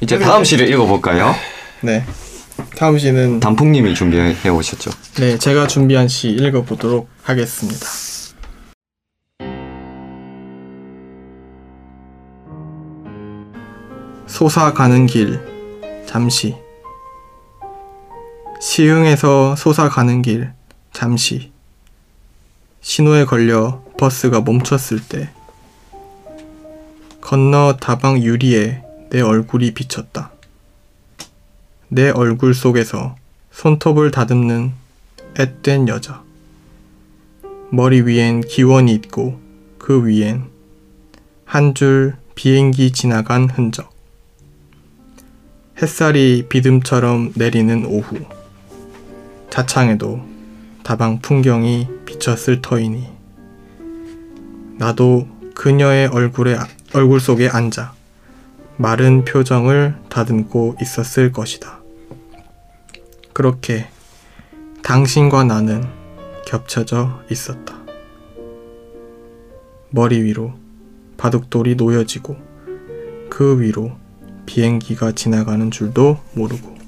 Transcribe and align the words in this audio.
이제 0.00 0.18
다음 0.18 0.44
시를 0.44 0.68
읽어볼까요? 0.70 1.34
네. 1.82 2.04
다음 2.76 2.98
시는 2.98 3.40
단풍님이 3.40 3.94
준비해 3.94 4.48
오셨죠. 4.48 4.90
네, 5.16 5.38
제가 5.38 5.66
준비한 5.66 6.08
시 6.08 6.30
읽어보도록 6.30 7.08
하겠습니다. 7.22 7.86
솟아가는 14.26 15.06
길 15.06 15.40
잠시 16.06 16.56
시흥에서 18.60 19.54
솟아가는 19.56 20.22
길 20.22 20.52
잠시 20.92 21.52
신호에 22.80 23.26
걸려 23.26 23.82
버스가 23.98 24.40
멈췄을 24.40 25.00
때 25.06 25.28
건너 27.20 27.76
다방 27.78 28.22
유리에 28.22 28.82
내 29.10 29.20
얼굴이 29.20 29.74
비쳤다. 29.74 30.30
내 31.88 32.10
얼굴 32.10 32.54
속에서 32.54 33.16
손톱을 33.50 34.10
다듬는 34.12 34.72
앳된 35.34 35.88
여자. 35.88 36.22
머리 37.70 38.00
위엔 38.02 38.40
기원이 38.42 38.92
있고 38.94 39.40
그 39.78 40.06
위엔 40.06 40.44
한 41.44 41.74
줄 41.74 42.14
비행기 42.36 42.92
지나간 42.92 43.50
흔적. 43.50 43.92
햇살이 45.82 46.46
비듬처럼 46.48 47.32
내리는 47.34 47.84
오후. 47.86 48.24
자창에도 49.50 50.24
다방 50.84 51.18
풍경이 51.20 51.88
비쳤을 52.06 52.62
터이니 52.62 53.08
나도 54.78 55.28
그녀의 55.54 56.06
얼굴에 56.06 56.56
얼굴 56.94 57.20
속에 57.20 57.48
앉아 57.48 57.92
마른 58.80 59.26
표정을 59.26 59.94
다듬고 60.08 60.76
있었을 60.80 61.32
것이다. 61.32 61.82
그렇게 63.34 63.90
당신과 64.82 65.44
나는 65.44 65.86
겹쳐져 66.46 67.20
있었다. 67.30 67.78
머리 69.90 70.22
위로 70.22 70.54
바둑돌이 71.18 71.74
놓여지고 71.74 72.38
그 73.28 73.60
위로 73.60 73.92
비행기가 74.46 75.12
지나가는 75.12 75.70
줄도 75.70 76.18
모르고 76.32 76.78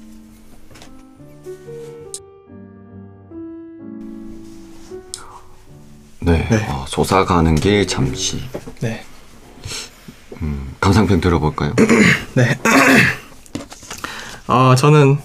네. 6.21 6.47
네. 6.49 6.67
어, 6.71 6.85
솟아가는 6.87 7.53
길 7.53 7.85
잠시. 7.85 8.39
네. 8.81 9.03
감상평 10.79 11.21
들어볼까요? 11.21 11.73
네. 12.35 12.59
아, 14.47 14.75
저는 14.77 15.17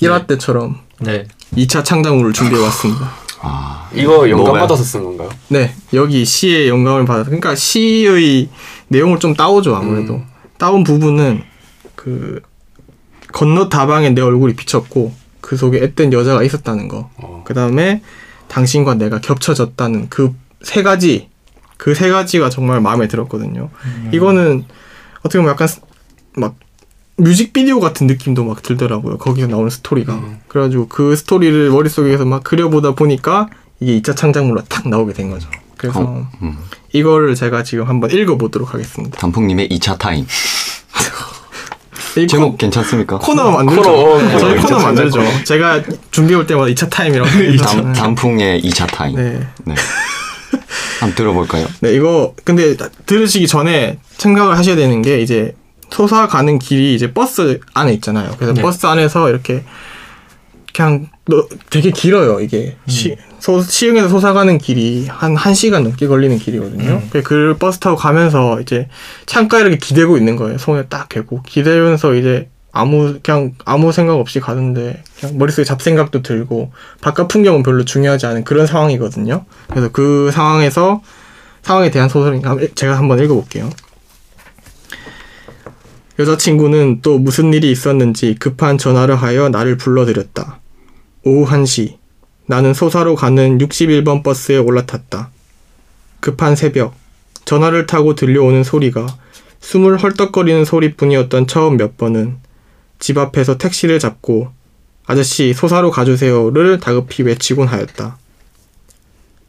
1화 0.00 0.26
때처럼 0.26 0.80
네. 1.00 1.26
2차 1.56 1.84
창작물을 1.84 2.32
준비해 2.32 2.60
왔습니다. 2.62 3.12
아, 3.40 3.90
이거 3.94 4.28
영감 4.30 4.44
뭐가요? 4.44 4.62
받아서 4.62 4.82
쓴 4.84 5.02
건가요? 5.04 5.28
네, 5.48 5.74
여기 5.92 6.24
시의 6.24 6.68
영감을 6.68 7.04
받아. 7.04 7.24
그러니까 7.24 7.54
시의 7.54 8.48
내용을 8.88 9.18
좀 9.18 9.34
따오죠, 9.34 9.74
아무래도. 9.74 10.14
음. 10.14 10.26
따온 10.58 10.84
부분은 10.84 11.42
그 11.96 12.40
건너 13.32 13.68
다방에 13.68 14.10
내 14.10 14.20
얼굴이 14.20 14.54
비쳤고 14.54 15.12
그 15.40 15.56
속에 15.56 15.80
앳된 15.80 16.12
여자가 16.12 16.42
있었다는 16.42 16.88
거. 16.88 17.10
어. 17.16 17.42
그 17.44 17.52
다음에 17.54 18.02
당신과 18.48 18.94
내가 18.94 19.20
겹쳐졌다는 19.20 20.08
그 20.08 20.42
세 20.62 20.82
가지, 20.82 21.28
그 21.76 21.94
세 21.94 22.08
가지가 22.10 22.48
정말 22.50 22.80
마음에 22.80 23.08
들었거든요. 23.08 23.68
이거는 24.12 24.64
어떻게 25.20 25.38
보면 25.38 25.52
약간 25.52 25.66
스- 25.68 25.80
막 26.36 26.54
뮤직비디오 27.16 27.78
같은 27.80 28.06
느낌도 28.06 28.44
막 28.44 28.62
들더라고요. 28.62 29.18
거기서 29.18 29.46
나오는 29.48 29.68
스토리가. 29.70 30.14
음. 30.14 30.38
그래가지고 30.48 30.88
그 30.88 31.14
스토리를 31.16 31.70
머릿속에서 31.70 32.24
막 32.24 32.42
그려보다 32.44 32.92
보니까 32.94 33.48
이게 33.80 34.00
2차 34.00 34.16
창작물로 34.16 34.62
딱 34.68 34.88
나오게 34.88 35.12
된 35.12 35.30
거죠. 35.30 35.48
그래서 35.76 36.00
어, 36.00 36.28
음. 36.42 36.56
이거를 36.92 37.34
제가 37.34 37.62
지금 37.64 37.88
한번 37.88 38.10
읽어보도록 38.10 38.72
하겠습니다. 38.74 39.18
단풍님의 39.18 39.68
2차 39.68 39.98
타임. 39.98 40.26
이 42.18 42.26
제목 42.26 42.58
괜찮습니까? 42.58 43.18
코, 43.18 43.32
너 43.34 43.50
만들죠. 43.50 43.82
코너, 43.82 44.22
네, 44.22 44.38
저희 44.38 44.56
코너 44.58 44.66
코너 44.76 44.82
만들죠. 44.82 45.44
제가 45.44 45.82
준비해 46.10 46.38
올 46.38 46.46
때마다 46.46 46.68
2차 46.70 46.90
타임이라고 46.90 47.30
단. 47.64 47.92
단풍의 47.94 48.60
2차 48.62 48.86
타임. 48.86 49.16
네. 49.16 49.40
네. 49.64 49.74
한번 51.02 51.16
들어볼까요? 51.16 51.66
네, 51.80 51.92
이거 51.94 52.34
근데 52.44 52.76
들으시기 53.06 53.46
전에 53.46 53.98
생각을 54.18 54.56
하셔야 54.56 54.76
되는 54.76 55.02
게 55.02 55.20
이제 55.20 55.54
솟아가는 55.90 56.58
길이 56.58 56.94
이제 56.94 57.12
버스 57.12 57.58
안에 57.74 57.92
있잖아요. 57.94 58.30
그래서 58.38 58.54
네. 58.54 58.62
버스 58.62 58.86
안에서 58.86 59.28
이렇게 59.28 59.62
그냥 60.74 61.08
너 61.26 61.46
되게 61.70 61.90
길어요. 61.90 62.40
이게 62.40 62.76
시, 62.86 63.16
소, 63.40 63.60
시흥에서 63.60 64.08
솟아가는 64.08 64.56
길이 64.58 65.06
한 65.08 65.34
1시간 65.34 65.82
넘게 65.82 66.06
걸리는 66.06 66.38
길이거든요. 66.38 67.02
그- 67.10 67.22
그 67.22 67.56
버스 67.58 67.78
타고 67.78 67.96
가면서 67.96 68.60
이제 68.60 68.88
창가에 69.26 69.60
이렇게 69.62 69.76
기대고 69.76 70.16
있는 70.16 70.36
거예요. 70.36 70.56
손에 70.56 70.84
딱 70.88 71.08
대고 71.10 71.42
기대면서 71.42 72.14
이제 72.14 72.48
아무 72.72 73.18
그냥 73.22 73.52
아무 73.64 73.92
생각 73.92 74.14
없이 74.14 74.40
가는데 74.40 75.04
그냥 75.20 75.38
머릿속에 75.38 75.64
잡생각도 75.64 76.22
들고 76.22 76.72
바깥 77.02 77.28
풍경은 77.28 77.62
별로 77.62 77.84
중요하지 77.84 78.26
않은 78.26 78.44
그런 78.44 78.66
상황이거든요. 78.66 79.44
그래서 79.68 79.90
그 79.92 80.30
상황에서 80.32 81.02
상황에 81.60 81.90
대한 81.90 82.08
소설을 82.08 82.40
제가 82.74 82.96
한번 82.96 83.22
읽어볼게요. 83.22 83.70
여자친구는 86.18 87.00
또 87.02 87.18
무슨 87.18 87.52
일이 87.52 87.70
있었는지 87.70 88.36
급한 88.38 88.78
전화를 88.78 89.16
하여 89.16 89.48
나를 89.48 89.76
불러들였다. 89.76 90.60
오후 91.24 91.46
1시. 91.50 91.96
나는 92.46 92.74
소사로 92.74 93.14
가는 93.14 93.58
61번 93.58 94.22
버스에 94.22 94.56
올라탔다. 94.56 95.30
급한 96.20 96.56
새벽. 96.56 96.94
전화를 97.44 97.86
타고 97.86 98.14
들려오는 98.14 98.64
소리가 98.64 99.06
숨을 99.60 99.96
헐떡거리는 99.98 100.64
소리뿐이었던 100.64 101.46
처음 101.46 101.76
몇 101.76 101.96
번은 101.96 102.38
집 103.02 103.18
앞에서 103.18 103.58
택시를 103.58 103.98
잡고 103.98 104.52
아저씨 105.06 105.54
소사로 105.54 105.90
가주세요를 105.90 106.78
다급히 106.78 107.24
외치곤 107.24 107.66
하였다. 107.66 108.16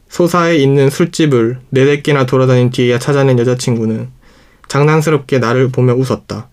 소사에 0.08 0.56
있는 0.56 0.90
술집을 0.90 1.60
네댓 1.70 2.02
개나 2.02 2.26
돌아다닌 2.26 2.70
뒤에야 2.70 2.98
찾아낸 2.98 3.38
여자친구는 3.38 4.08
장난스럽게 4.66 5.38
나를 5.38 5.68
보며 5.68 5.94
웃었다. 5.94 6.48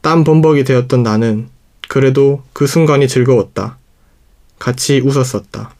땀 0.00 0.24
범벅이 0.24 0.64
되었던 0.64 1.04
나는 1.04 1.48
그래도 1.86 2.42
그 2.52 2.66
순간이 2.66 3.06
즐거웠다. 3.06 3.78
같이 4.58 5.00
웃었었다. 5.04 5.72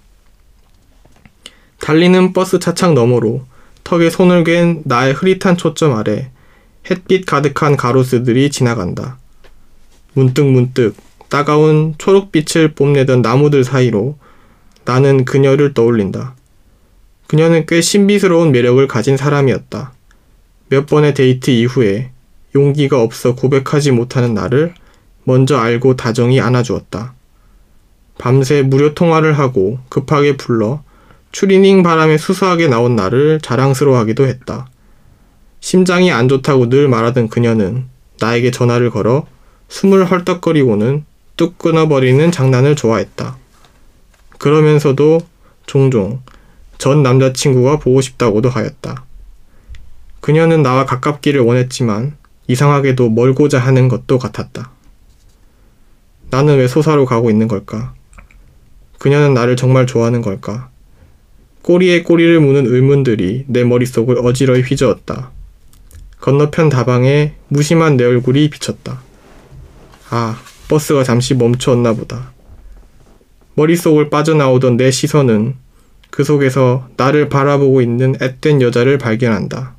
달리는 1.80 2.32
버스 2.32 2.60
차창 2.60 2.94
너머로 2.94 3.44
턱에 3.82 4.08
손을 4.08 4.44
괸 4.44 4.82
나의 4.84 5.14
흐릿한 5.14 5.56
초점 5.56 5.96
아래 5.96 6.30
햇빛 6.88 7.26
가득한 7.26 7.76
가로수들이 7.76 8.52
지나간다. 8.52 9.18
문득 10.14 10.44
문득 10.44 10.94
따가운 11.28 11.94
초록빛을 11.98 12.74
뽐내던 12.74 13.22
나무들 13.22 13.64
사이로 13.64 14.18
나는 14.84 15.24
그녀를 15.24 15.74
떠올린다. 15.74 16.34
그녀는 17.26 17.64
꽤 17.66 17.80
신비스러운 17.80 18.52
매력을 18.52 18.86
가진 18.88 19.16
사람이었다. 19.16 19.92
몇 20.68 20.86
번의 20.86 21.14
데이트 21.14 21.50
이후에 21.50 22.10
용기가 22.54 23.00
없어 23.00 23.34
고백하지 23.34 23.92
못하는 23.92 24.34
나를 24.34 24.74
먼저 25.24 25.56
알고 25.56 25.96
다정히 25.96 26.40
안아주었다. 26.40 27.14
밤새 28.18 28.62
무료 28.62 28.94
통화를 28.94 29.38
하고 29.38 29.78
급하게 29.88 30.36
불러 30.36 30.82
추리닝 31.30 31.82
바람에 31.82 32.18
수수하게 32.18 32.68
나온 32.68 32.94
나를 32.94 33.40
자랑스러워하기도 33.40 34.26
했다. 34.26 34.68
심장이 35.60 36.12
안 36.12 36.28
좋다고 36.28 36.68
늘 36.68 36.88
말하던 36.88 37.28
그녀는 37.28 37.86
나에게 38.20 38.50
전화를 38.50 38.90
걸어 38.90 39.26
숨을 39.72 40.04
헐떡거리고는 40.04 41.06
뚝 41.38 41.56
끊어버리는 41.56 42.30
장난을 42.30 42.76
좋아했다. 42.76 43.38
그러면서도 44.36 45.22
종종 45.64 46.20
전 46.76 47.02
남자친구가 47.02 47.78
보고 47.78 48.02
싶다고도 48.02 48.50
하였다. 48.50 49.06
그녀는 50.20 50.62
나와 50.62 50.84
가깝기를 50.84 51.40
원했지만 51.40 52.16
이상하게도 52.48 53.08
멀고자 53.08 53.58
하는 53.58 53.88
것도 53.88 54.18
같았다. 54.18 54.70
나는 56.28 56.58
왜 56.58 56.68
소사로 56.68 57.06
가고 57.06 57.30
있는 57.30 57.48
걸까? 57.48 57.94
그녀는 58.98 59.32
나를 59.32 59.56
정말 59.56 59.86
좋아하는 59.86 60.20
걸까? 60.20 60.68
꼬리에 61.62 62.02
꼬리를 62.02 62.38
무는 62.40 62.66
의문들이 62.66 63.46
내 63.48 63.64
머릿속을 63.64 64.18
어지러이 64.18 64.60
휘저었다. 64.60 65.30
건너편 66.20 66.68
다방에 66.68 67.32
무심한 67.48 67.96
내 67.96 68.04
얼굴이 68.04 68.50
비쳤다. 68.50 69.00
아, 70.14 70.38
버스가 70.68 71.04
잠시 71.04 71.32
멈추었나 71.34 71.94
보다. 71.94 72.32
머릿속을 73.54 74.10
빠져나오던 74.10 74.76
내 74.76 74.90
시선은 74.90 75.54
그 76.10 76.22
속에서 76.22 76.86
나를 76.98 77.30
바라보고 77.30 77.80
있는 77.80 78.14
앳된 78.20 78.60
여자를 78.60 78.98
발견한다. 78.98 79.74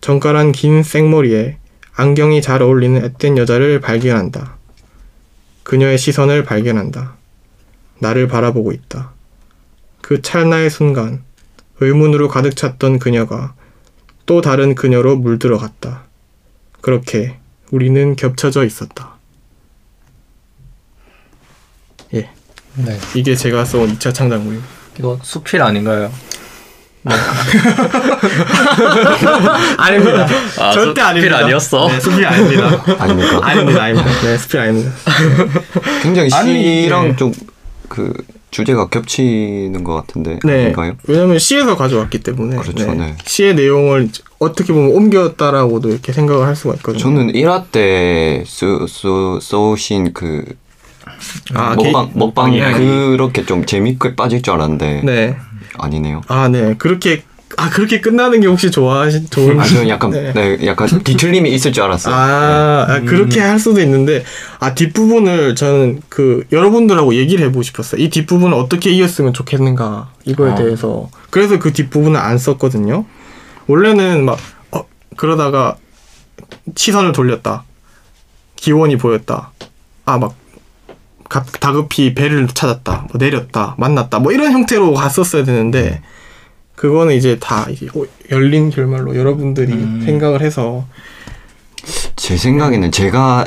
정갈한 0.00 0.52
긴 0.52 0.82
생머리에 0.82 1.58
안경이 1.92 2.40
잘 2.40 2.62
어울리는 2.62 2.98
앳된 3.04 3.36
여자를 3.36 3.82
발견한다. 3.82 4.56
그녀의 5.64 5.98
시선을 5.98 6.44
발견한다. 6.44 7.16
나를 7.98 8.26
바라보고 8.26 8.72
있다. 8.72 9.12
그 10.00 10.22
찰나의 10.22 10.70
순간, 10.70 11.22
의문으로 11.80 12.28
가득 12.28 12.56
찼던 12.56 12.98
그녀가 12.98 13.52
또 14.24 14.40
다른 14.40 14.74
그녀로 14.74 15.16
물들어갔다. 15.16 16.04
그렇게 16.80 17.36
우리는 17.70 18.16
겹쳐져 18.16 18.64
있었다. 18.64 19.16
예, 22.14 22.30
네. 22.84 22.98
이게 23.14 23.34
제가 23.34 23.64
써온 23.64 23.96
2차 23.98 24.12
창작물입니다. 24.14 24.66
이거 24.98 25.18
수필 25.22 25.62
아닌가요? 25.62 26.10
아닙니다. 29.78 30.26
아, 30.58 30.70
절대 30.72 31.00
수- 31.00 31.06
아닙니다. 31.06 31.36
수필 31.38 31.44
아니었어? 31.44 31.88
네, 31.88 32.00
수필 32.00 32.26
아닙니다. 32.26 32.84
아닙니까? 32.98 33.40
아닙니다, 33.42 33.82
아닙니다. 33.84 34.10
네, 34.22 34.36
수필 34.38 34.60
아닙니다. 34.60 34.90
굉장히 36.02 36.28
시랑 36.30 37.08
네. 37.08 37.16
좀그 37.16 38.12
주제가 38.50 38.88
겹치는 38.88 39.84
것 39.84 39.94
같은데 39.94 40.38
네. 40.44 40.64
아닌가요? 40.64 40.96
왜냐면 41.06 41.38
시에서 41.38 41.76
가져왔기 41.76 42.18
때문에 42.18 42.56
그렇죠, 42.56 42.92
네. 42.94 43.16
시의 43.24 43.54
내용을 43.54 44.08
어떻게 44.38 44.72
보면 44.72 44.90
옮겼다라고도 44.96 45.88
이렇게 45.90 46.12
생각을 46.12 46.46
할 46.46 46.56
수가 46.56 46.74
있거든요. 46.76 47.00
저는 47.00 47.32
1화 47.32 47.70
때 47.70 48.42
써, 48.46 48.86
써, 48.88 49.38
써오신 49.40 50.12
그 50.12 50.44
아, 51.54 51.74
먹방, 51.74 52.06
개- 52.06 52.18
먹방 52.18 52.54
예. 52.54 52.72
그렇게 52.72 53.44
좀 53.44 53.64
재밌게 53.66 54.16
빠질 54.16 54.42
줄 54.42 54.54
알았는데 54.54 55.02
네. 55.04 55.36
아니네요. 55.78 56.22
아, 56.28 56.48
네. 56.48 56.74
그렇게 56.78 57.22
아 57.56 57.68
그렇게 57.68 58.00
끝나는 58.00 58.40
게 58.40 58.46
혹시 58.46 58.70
좋아하시 58.70 59.26
좋은 59.28 59.58
아, 59.58 59.64
저는 59.64 59.88
약간 59.88 60.10
네. 60.12 60.32
네. 60.32 60.66
약간 60.66 60.86
뒤틀림이 61.02 61.50
있을 61.52 61.72
줄 61.72 61.82
알았어요. 61.82 62.14
아, 62.14 62.86
아, 62.88 63.00
그렇게 63.00 63.40
할 63.40 63.58
수도 63.58 63.80
있는데 63.80 64.22
아 64.60 64.74
뒷부분을 64.74 65.56
저는 65.56 66.00
그 66.08 66.44
여러분들하고 66.52 67.14
얘기를 67.16 67.44
해보고 67.46 67.62
싶었어요. 67.62 68.00
이 68.00 68.08
뒷부분을 68.08 68.54
어떻게 68.56 68.90
이었으면 68.90 69.32
좋겠는가 69.32 70.10
이거에 70.24 70.52
아. 70.52 70.54
대해서 70.54 71.10
그래서 71.30 71.58
그 71.58 71.72
뒷부분을 71.72 72.18
안 72.18 72.38
썼거든요. 72.38 73.04
원래는 73.66 74.24
막 74.24 74.38
어, 74.70 74.84
그러다가 75.16 75.76
시선을 76.76 77.12
돌렸다. 77.12 77.64
기원이 78.56 78.96
보였다. 78.96 79.50
아막 80.04 80.34
다급히 81.30 82.14
배를 82.14 82.48
찾았다. 82.48 83.06
뭐 83.10 83.18
내렸다. 83.18 83.76
만났다. 83.78 84.18
뭐 84.18 84.32
이런 84.32 84.52
형태로 84.52 84.92
갔었어야 84.94 85.44
되는데 85.44 86.02
그거는 86.74 87.14
이제 87.14 87.38
다 87.38 87.66
이제 87.70 87.86
오- 87.94 88.06
열린 88.30 88.70
결말로 88.70 89.14
여러분들이 89.16 89.72
음. 89.72 90.02
생각을 90.04 90.42
해서 90.42 90.86
제 92.16 92.36
생각에는 92.36 92.90
제가 92.92 93.46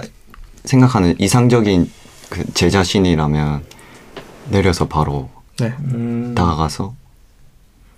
생각하는 0.66 1.16
이상적인 1.20 1.92
그 2.30 2.44
제 2.56 2.70
자신이라면 2.72 3.64
내려서 4.50 4.88
바로 4.88 5.30
네 5.60 5.74
음, 5.94 6.34
다가가서 6.36 6.96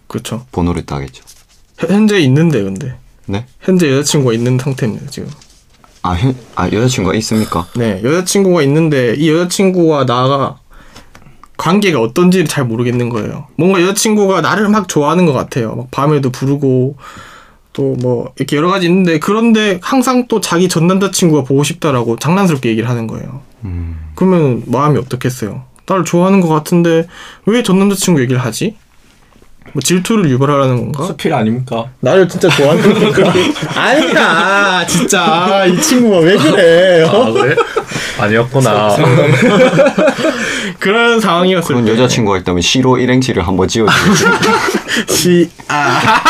그렇죠. 0.08 0.46
번호를 0.52 0.86
따겠죠. 0.86 1.24
현- 1.78 1.90
현재 1.92 2.20
있는데 2.22 2.62
근데 2.64 2.98
네? 3.28 3.46
현재 3.62 3.90
여자친구가 3.92 4.34
있는 4.34 4.58
상태입니다 4.60 5.10
지금. 5.10 5.30
아, 6.08 6.14
현, 6.14 6.36
아 6.56 6.66
여자친구가 6.68 7.16
있습니까? 7.18 7.66
네 7.76 8.02
여자친구가 8.04 8.62
있는데 8.64 9.16
이 9.18 9.30
여자친구와 9.30 10.06
나가 10.06 10.58
관계가 11.58 12.00
어떤지 12.02 12.46
잘 12.46 12.66
모르겠는 12.66 13.10
거예요. 13.10 13.48
뭔가 13.58 13.82
여자친구가 13.82 14.42
나를 14.42 14.70
막 14.70 14.88
좋아하는 14.88 15.26
것 15.26 15.34
같아요. 15.34 15.76
막 15.76 15.92
밤에도 15.92 16.30
부르고 16.32 16.98
또 17.74 17.96
뭐 18.02 18.32
이렇게 18.38 18.56
여러 18.56 18.70
가지 18.70 18.88
있는데 18.88 19.20
그런데 19.20 19.80
항상 19.82 20.28
또 20.28 20.40
자기 20.42 20.70
전 20.70 20.88
남자친구가 20.88 21.44
보고 21.44 21.64
싶다라고 21.64 22.18
장난스럽게 22.18 22.70
얘기를 22.70 22.88
하는 22.90 23.06
거예요. 23.08 23.42
음, 23.66 23.98
그러면 24.16 24.64
마음이 24.68 24.98
어떻겠어요? 25.00 25.64
나를 25.88 26.04
좋아하는 26.06 26.40
것 26.42 26.48
같은데 26.50 27.08
왜 27.46 27.64
전 27.64 27.80
남자친구 27.80 28.22
얘기를 28.22 28.40
하지? 28.42 28.76
뭐 29.74 29.82
질투를 29.82 30.30
유발하라는 30.30 30.78
건가? 30.92 31.06
수필 31.06 31.34
아닙니까? 31.34 31.86
나를 32.00 32.30
진짜 32.30 32.48
좋아하는 32.50 32.82
건가? 33.12 33.34
아니야, 33.76 34.86
진짜 34.88 35.66
이 35.66 35.82
친구가 35.82 36.20
왜 36.20 36.38
그래? 36.38 37.04
아 37.06 37.32
그래? 37.32 37.56
아니었구나. 38.18 38.96
그런 40.80 41.20
상황이었을 41.20 41.68
그런 41.68 41.86
때. 41.86 41.92
여자친구가 41.92 42.38
있다면 42.40 42.62
시로 42.62 42.98
일행시를 42.98 43.46
한번 43.46 43.68
지어주고 43.68 43.98
시, 45.10 45.50
아, 45.68 46.22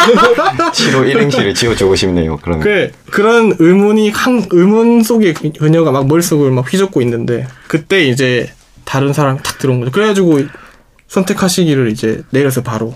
시로 0.74 1.04
일행시를 1.06 1.54
지어주고 1.54 1.96
싶네요. 1.96 2.38
그러면 2.42 2.64
그 2.64 2.92
그런 3.12 3.54
의문이 3.60 4.10
한 4.10 4.46
의문 4.50 5.04
속에 5.04 5.34
그- 5.34 5.52
그녀가 5.52 5.92
막 5.92 6.08
머릿속을 6.08 6.50
막 6.52 6.72
휘젓고 6.72 7.02
있는데 7.04 7.48
그때 7.68 8.06
이제 8.06 8.50
다른 8.86 9.14
사람이 9.14 9.40
탁 9.44 9.60
들어온 9.60 9.80
거죠. 9.82 9.92
그래가지고 9.92 10.42
선택하시기를 11.08 11.92
이제 11.92 12.24
내려서 12.32 12.64
바로 12.64 12.94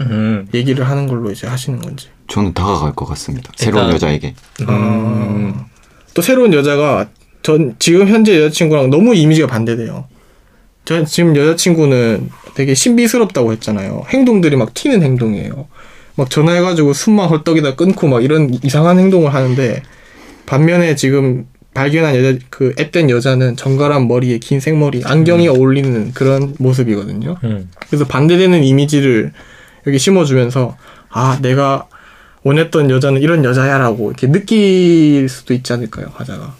음, 0.00 0.48
얘기를 0.54 0.88
하는 0.88 1.06
걸로 1.06 1.30
이제 1.30 1.46
하시는 1.46 1.78
건지. 1.80 2.08
저는 2.28 2.52
다가갈 2.54 2.92
것 2.94 3.04
같습니다. 3.06 3.52
새로운 3.56 3.84
일단- 3.86 3.94
여자에게. 3.94 4.34
음, 4.68 5.54
또 6.14 6.22
새로운 6.22 6.52
여자가 6.52 7.08
전 7.42 7.74
지금 7.78 8.08
현재 8.08 8.40
여자친구랑 8.42 8.90
너무 8.90 9.14
이미지가 9.14 9.46
반대돼요. 9.46 10.06
전 10.84 11.04
지금 11.06 11.36
여자친구는 11.36 12.30
되게 12.54 12.74
신비스럽다고 12.74 13.52
했잖아요. 13.52 14.04
행동들이 14.08 14.56
막 14.56 14.74
튀는 14.74 15.02
행동이에요. 15.02 15.66
막 16.16 16.30
전화해가지고 16.30 16.92
숨만 16.92 17.28
헐떡이다 17.28 17.74
끊고 17.76 18.06
막 18.08 18.22
이런 18.22 18.50
이상한 18.62 18.98
행동을 18.98 19.34
하는데 19.34 19.82
반면에 20.46 20.94
지금 20.94 21.46
발견한 21.74 22.14
여자 22.14 22.38
그 22.50 22.72
앳된 22.78 23.10
여자는 23.10 23.56
정갈한 23.56 24.06
머리에 24.06 24.38
긴 24.38 24.60
생머리 24.60 25.02
안경이 25.04 25.48
어울리는 25.48 26.12
그런 26.12 26.54
모습이거든요. 26.58 27.36
음. 27.42 27.68
그래서 27.88 28.04
반대되는 28.06 28.62
이미지를 28.62 29.32
여기 29.86 29.98
심어주면서 29.98 30.76
아 31.10 31.38
내가 31.40 31.86
원했던 32.42 32.90
여자는 32.90 33.22
이런 33.22 33.44
여자야라고 33.44 34.10
이렇게 34.10 34.30
느낄 34.30 35.28
수도 35.28 35.54
있지 35.54 35.72
않을까요 35.72 36.12
화자가 36.14 36.54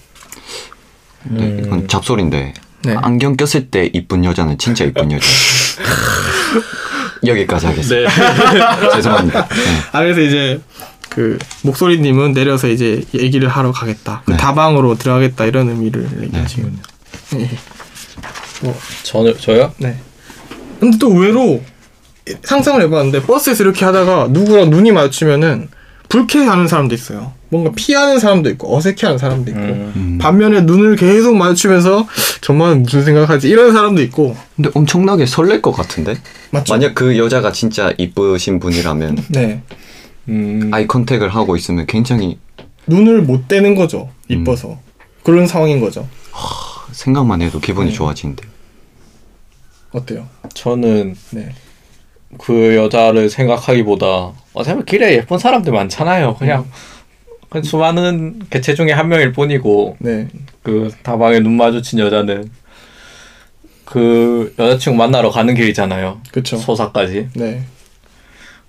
네, 1.25 1.62
이건 1.65 1.88
잡소리인데 1.88 2.55
네. 2.85 2.97
안경 3.00 3.37
꼈을 3.37 3.71
때 3.71 3.91
이쁜 3.93 4.25
여자는 4.25 4.59
진짜 4.59 4.85
이쁜 4.85 5.11
여자. 5.11 5.26
여기까지 7.26 7.67
하겠습니다. 7.67 8.11
네. 8.11 8.91
죄송합니다. 8.93 9.48
네. 9.48 9.56
아 9.93 10.01
그래서 10.01 10.20
이제 10.20 10.60
그 11.08 11.39
목소리님은 11.63 12.32
내려서 12.32 12.69
이제 12.69 13.03
얘기를 13.15 13.48
하러 13.48 13.72
가겠다 13.72 14.22
그 14.25 14.32
네. 14.32 14.37
다방으로 14.37 14.96
들어가겠다 14.96 15.44
이런 15.44 15.69
의미를 15.69 16.08
얘기하시거든요 16.22 16.82
예. 17.37 17.51
뭐, 18.63 18.77
저는 19.05 19.39
저요? 19.39 19.72
네. 19.79 19.96
근데 20.81 20.98
또 20.98 21.13
의외로 21.13 21.63
상상을 22.43 22.81
해봤는데 22.82 23.22
버스에서 23.22 23.64
이렇게 23.64 23.84
하다가 23.84 24.28
누구랑 24.31 24.70
눈이 24.70 24.93
마주치면은 24.93 25.69
불쾌해하는 26.08 26.69
사람도 26.69 26.94
있어요. 26.94 27.32
뭔가 27.48 27.72
피하는 27.74 28.19
사람도 28.19 28.50
있고 28.50 28.76
어색해하는 28.76 29.19
사람도 29.19 29.50
있고 29.50 29.60
음. 29.60 29.93
음. 29.96 30.19
반면에 30.20 30.62
눈을 30.62 30.96
계속 30.96 31.36
마주치면서 31.36 32.06
정말 32.40 32.76
무슨 32.76 33.04
생각하지 33.04 33.48
이런 33.48 33.72
사람도 33.72 34.02
있고 34.02 34.36
근데 34.56 34.70
엄청나게 34.74 35.26
설렐 35.26 35.60
것 35.60 35.72
같은데? 35.72 36.16
맞죠? 36.50 36.74
만약 36.74 36.94
그 36.94 37.16
여자가 37.19 37.52
진짜 37.52 37.93
이쁘신 37.96 38.60
분이라면 38.60 39.19
네 39.31 39.62
음. 40.28 40.70
아이 40.72 40.86
컨택을 40.86 41.28
하고 41.28 41.56
있으면 41.56 41.86
굉장히 41.86 42.38
눈을 42.86 43.22
못 43.22 43.46
떼는 43.46 43.74
거죠 43.76 44.10
이뻐서 44.28 44.78
그런 45.22 45.46
상황인 45.46 45.81
거죠 45.81 46.08
생각만 46.94 47.43
해도 47.43 47.60
기분이 47.60 47.90
네. 47.90 47.94
좋아지는데. 47.94 48.44
어때요? 49.93 50.28
저는 50.54 51.14
네 51.31 51.54
그 52.38 52.76
여자를 52.76 53.31
생각하기보다 53.31 54.32
어차피 54.53 54.84
길에 54.84 55.14
예쁜 55.14 55.38
사람들 55.38 55.72
많잖아요. 55.72 56.36
그냥 56.36 56.67
그냥 57.48 57.64
수많은 57.64 58.41
개체 58.50 58.74
중에 58.74 58.93
한 58.93 59.08
명일 59.08 59.32
뿐이고 59.32 59.96
네. 60.00 60.29
그 60.62 60.91
다방에 61.03 61.41
눈 61.41 61.56
마주친 61.56 61.98
여자는 61.98 62.50
그 63.84 64.55
여자친구 64.58 64.98
만나러 64.98 65.31
가는 65.31 65.55
길이잖아요. 65.55 66.20
그쵸 66.32 66.56
소사까지 66.56 67.29
네. 67.34 67.62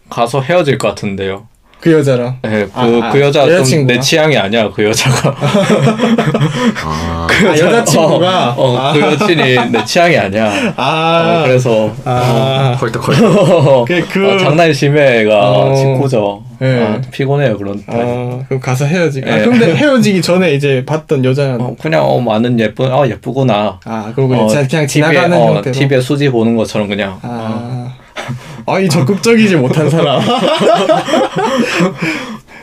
가서 0.09 0.41
헤어질 0.41 0.77
것 0.77 0.89
같은데요. 0.89 1.47
그 1.79 1.91
여자랑 1.93 2.37
네, 2.41 2.65
그, 2.65 2.71
아, 2.73 2.81
아, 3.07 3.11
그 3.11 3.21
여자 3.21 3.41
좀 3.43 3.51
여자친구가? 3.51 3.93
내 3.93 3.99
취향이 3.99 4.35
아니야, 4.37 4.71
그 4.73 4.83
여자가. 4.85 5.35
아, 6.83 7.27
아, 7.29 7.49
여자친구가? 7.57 8.55
어, 8.57 8.89
어, 8.89 8.93
그 8.93 8.99
여친이 9.01 9.69
내 9.71 9.85
취향이 9.85 10.17
아니야. 10.17 10.73
아 10.75 11.41
어, 11.41 11.47
그래서. 11.47 11.91
아 12.03 12.75
헐떡헐떡. 12.81 13.35
어, 13.67 13.85
그- 13.87 14.07
그- 14.09 14.33
어, 14.33 14.37
장난이 14.39 14.73
심해, 14.73 15.19
애가. 15.21 15.37
어. 15.51 15.75
짓궂어. 15.75 16.41
네. 16.59 16.83
아, 16.85 17.01
피곤해요, 17.11 17.57
그런 17.57 17.83
타입. 17.85 17.99
아, 18.01 18.39
그럼 18.47 18.59
가서 18.61 18.85
헤어지. 18.85 19.21
아, 19.27 19.35
네. 19.37 19.45
근데 19.45 19.75
헤어지기 19.77 20.21
전에 20.21 20.53
이제 20.53 20.83
봤던 20.87 21.23
여자는 21.25 21.61
어, 21.61 21.75
그냥, 21.79 22.03
어, 22.05 22.19
많은 22.19 22.59
예쁜, 22.59 22.91
어, 22.91 23.05
예쁘구나. 23.07 23.79
아, 23.85 24.11
그리고 24.15 24.29
그냥, 24.29 24.45
어, 24.45 24.47
그냥 24.47 24.67
TV에, 24.67 24.87
지나가는 24.87 25.37
어, 25.37 25.55
형태로. 25.55 25.71
TV에 25.73 25.99
수지 26.01 26.29
보는 26.29 26.55
것처럼 26.55 26.87
그냥. 26.87 27.11
어, 27.11 27.19
아, 27.23 27.93
아, 28.67 28.79
이 28.79 28.89
적극적이지 28.89 29.57
못한 29.57 29.89
사람. 29.89 30.21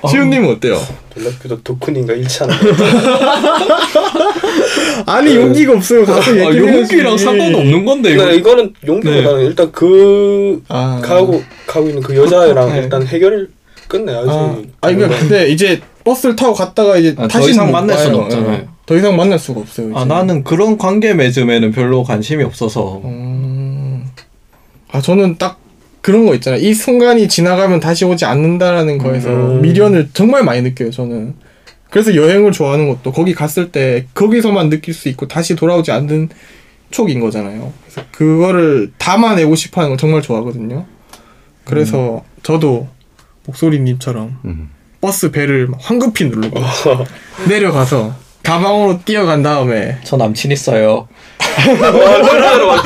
시훈님은 0.09 0.51
어때요? 0.51 0.81
놀랍게도 1.15 1.63
도쿠님과 1.63 2.15
일치하는 2.15 2.57
아니 5.07 5.37
용기가 5.37 5.75
없어요. 5.75 6.05
가서 6.05 6.33
아, 6.33 6.35
얘기해야지. 6.35 6.59
용기랑 6.61 7.19
상관없는 7.19 7.85
건데 7.85 8.13
이거. 8.13 8.27
네, 8.27 8.35
이거는 8.37 8.75
용기보다는 8.87 9.47
일단 9.47 9.71
그 9.71 10.63
아. 10.69 11.01
가고 11.03 11.43
가고 11.67 11.89
있는 11.89 12.03
그 12.03 12.17
여자랑 12.17 12.73
네. 12.73 12.79
일단 12.79 13.07
해결을 13.07 13.51
끝내야지. 13.89 14.31
아, 14.31 14.57
아니 14.81 14.97
그러니까 14.97 15.21
근데 15.21 15.51
이제 15.51 15.81
버스를 16.03 16.35
타고 16.35 16.55
갔다가 16.55 16.97
이제 16.97 17.15
아, 17.17 17.23
더 17.23 17.29
다시 17.29 17.51
이상 17.51 17.71
만날 17.71 17.99
수는 17.99 18.19
없잖아요. 18.21 18.69
더 18.87 18.97
이상 18.97 19.17
만날 19.17 19.39
수가 19.39 19.61
없어요. 19.61 19.91
이제. 19.91 19.99
아 19.99 20.05
나는 20.05 20.43
그런 20.43 20.79
관계 20.79 21.15
맺음에는 21.15 21.71
별로 21.73 22.03
관심이 22.03 22.43
없어서 22.43 23.03
음... 23.05 24.05
아 24.91 25.01
저는 25.01 25.37
딱 25.39 25.61
그런 26.03 26.27
거 26.27 26.35
있잖아요. 26.35 26.61
이 26.61 26.75
순간이 26.75 27.29
지나가면 27.29 27.81
다시 27.81 28.05
오지 28.05 28.25
않는다라는 28.25 28.99
거에서 28.99 29.31
음. 29.31 29.63
미련을 29.63 30.11
정말 30.13 30.45
많이 30.45 30.61
느껴요. 30.61 30.91
저는. 30.91 31.35
그래서 31.91 32.15
여행을 32.15 32.53
좋아하는 32.53 32.89
것도 32.89 33.13
거기 33.13 33.35
갔을 33.35 33.71
때 33.71 34.07
거기서만 34.15 34.69
느낄 34.69 34.95
수 34.95 35.09
있고 35.09 35.29
다시 35.29 35.55
돌아오지 35.55 35.93
않는 35.93 36.31
촉인 36.91 37.21
거잖아요. 37.21 37.73
그래서 37.85 38.09
그거를 38.11 38.93
담아내고 38.99 39.55
싶어 39.55 39.81
하는 39.81 39.91
걸 39.91 39.99
정말 39.99 40.23
좋아하거든요. 40.23 40.87
그래서 41.65 42.25
저도 42.43 42.89
목소리님처럼 43.47 44.39
음. 44.45 44.71
버스 45.01 45.31
배를 45.31 45.69
막 45.69 45.79
황급히 45.83 46.27
누르고 46.27 46.61
내려가서 47.49 48.15
가방으로 48.43 49.01
뛰어간 49.05 49.43
다음에 49.43 49.99
저 50.05 50.17
남친 50.17 50.51
있어요. 50.53 51.07
와, 51.81 51.91
그러면 51.93 52.67
막 52.67 52.85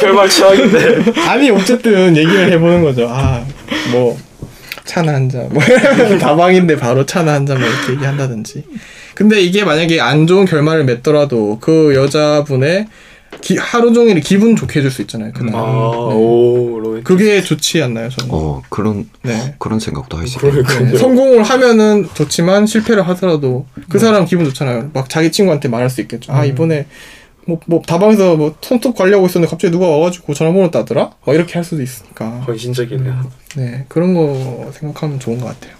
결말 0.00 0.28
최악인데. 0.28 1.20
아니 1.28 1.50
어쨌든 1.50 2.16
얘기를 2.16 2.50
해보는 2.52 2.82
거죠. 2.82 3.08
아 3.10 3.44
뭐 3.90 4.16
차나 4.84 5.12
한 5.14 5.28
잔, 5.28 5.48
뭐 5.50 5.62
가방인데 6.18 6.76
바로 6.80 7.04
차나 7.04 7.34
한 7.34 7.46
잔 7.46 7.58
이렇게 7.58 7.92
얘기한다든지. 7.92 8.64
근데 9.14 9.40
이게 9.40 9.64
만약에 9.64 10.00
안 10.00 10.26
좋은 10.26 10.46
결말을 10.46 10.84
맺더라도 10.84 11.58
그 11.60 11.94
여자분의 11.94 12.86
기- 13.40 13.56
하루 13.56 13.92
종일 13.92 14.18
기분 14.20 14.56
좋게 14.56 14.78
해줄 14.80 14.90
수 14.90 15.02
있잖아요. 15.02 15.32
그날. 15.32 15.54
아, 15.54 15.60
오, 15.60 16.80
로맨. 16.80 17.04
그게 17.04 17.42
좋지 17.42 17.82
않나요, 17.82 18.08
저는? 18.08 18.30
어 18.34 18.62
그런 18.68 19.08
네. 19.22 19.54
그런 19.58 19.78
생각도 19.80 20.16
할수 20.18 20.38
있겠네. 20.46 20.92
네. 20.92 20.98
성공을 20.98 21.42
하면은 21.42 22.08
좋지만 22.14 22.66
실패를 22.66 23.06
하더라도 23.08 23.66
그 23.88 23.98
사람 23.98 24.24
기분 24.24 24.44
좋잖아요. 24.46 24.90
막 24.92 25.08
자기 25.08 25.30
친구한테 25.30 25.68
말할 25.68 25.88
수 25.90 26.00
있겠죠. 26.00 26.32
아 26.32 26.44
이번에 26.44 26.86
뭐, 27.46 27.58
뭐 27.66 27.80
다방에서 27.86 28.36
뭐 28.36 28.54
손톱 28.60 28.94
관리하고 28.96 29.26
있었는데 29.26 29.48
갑자기 29.50 29.72
누가 29.72 29.86
와가지고 29.88 30.34
전화번호 30.34 30.70
따더라? 30.70 31.12
막 31.24 31.34
이렇게 31.34 31.54
할 31.54 31.64
수도 31.64 31.80
있으니까. 31.82 32.26
헌신적이네요. 32.46 33.30
네 33.56 33.84
그런 33.88 34.12
거 34.14 34.70
생각하면 34.74 35.18
좋은 35.20 35.38
것 35.38 35.46
같아요. 35.46 35.77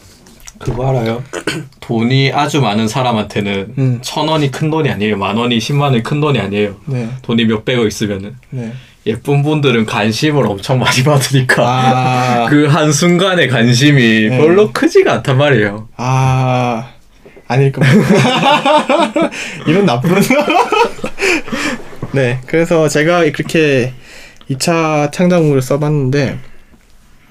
그거 0.58 0.88
알아요? 0.88 1.22
돈이 1.80 2.32
아주 2.32 2.60
많은 2.60 2.88
사람한테는 2.88 3.74
음. 3.78 3.98
천 4.02 4.28
원이 4.28 4.50
큰 4.50 4.70
돈이 4.70 4.90
아니에요. 4.90 5.16
만 5.16 5.36
원이 5.36 5.60
십만 5.60 5.92
원이 5.92 6.02
큰 6.02 6.20
돈이 6.20 6.38
아니에요. 6.38 6.76
네, 6.86 7.08
돈이 7.22 7.44
몇백억 7.46 7.86
있으면은 7.86 8.36
네. 8.50 8.72
예쁜 9.06 9.42
분들은 9.42 9.86
관심을 9.86 10.46
엄청 10.46 10.78
많이 10.78 11.02
받으니까 11.02 11.64
아, 11.66 12.46
그 12.50 12.66
한순간의 12.66 13.48
관심이 13.48 14.28
네. 14.28 14.38
별로 14.38 14.72
크지가 14.72 15.14
않단 15.14 15.38
말이에요. 15.38 15.88
아 15.96 16.90
아닐 17.46 17.72
겁니다. 17.72 17.96
이런 19.66 19.86
나쁜. 19.86 20.20
네, 22.12 22.40
그래서 22.46 22.88
제가 22.88 23.20
그렇게 23.32 23.92
2차 24.50 25.12
창작물을 25.12 25.62
써봤는데 25.62 26.38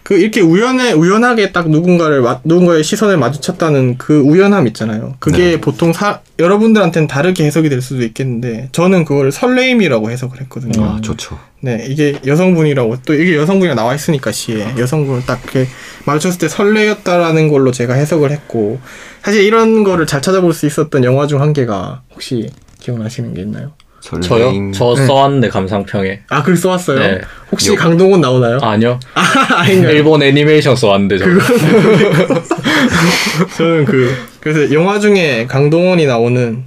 그 0.07 0.17
이렇게 0.17 0.39
우연에 0.39 0.93
우연하게 0.93 1.51
딱 1.51 1.69
누군가를 1.69 2.21
마- 2.21 2.39
누군가의 2.45 2.81
시선을 2.81 3.17
마주쳤다는 3.17 3.97
그 3.97 4.21
우연함 4.21 4.65
있잖아요. 4.67 5.15
그게 5.19 5.59
보통 5.59 5.91
사, 5.91 6.21
여러분들한테는 6.39 7.09
다르게 7.09 7.43
해석이 7.43 7.67
될 7.67 7.81
수도 7.81 8.03
있겠는데 8.03 8.69
저는 8.71 9.03
그거를 9.03 9.33
설레임이라고 9.33 10.09
해석을 10.09 10.39
했거든요. 10.43 10.81
아 10.85 11.01
좋죠. 11.01 11.37
네, 11.59 11.85
이게 11.89 12.19
여성분이라고 12.25 12.99
또 13.05 13.13
이게 13.15 13.35
여성분이 13.35 13.75
나와 13.75 13.93
있으니까 13.95 14.31
시에 14.31 14.75
여성분을 14.77 15.25
딱 15.25 15.41
이렇게 15.43 15.67
마주쳤을 16.05 16.39
때 16.39 16.47
설레였다라는 16.47 17.49
걸로 17.49 17.73
제가 17.73 17.95
해석을 17.95 18.31
했고 18.31 18.79
사실 19.23 19.41
이런 19.43 19.83
거를 19.83 20.05
잘 20.07 20.21
찾아볼 20.21 20.53
수 20.53 20.65
있었던 20.67 21.03
영화 21.03 21.27
중 21.27 21.41
한 21.41 21.51
개가 21.51 22.03
혹시 22.13 22.49
기억나시는 22.79 23.33
게 23.33 23.41
있나요? 23.41 23.73
저요? 24.21 24.51
저 24.73 24.95
네. 24.95 25.05
써왔는데 25.05 25.49
감상평에. 25.49 26.21
아, 26.29 26.43
글 26.43 26.55
써왔어요? 26.55 26.99
네. 26.99 27.21
혹시 27.51 27.71
요- 27.71 27.75
강동원 27.75 28.21
나오나요? 28.21 28.59
아 28.61 28.77
니요. 28.77 28.99
아닌가요? 29.13 29.91
일본 29.93 30.23
애니메이션 30.23 30.75
써왔는데 30.75 31.17
저. 31.17 31.25
저는 33.57 33.85
그 33.85 34.15
그래서 34.39 34.73
영화 34.73 34.99
중에 34.99 35.45
강동원이 35.47 36.05
나오는 36.05 36.63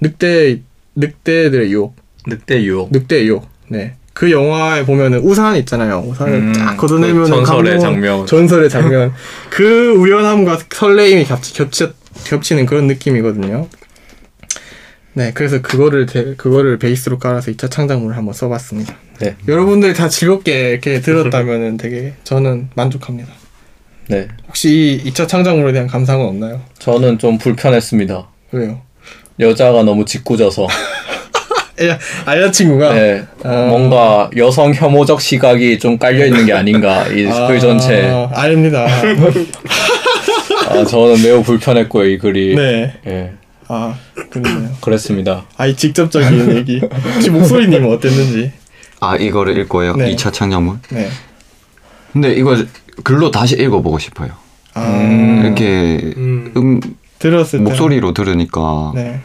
늑대 0.00 0.60
늑대들의 0.96 1.72
유혹, 1.72 1.96
늑대 2.26 2.62
유혹. 2.62 2.90
늑대의 2.92 3.26
유혹. 3.26 3.48
네. 3.68 3.94
그 4.12 4.30
영화에 4.30 4.84
보면은 4.84 5.18
우산 5.20 5.56
있잖아요. 5.56 6.04
우산을 6.06 6.32
음, 6.34 6.52
딱 6.52 6.76
걷어내면 6.76 7.24
그 7.24 7.28
전설의 7.28 7.80
장면. 7.80 8.26
전설의 8.26 8.70
장면. 8.70 9.12
그 9.50 9.90
우연함과 9.96 10.58
설레임이 10.72 11.24
겹치, 11.24 11.52
겹치, 11.54 11.88
겹치는 12.24 12.66
그런 12.66 12.86
느낌이거든요. 12.86 13.66
네, 15.14 15.30
그래서 15.32 15.62
그거를 15.62 16.06
대- 16.06 16.34
그거를 16.36 16.78
베이스로 16.78 17.18
깔아서 17.18 17.50
2차 17.52 17.70
창작물을 17.70 18.16
한번 18.16 18.34
써봤습니다. 18.34 18.94
네. 19.20 19.36
여러분들이 19.46 19.94
다 19.94 20.08
즐겁게 20.08 20.70
이렇게 20.70 21.00
들었다면은 21.00 21.76
되게 21.76 22.14
저는 22.24 22.68
만족합니다. 22.74 23.30
네. 24.08 24.26
혹시 24.48 25.00
이 25.04 25.10
2차 25.10 25.28
창작물에 25.28 25.72
대한 25.72 25.86
감상은 25.86 26.26
없나요? 26.26 26.60
저는 26.80 27.18
좀 27.18 27.38
불편했습니다. 27.38 28.26
왜요? 28.52 28.80
여자가 29.38 29.82
너무 29.84 30.04
짓궂어서. 30.04 30.66
야, 31.86 31.98
아 32.24 32.36
여자친구가 32.36 32.92
네. 32.94 33.24
아. 33.42 33.66
뭔가 33.68 34.30
여성 34.36 34.72
혐오적 34.74 35.20
시각이 35.20 35.78
좀 35.80 35.98
깔려 35.98 36.26
있는 36.26 36.46
게 36.46 36.52
아닌가 36.52 37.06
이 37.08 37.24
글 37.48 37.58
전체. 37.60 38.04
아, 38.08 38.30
아닙니다. 38.32 38.86
아, 40.68 40.84
저는 40.84 41.22
매우 41.22 41.42
불편했고요 41.42 42.08
이 42.08 42.18
글이. 42.18 42.54
네. 42.56 42.94
예. 43.06 43.32
아, 43.68 43.96
그러네요. 44.30 44.70
그랬습니다. 44.80 45.44
아이 45.56 45.74
직접적인 45.76 46.56
얘기. 46.56 46.80
혹시 47.14 47.30
목소리님은 47.30 47.90
어땠는지? 47.92 48.52
아 49.00 49.16
이거를 49.16 49.56
읽고요. 49.58 49.96
네. 49.96 50.14
2차 50.14 50.32
창작물. 50.32 50.78
네. 50.90 51.08
근데 52.12 52.32
이거 52.34 52.56
글로 53.02 53.30
다시 53.30 53.56
읽어보고 53.56 53.98
싶어요. 53.98 54.30
아, 54.74 54.82
음. 54.86 55.42
이렇게 55.44 56.12
음. 56.16 56.52
음, 56.56 56.80
들었을 57.18 57.58
때 57.60 57.64
목소리로 57.64 58.12
들으니까 58.14 58.92
네. 58.94 59.20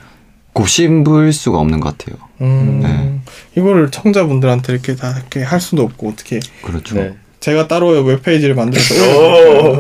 곱씹을 0.54 1.32
수가 1.34 1.60
없는 1.60 1.80
것 1.80 1.98
같아요. 1.98 2.18
음. 2.42 2.80
네. 2.82 3.20
이거를 3.60 3.92
청자분들한테 3.92 4.74
이렇게 4.74 4.96
다 4.96 5.16
이렇게 5.18 5.44
할 5.44 5.60
수도 5.62 5.84
없고 5.84 6.10
어떻게 6.10 6.40
그렇죠. 6.64 6.96
네. 6.96 7.16
제가 7.40 7.70
따로 7.70 7.88
웹페이지를 8.02 8.54
만들어서 8.54 8.96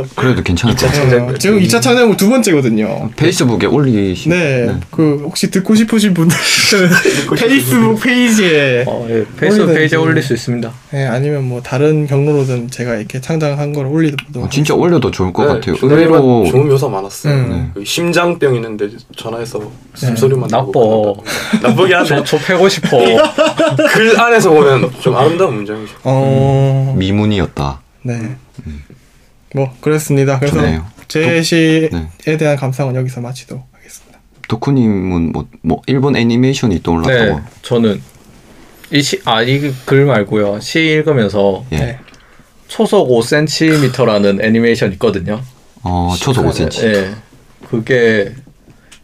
오. 0.01 0.05
그래도 0.15 0.41
괜찮을 0.41 0.77
것 0.77 0.85
같아요. 0.87 1.23
어, 1.25 1.33
지금 1.37 1.59
2차 1.59 1.81
창작물 1.81 2.15
두 2.15 2.29
번째거든요. 2.29 3.09
페이스북에 3.17 3.65
올리시. 3.67 4.29
네, 4.29 4.73
그 4.89 5.21
혹시 5.25 5.51
듣고 5.51 5.75
싶으신 5.75 6.13
분들 6.13 6.37
페이스북 7.37 7.99
페이지에 8.01 8.85
어, 8.87 9.05
예. 9.09 9.25
페이스북. 9.37 9.73
페이지에 9.73 9.97
올릴 9.97 10.23
수 10.23 10.33
있습니다. 10.33 10.71
네, 10.91 11.05
아니면 11.05 11.43
뭐 11.43 11.61
다른 11.61 12.07
경로로든 12.07 12.69
제가 12.71 12.95
이렇게 12.95 13.19
창작한 13.19 13.73
걸 13.73 13.87
올리도 13.87 14.39
어, 14.41 14.47
진짜 14.49 14.73
올려도 14.73 15.11
좋을 15.11 15.33
것 15.33 15.43
같아요. 15.45 15.73
네, 15.73 15.79
주변에만 15.81 16.21
의외로 16.21 16.45
좋은 16.49 16.69
묘사 16.69 16.87
많았어요. 16.87 17.33
음. 17.33 17.71
그 17.73 17.83
심장병 17.83 18.55
있는데 18.55 18.87
전화해서 19.17 19.59
숨소리만 19.95 20.47
나빠. 20.47 20.71
나쁘게 21.61 21.93
하네. 21.93 22.07
저, 22.07 22.23
저 22.23 22.37
패고 22.37 22.69
싶어. 22.69 22.97
글 23.89 24.17
안에서 24.19 24.49
보면 24.49 24.89
좀 25.01 25.13
아름다운 25.17 25.55
문장이죠. 25.55 25.91
어, 26.05 26.95
미문이었 26.97 27.48
다. 27.53 27.81
네. 28.03 28.35
뭐 29.53 29.73
그렇습니다. 29.81 30.39
그래서 30.39 30.57
좋네요. 30.57 30.85
제 31.07 31.41
시에 31.41 31.89
네. 31.89 32.37
대한 32.37 32.55
감상은 32.55 32.95
여기서 32.95 33.21
마치도록 33.21 33.65
하겠습니다. 33.71 34.19
도쿠님은 34.47 35.31
뭐, 35.31 35.47
뭐 35.61 35.81
일본 35.87 36.15
애니메이션이 36.15 36.81
떠올랐다고. 36.83 37.39
네. 37.39 37.45
저는 37.61 38.01
이시아이 38.91 39.73
글 39.85 40.05
말고요. 40.05 40.59
시 40.59 40.79
읽으면서 40.79 41.65
예. 41.71 41.77
네. 41.77 41.99
초속 42.67 43.09
5cm라는 43.09 44.43
애니메이션 44.43 44.93
있거든요. 44.93 45.41
어 45.83 46.13
초속 46.19 46.45
5cm. 46.45 46.83
예. 46.83 47.15
그게 47.69 48.33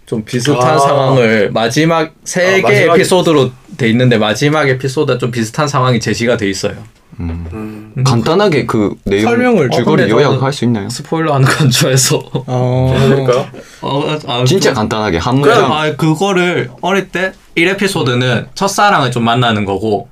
좀 0.05 0.23
비슷한 0.23 0.75
아. 0.75 0.77
상황을 0.77 1.51
마지막 1.51 2.13
세 2.23 2.61
아, 2.63 2.67
개 2.67 2.83
에피소드로 2.83 3.51
돼 3.77 3.89
있는데 3.89 4.17
마지막 4.17 4.69
에피소드가 4.69 5.17
좀 5.17 5.31
비슷한 5.31 5.67
상황이 5.67 5.99
제시가 5.99 6.37
돼 6.37 6.49
있어요. 6.49 6.75
음. 7.19 7.47
음. 7.53 7.84
간단하게 8.03 8.65
그 8.65 8.95
내용 9.05 9.23
설명을 9.23 9.69
줄거리 9.69 10.03
어, 10.03 10.09
요약할 10.09 10.51
수 10.51 10.65
있나요? 10.65 10.89
스포일러 10.89 11.33
하는 11.35 11.47
건 11.47 11.69
좋아해서. 11.69 12.21
어, 12.33 12.95
그러니까 13.07 13.49
어, 13.81 14.17
아, 14.27 14.43
진짜 14.45 14.71
그- 14.71 14.75
간단하게 14.75 15.17
한 15.17 15.37
문장. 15.39 15.71
아, 15.71 15.95
그거를 15.95 16.71
어릴 16.81 17.09
때 17.09 17.31
1에피소드는 17.55 18.47
첫사랑을 18.55 19.11
좀 19.11 19.23
만나는 19.23 19.63
거고 19.65 20.09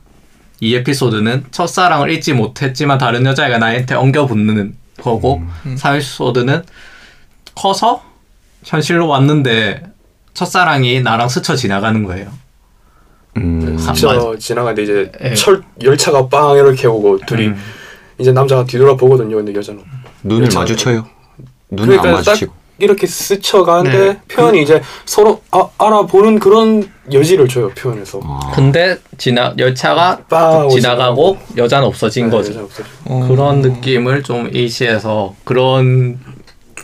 2에피소드는 0.61 1.51
첫사랑을 1.51 2.09
잊지 2.11 2.33
못했지만 2.33 2.97
다른 2.97 3.25
여자애가 3.25 3.57
나한테 3.57 3.95
엉겨 3.95 4.27
붙는 4.27 4.75
거고 5.01 5.41
3에피소드는 5.75 6.63
커서 7.55 8.01
현실로 8.63 9.07
왔는데 9.09 9.83
첫사랑이 10.33 11.01
나랑 11.01 11.27
스쳐 11.29 11.55
지나가는 11.55 12.01
거예요. 12.03 12.27
음. 13.37 13.77
한- 13.79 13.95
저 13.95 14.35
지나가는데 14.37 14.83
이제 14.83 15.11
예. 15.23 15.33
철 15.33 15.61
열차가 15.81 16.27
빵 16.27 16.55
이렇게 16.57 16.87
오고 16.87 17.19
둘이 17.25 17.47
음. 17.47 17.57
이제 18.19 18.31
남자가 18.31 18.63
뒤돌아 18.65 18.95
보거든요. 18.95 19.37
근데 19.37 19.53
여자는 19.53 19.81
눈을. 20.23 20.49
마주쳐요. 20.53 21.05
눈을 21.71 21.95
안 21.95 22.01
그러니까 22.01 22.21
딱 22.23 22.31
마주치고. 22.31 22.53
이렇게 22.79 23.05
스쳐가는데 23.07 23.97
네. 23.97 24.19
표현이 24.27 24.61
이제 24.61 24.81
서로 25.05 25.41
아, 25.51 25.67
알아보는 25.77 26.39
그런 26.39 26.87
여지를 27.11 27.47
줘요 27.47 27.69
표현에서. 27.69 28.19
아. 28.23 28.51
근데 28.53 28.97
지나 29.17 29.53
열차가 29.57 30.19
빵 30.29 30.69
지나가고 30.69 31.37
여자는 31.57 31.87
없어진 31.87 32.25
네, 32.29 32.31
거죠. 32.37 32.51
여자 32.51 32.63
없어져. 32.63 32.89
어. 33.05 33.25
그런 33.27 33.61
느낌을 33.61 34.23
좀 34.23 34.49
A시에서 34.53 35.35
그런 35.43 36.19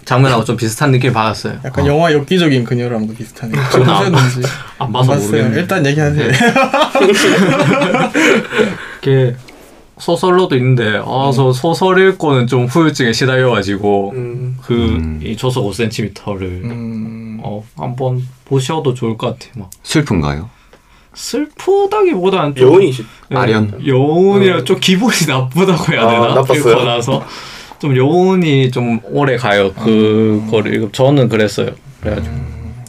장면하고 0.05 0.43
좀 0.43 0.57
비슷한 0.57 0.91
느낌 0.91 1.13
받았어요. 1.13 1.59
약간 1.63 1.85
영화 1.85 2.11
엽기적인 2.13 2.63
그녀랑도 2.63 3.13
비슷하네. 3.13 3.53
저는 3.71 3.87
안 3.89 4.11
보셨는지 4.11 4.47
안안 4.79 4.93
봐서. 4.93 5.15
모르겠는데 5.15 5.59
일단 5.59 5.85
얘기하세요. 5.85 6.31
이게 9.01 9.35
소설로도 9.97 10.55
있는데 10.55 10.97
아저 11.05 11.51
소설 11.51 11.99
읽고는 12.09 12.47
좀 12.47 12.65
후유증에 12.65 13.11
시달려가지고 13.11 14.13
음. 14.15 14.57
음. 14.71 15.19
그이 15.21 15.35
조속 15.35 15.69
5cm를 15.71 16.41
음, 16.41 17.39
어 17.43 17.63
한번 17.77 18.23
보셔도 18.45 18.93
좋을 18.93 19.17
것 19.17 19.27
같아요. 19.37 19.51
막 19.55 19.69
슬픈가요? 19.83 20.49
슬프다기보다는 21.13 22.55
좀 22.55 22.73
여운이시. 22.73 23.05
예, 23.31 23.35
아련. 23.35 23.85
여운이라 23.85 24.63
좀 24.63 24.79
기분이 24.79 25.13
나쁘다고 25.27 25.91
해야 25.93 26.03
아, 26.03 26.07
되나? 26.09 26.27
나빴어요? 26.35 26.59
읽고 26.71 26.83
나서 26.83 27.25
좀 27.79 27.95
여운이 27.95 28.71
좀 28.71 28.99
오래 29.05 29.37
가요. 29.37 29.73
그거를 29.73 30.73
읽으면 30.73 30.91
저는 30.91 31.29
그랬어요. 31.29 31.71
그래가지고 32.01 32.35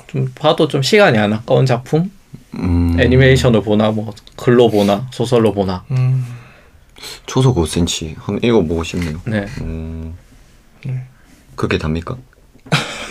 좀 0.09 0.33
봐도 0.35 0.69
좀 0.69 0.83
시간이 0.83 1.17
안 1.19 1.33
아까운 1.33 1.65
작품? 1.67 2.11
음. 2.55 2.97
애니메이션을 2.99 3.63
보나 3.63 3.91
뭐 3.93 4.13
글로 4.37 4.69
보나 4.69 5.07
소설로 5.13 5.53
보나. 5.53 5.85
음, 5.93 6.27
초속 7.27 7.57
5cm. 7.57 8.17
한번 8.19 8.41
읽어보고 8.43 8.83
싶네요. 8.85 9.21
네. 9.25 9.47
음. 9.61 10.15
네. 10.85 11.05
그게 11.55 11.79
답니까? 11.79 12.17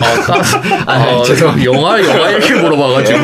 아, 0.01 0.21
따, 0.25 0.41
아, 0.87 1.23
영화 1.63 2.01
영화 2.03 2.29
이렇게 2.29 2.53
물어봐가지고 2.55 3.19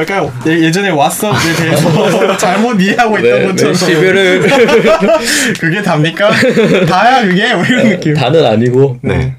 약간 0.00 0.30
예- 0.46 0.60
예전에 0.64 0.90
왓썹에 0.90 1.56
대해서 1.56 2.36
잘못 2.38 2.80
이해하고 2.80 3.18
있던 3.18 3.30
왜, 3.40 3.46
것처럼 3.46 3.72
왜 3.72 3.78
시비를 3.78 4.40
그게 5.60 5.82
답니까? 5.82 6.30
다야 6.88 7.22
그게 7.24 7.54
뭐 7.54 7.64
이런 7.64 7.88
느낌. 7.90 8.14
다는 8.14 8.44
아니고 8.44 8.98
네. 9.02 9.36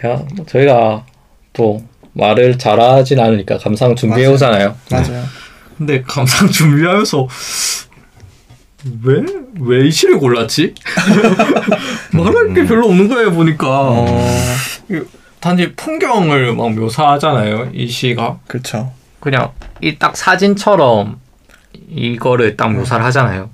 제가 0.00 0.22
저희가 0.48 1.04
또 1.52 1.82
말을 2.14 2.58
잘하진 2.58 3.20
않으니까 3.20 3.58
감상 3.58 3.94
준비해 3.94 4.26
오잖아요. 4.26 4.74
맞아요. 4.90 5.24
근데 5.78 6.02
감상 6.06 6.48
준비하면서 6.50 7.28
왜? 9.04 9.22
왜 9.60 9.86
이 9.86 9.90
시를 9.90 10.18
골랐지? 10.18 10.74
말할 12.12 12.54
게 12.54 12.64
별로 12.66 12.86
없는 12.88 13.08
거예요 13.08 13.32
보니까 13.32 13.66
어, 13.68 14.30
단지 15.46 15.72
풍경을 15.76 16.54
막 16.56 16.72
묘사하잖아요 16.74 17.70
이 17.72 17.86
시가 17.86 18.40
그렇죠. 18.48 18.92
그냥 19.20 19.52
이 19.80 19.96
딱 19.98 20.16
사진처럼 20.16 21.20
이거를 21.88 22.56
딱 22.56 22.72
묘사를 22.72 23.04
하잖아요 23.06 23.50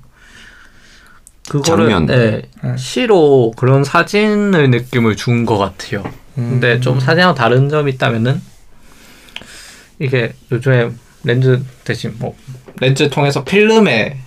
그거를 1.49 1.89
장면. 1.89 2.05
네, 2.07 2.41
네. 2.63 2.77
시로 2.77 3.51
그런 3.55 3.83
사진의 3.83 4.69
느낌을 4.69 5.15
준 5.15 5.45
것 5.45 5.57
같아요 5.59 6.03
근데 6.35 6.79
좀 6.79 6.99
사진하고 6.99 7.35
다른 7.35 7.69
점이 7.69 7.91
있다면은 7.93 8.41
이게 9.99 10.33
요즘에 10.51 10.89
렌즈 11.23 11.63
대신 11.83 12.15
뭐 12.17 12.35
렌즈 12.79 13.07
통해서 13.11 13.43
필름에 13.43 14.17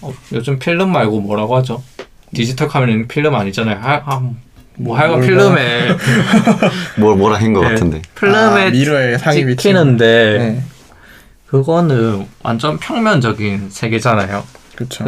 어, 0.00 0.12
요즘 0.32 0.58
필름 0.58 0.90
말고 0.90 1.20
뭐라고 1.20 1.54
하죠? 1.58 1.82
디지털 2.34 2.66
카메라는 2.66 3.06
필름 3.06 3.34
아니잖아요. 3.36 3.76
하, 3.78 4.02
아, 4.04 4.30
뭐 4.76 4.96
하여간? 4.96 5.20
필름에 5.20 5.88
뭘 6.98 7.16
뭐라 7.16 7.36
한것 7.38 7.62
네. 7.62 7.68
같은데. 7.70 8.02
필름에 8.18 8.36
아, 8.66 8.70
미러에 8.70 9.18
상이. 9.18 9.40
찍히는데 9.56 10.38
네, 10.38 10.62
그거는 11.46 12.26
완전 12.42 12.78
평면적인 12.78 13.70
세계잖아요. 13.70 14.44
그렇죠. 14.74 15.04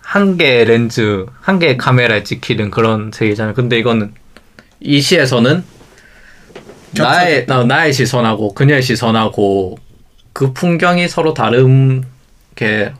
한 0.00 0.36
개의 0.36 0.64
렌즈, 0.64 1.26
한 1.40 1.58
개의 1.58 1.76
카메라에 1.76 2.22
찍히는 2.24 2.70
그런 2.70 3.10
세계잖아요. 3.12 3.54
근데 3.54 3.78
이거는 3.78 4.14
이 4.80 5.00
시에서는 5.00 5.64
나의 6.92 7.46
나, 7.46 7.64
나의 7.64 7.92
시선하고 7.92 8.54
그녀의 8.54 8.82
시선하고 8.82 9.78
그 10.32 10.52
풍경이 10.52 11.08
서로 11.08 11.34
다른 11.34 12.04
게 12.54 12.92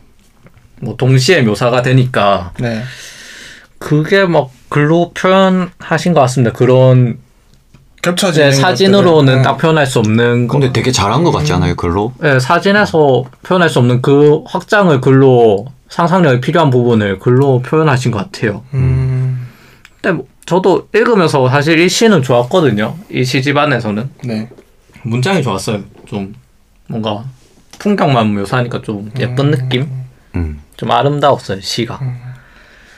뭐 0.82 0.96
동시에 0.96 1.42
묘사가 1.42 1.80
되니까 1.82 2.52
네, 2.58 2.82
그게 3.82 4.24
막 4.24 4.50
글로 4.68 5.10
표현하신 5.12 6.12
것 6.14 6.20
같습니다. 6.20 6.52
그런 6.56 7.18
겹쳐지는 8.02 8.48
이제 8.50 8.56
사진으로는 8.60 9.26
것들을. 9.26 9.42
딱 9.42 9.56
표현할 9.58 9.86
수 9.86 9.98
없는 9.98 10.46
거. 10.48 10.52
근데 10.58 10.72
되게 10.72 10.90
잘한 10.92 11.24
것 11.24 11.30
같지 11.32 11.52
않아요, 11.52 11.74
글로? 11.74 12.12
네, 12.20 12.38
사진에서 12.38 13.24
표현할 13.42 13.68
수 13.68 13.78
없는 13.80 14.02
그 14.02 14.42
확장을 14.46 15.00
글로 15.00 15.66
상상력이 15.88 16.40
필요한 16.40 16.70
부분을 16.70 17.18
글로 17.18 17.60
표현하신 17.62 18.10
것 18.12 18.18
같아요. 18.18 18.64
음, 18.74 19.46
근데 20.00 20.16
뭐 20.16 20.26
저도 20.46 20.88
읽으면서 20.94 21.48
사실 21.48 21.78
이 21.78 21.88
시는 21.88 22.22
좋았거든요. 22.22 22.96
이 23.10 23.22
시 23.24 23.42
집 23.42 23.56
안에서는 23.56 24.10
네, 24.24 24.48
문장이 25.02 25.42
좋았어요. 25.42 25.80
좀 26.06 26.34
뭔가 26.88 27.24
풍경만 27.78 28.34
묘사하니까 28.34 28.82
좀 28.82 29.10
예쁜 29.20 29.50
느낌, 29.50 29.88
음. 30.34 30.60
좀 30.76 30.90
아름다웠어요 30.90 31.60
시가. 31.60 32.00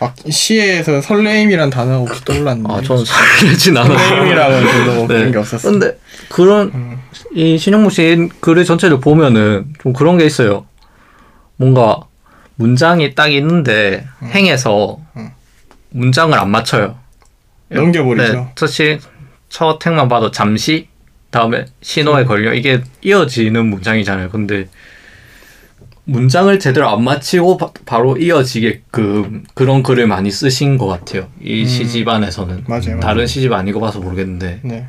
막 0.01 0.15
시에서 0.29 1.01
설레임이란 1.01 1.71
단어가 1.71 1.99
혹시 1.99 2.25
떠올랐는데. 2.25 2.73
아, 2.73 2.83
저는 2.83 3.05
설레진 3.05 3.77
않아요. 3.77 3.97
설레임이라고는 3.99 4.67
별로 4.67 5.07
그런 5.09 5.33
게 5.33 5.39
없었어요. 5.39 5.73
근데 5.73 5.99
그런 6.29 6.71
음. 6.75 6.99
이 7.35 7.59
신용무 7.59 7.91
씨 7.91 8.29
글의 8.41 8.65
전체를 8.65 9.01
보면은 9.01 9.67
좀 9.83 9.93
그런 9.93 10.19
게 10.19 10.27
있어요. 10.27 10.67
뭔가 11.57 12.01
문장이 12.57 13.15
딱 13.15 13.33
있는데 13.33 14.07
행에서 14.23 14.99
음. 15.17 15.31
문장을 15.91 16.37
안 16.39 16.51
맞춰요. 16.51 16.97
넘겨버리죠. 17.69 18.33
네, 18.33 18.49
첫시 18.55 18.99
첫 19.49 19.85
행만 19.87 20.09
봐도 20.09 20.31
잠시 20.31 20.89
다음에 21.31 21.67
신호에 21.81 22.23
음. 22.23 22.27
걸려 22.27 22.53
이게 22.53 22.83
이어지는 23.03 23.67
문장이잖아요. 23.67 24.31
근데 24.31 24.69
문장을 26.07 26.59
제대로 26.59 26.89
안 26.89 27.03
맞히고 27.03 27.59
바, 27.87 27.99
로 27.99 28.17
이어지게끔 28.17 29.45
그런 29.55 29.83
글을 29.83 30.07
많이 30.07 30.31
쓰신 30.31 30.77
것 30.77 30.87
같아요. 30.87 31.29
이 31.43 31.63
음. 31.63 31.67
시집 31.67 32.09
안에서는 32.09 32.65
맞아요, 32.67 32.83
맞아요. 32.87 33.01
다른 33.01 33.27
시집 33.27 33.53
안 33.53 33.67
읽어봐서 33.69 34.01
모르겠는데 34.01 34.61
네. 34.63 34.87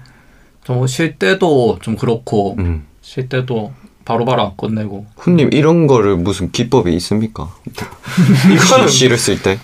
좀쉴 0.65 1.17
때도 1.17 1.79
좀 1.81 1.95
그렇고 1.95 2.55
음. 2.59 2.85
쉴 3.01 3.29
때도 3.29 3.71
바로바로 4.03 4.43
안 4.43 4.57
끝내고 4.57 5.05
훈님 5.17 5.51
이런 5.53 5.87
거를 5.87 6.17
무슨 6.17 6.51
기법이 6.51 6.93
있습니까? 6.95 7.49
시, 8.89 8.97
시를 8.97 9.17
쓸 9.17 9.41
때? 9.41 9.57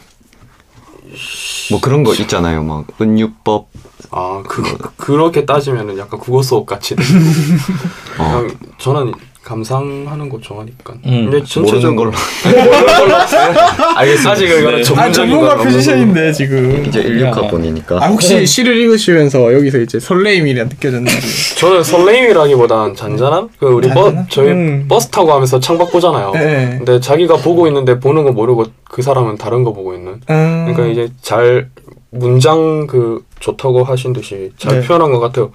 뭐 1.69 1.79
그런 1.79 2.03
거 2.03 2.13
있잖아요. 2.15 2.63
막 2.63 2.85
은유법. 2.99 3.69
아, 4.11 4.43
그, 4.47 4.61
그 4.61 4.95
그렇게 4.97 5.45
따지면은 5.45 5.97
약간 5.97 6.19
국어 6.19 6.41
수업 6.41 6.65
같이 6.65 6.95
돼. 6.95 7.03
어, 8.19 8.47
저는 8.77 9.13
감상하는 9.43 10.29
거 10.29 10.39
좋아하니까. 10.39 10.93
음, 11.05 11.29
근데 11.31 11.43
전체적으로 11.43 12.11
걸로. 12.11 12.11
알겠습니다. 13.97 14.31
아직 14.31 14.45
이거는 14.49 14.77
네. 14.77 14.83
전문적인 14.83 14.99
아 14.99 15.11
전문가 15.11 15.57
표지션인데 15.57 16.31
지금. 16.31 16.85
이제 16.85 17.01
그냥- 17.01 17.33
16학번이니까. 17.33 18.01
아 18.01 18.07
혹시 18.07 18.45
시를 18.45 18.77
읽으시면서 18.77 19.51
여기서 19.53 19.79
이제 19.79 19.99
설레임이 19.99 20.53
느껴졌는지. 20.53 21.55
저는 21.57 21.83
설레임이라기보단 21.83 22.95
잔잔함? 22.95 23.49
그 23.59 23.65
우리 23.65 23.87
잔잔함? 23.87 24.15
버 24.15 24.23
저희 24.29 24.49
음. 24.49 24.85
버스 24.87 25.09
타고 25.09 25.27
가면서 25.27 25.59
창밖 25.59 25.91
보잖아요. 25.91 26.31
네. 26.33 26.75
근데 26.77 26.99
자기가 26.99 27.37
보고 27.37 27.65
있는데 27.67 27.99
보는 27.99 28.23
거 28.23 28.31
모르고 28.31 28.65
그 28.83 29.01
사람은 29.01 29.37
다른 29.37 29.63
거 29.63 29.73
보고 29.73 29.93
있는. 29.95 30.21
음. 30.29 30.71
그러니까 30.71 30.85
이제 30.85 31.11
잘 31.21 31.69
문장 32.11 32.85
그 32.87 33.23
좋다고 33.39 33.83
하신 33.83 34.13
듯이 34.13 34.51
잘 34.57 34.81
네. 34.81 34.87
표현한 34.87 35.11
것 35.11 35.19
같아요. 35.19 35.51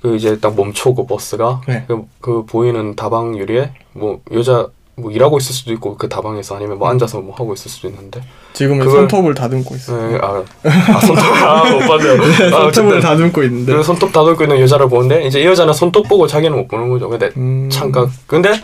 그 0.00 0.16
이제 0.16 0.38
딱 0.38 0.54
멈추고 0.54 1.06
버스가 1.06 1.62
네. 1.66 1.84
그, 1.88 2.02
그 2.20 2.44
보이는 2.46 2.94
다방 2.94 3.36
유리에 3.36 3.72
뭐 3.92 4.20
여자 4.32 4.68
뭐 4.94 5.10
일하고 5.12 5.38
있을 5.38 5.54
수도 5.54 5.72
있고 5.72 5.96
그 5.96 6.08
다방에서 6.08 6.56
아니면 6.56 6.78
뭐 6.78 6.88
앉아서 6.88 7.20
뭐 7.20 7.34
하고 7.34 7.54
있을 7.54 7.70
수도 7.70 7.88
있는데 7.88 8.20
지금은 8.52 8.84
그걸- 8.84 9.08
손톱을 9.08 9.34
다듬고 9.34 9.74
있어요. 9.76 10.12
네, 10.12 10.18
아, 10.20 10.42
아 10.64 11.00
손톱 11.00 11.24
아못 11.24 11.86
봤네요. 11.86 12.22
아, 12.54 12.62
손톱을 12.72 13.00
다듬고 13.00 13.42
있는데. 13.44 13.72
그 13.74 13.82
손톱 13.82 14.12
다듬고 14.12 14.42
있는 14.42 14.60
여자를 14.60 14.88
보는데 14.88 15.24
이제 15.26 15.40
이 15.40 15.46
여자는 15.46 15.72
손톱 15.72 16.08
보고 16.08 16.26
자기는 16.26 16.56
못 16.56 16.66
보는 16.68 16.88
거죠. 16.88 17.08
근데 17.08 17.30
음. 17.36 17.68
잠깐 17.70 18.10
근데 18.26 18.60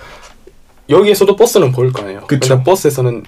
여기에서도 0.88 1.34
버스는 1.36 1.72
보일 1.72 1.92
거 1.92 2.02
아니에요. 2.02 2.20
그쵸. 2.26 2.54
근데 2.54 2.64
버스에서는 2.64 3.22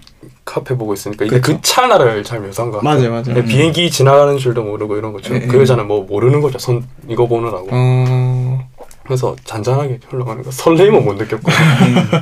카페 0.46 0.74
보고 0.76 0.94
있으니까 0.94 1.26
그쵸. 1.26 1.40
그 1.42 1.58
찰나를 1.60 2.22
잘 2.24 2.40
묘사한 2.40 2.70
것 2.70 2.78
같아요. 2.78 2.94
맞아요, 2.98 3.10
맞아요. 3.10 3.24
근데 3.24 3.44
비행기 3.44 3.90
지나가는 3.90 4.38
줄도 4.38 4.62
모르고 4.62 4.96
이런 4.96 5.12
거죠. 5.12 5.34
예, 5.34 5.40
그 5.40 5.56
예. 5.58 5.60
여자는 5.60 5.86
뭐 5.86 6.04
모르는 6.06 6.40
거죠. 6.40 6.58
손 6.58 6.86
이거 7.08 7.26
보느라고. 7.26 7.68
어. 7.70 8.68
그래서 9.04 9.36
잔잔하게 9.44 9.98
흘러가는 10.08 10.42
거 10.42 10.50
설레임은 10.50 11.04
못 11.04 11.14
느꼈고 11.14 11.50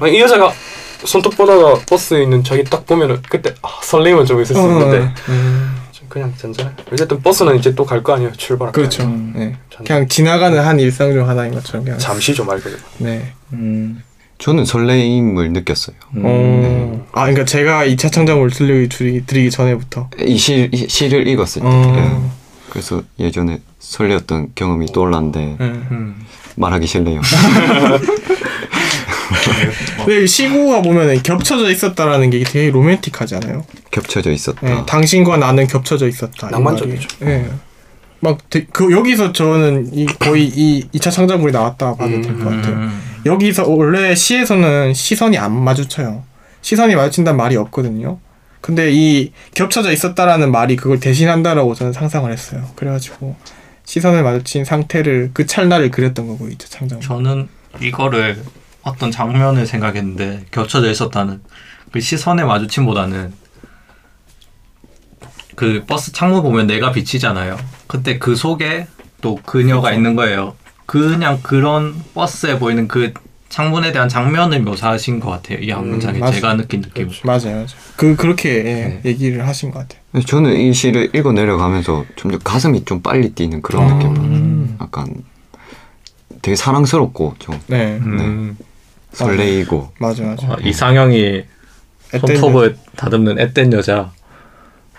아니, 0.00 0.16
이 0.16 0.20
여자가 0.20 0.52
손톱 1.04 1.36
보다가 1.36 1.74
버스에 1.88 2.22
있는 2.22 2.42
자기 2.42 2.64
딱 2.64 2.84
보면은 2.86 3.20
그때 3.28 3.54
아, 3.62 3.68
설레임은 3.82 4.24
좀 4.26 4.40
있을 4.42 4.56
수 4.56 4.62
있는데 4.62 5.12
음, 5.28 5.76
좀 5.92 6.06
그냥 6.08 6.32
잔잔해 6.36 6.72
어쨌든 6.92 7.20
버스는 7.22 7.56
이제 7.58 7.74
또 7.74 7.84
갈 7.84 8.02
거 8.02 8.14
아니에요 8.14 8.32
출발할 8.32 8.72
거 8.72 8.76
그렇죠. 8.80 9.02
아니에요. 9.02 9.32
네. 9.34 9.56
잔- 9.70 9.84
그냥 9.86 10.08
지나가는 10.08 10.58
한 10.58 10.80
일상 10.80 11.12
중 11.12 11.28
하나인 11.28 11.54
것처럼 11.54 11.84
그냥. 11.84 11.98
잠시 11.98 12.34
좀 12.34 12.48
알게 12.50 12.64
되고 12.70 12.82
네. 12.98 13.32
음. 13.52 14.02
저는 14.44 14.66
설레임을 14.66 15.54
느꼈어요. 15.54 15.96
어. 16.16 17.06
아, 17.12 17.22
그러니까 17.22 17.46
제가 17.46 17.86
2차 17.86 18.12
창작물 18.12 18.50
들리기 18.50 18.94
드리기, 18.94 19.24
드리기 19.24 19.50
전에부터. 19.50 20.10
이 20.22 20.36
시, 20.36 20.68
이 20.70 20.86
시를 20.86 21.26
읽었을 21.28 21.62
때. 21.62 21.66
어. 21.66 21.94
예. 21.96 22.30
그래서 22.68 23.02
예전에 23.18 23.60
설레었던 23.78 24.48
경험이 24.54 24.84
떠올랐는데 24.92 25.40
네. 25.40 25.56
음. 25.60 26.26
말하기 26.56 26.86
싫네요. 26.86 27.22
근데 30.04 30.26
시구가 30.28 30.82
보면은 30.82 31.22
겹쳐져 31.22 31.70
있었다라는 31.70 32.28
게 32.28 32.44
되게 32.44 32.70
로맨틱하잖아요. 32.70 33.64
겹쳐져 33.92 34.30
있었다. 34.30 34.60
네, 34.62 34.82
당신과 34.86 35.38
나는 35.38 35.66
겹쳐져 35.66 36.06
있었다. 36.06 36.48
이 36.48 36.50
낭만적이죠. 36.50 37.08
네. 37.20 37.48
막그 38.20 38.92
여기서 38.92 39.32
저는 39.32 39.88
이 39.94 40.04
거의 40.04 40.44
이 40.54 40.86
2차 40.92 41.10
창작물이 41.10 41.50
나왔다 41.50 41.94
봐도 41.94 42.20
될 42.20 42.38
것 42.38 42.44
같아요. 42.50 42.90
음. 43.24 43.32
여기서 43.32 43.68
원래 43.68 44.14
시에서는 44.14 44.94
시선이 44.94 45.38
안 45.38 45.52
마주쳐요. 45.52 46.24
시선이 46.62 46.94
마주친다는 46.94 47.36
말이 47.36 47.56
없거든요. 47.56 48.18
근데 48.60 48.90
이 48.90 49.32
겹쳐져 49.54 49.92
있었다라는 49.92 50.50
말이 50.50 50.76
그걸 50.76 50.98
대신한다라고 50.98 51.74
저는 51.74 51.92
상상을 51.92 52.30
했어요. 52.32 52.64
그래가지고 52.76 53.36
시선을 53.84 54.22
마주친 54.22 54.64
상태를 54.64 55.32
그 55.34 55.44
찰나를 55.44 55.90
그렸던 55.90 56.26
거고 56.26 56.48
2차 56.48 56.70
창작물. 56.70 57.06
저는 57.06 57.48
이거를 57.82 58.42
어떤 58.82 59.10
장면을 59.10 59.66
생각했는데 59.66 60.46
겹쳐져 60.50 60.90
있었다는 60.90 61.42
그 61.92 62.00
시선의 62.00 62.46
마주침보다는 62.46 63.32
그 65.54 65.84
버스 65.86 66.12
창문 66.12 66.42
보면 66.42 66.66
내가 66.66 66.92
비치잖아요. 66.92 67.58
근데 67.86 68.18
그 68.18 68.34
속에 68.34 68.86
또 69.20 69.36
그녀가 69.36 69.92
있는 69.92 70.16
거예요. 70.16 70.56
그냥 70.86 71.40
그런 71.42 71.94
버스에 72.14 72.58
보이는 72.58 72.86
그 72.88 73.12
창문에 73.48 73.92
대한 73.92 74.08
장면을 74.08 74.60
묘사하신 74.62 75.20
것 75.20 75.30
같아요. 75.30 75.58
이한 75.60 75.84
음, 75.84 75.90
문장에 75.90 76.18
맞- 76.18 76.32
제가 76.32 76.54
느낀 76.56 76.82
느낌. 76.82 77.08
맞아요, 77.24 77.40
맞아요. 77.54 77.66
그 77.96 78.16
그렇게 78.16 78.50
예, 78.56 78.62
네. 78.62 79.00
얘기를 79.04 79.46
하신 79.46 79.70
것 79.70 79.80
같아요. 79.80 80.24
저는 80.26 80.54
이 80.56 80.72
시를 80.72 81.10
읽어 81.14 81.32
내려가면서 81.32 82.04
점점 82.16 82.40
가슴이 82.42 82.84
좀 82.84 83.00
빨리 83.00 83.30
뛰는 83.32 83.62
그런 83.62 83.88
아. 83.90 83.94
느낌. 83.94 84.16
음. 84.16 84.76
약간 84.80 85.06
되게 86.42 86.56
사랑스럽고 86.56 87.36
좀 87.38 87.58
네, 87.68 87.98
음. 88.02 88.56
설레이고 89.12 89.92
맞아, 90.00 90.24
맞아. 90.24 90.46
아, 90.48 90.56
이상형이 90.60 91.44
손톱을 92.10 92.76
다듬는 92.96 93.38
앳된 93.38 93.72
여자. 93.72 94.12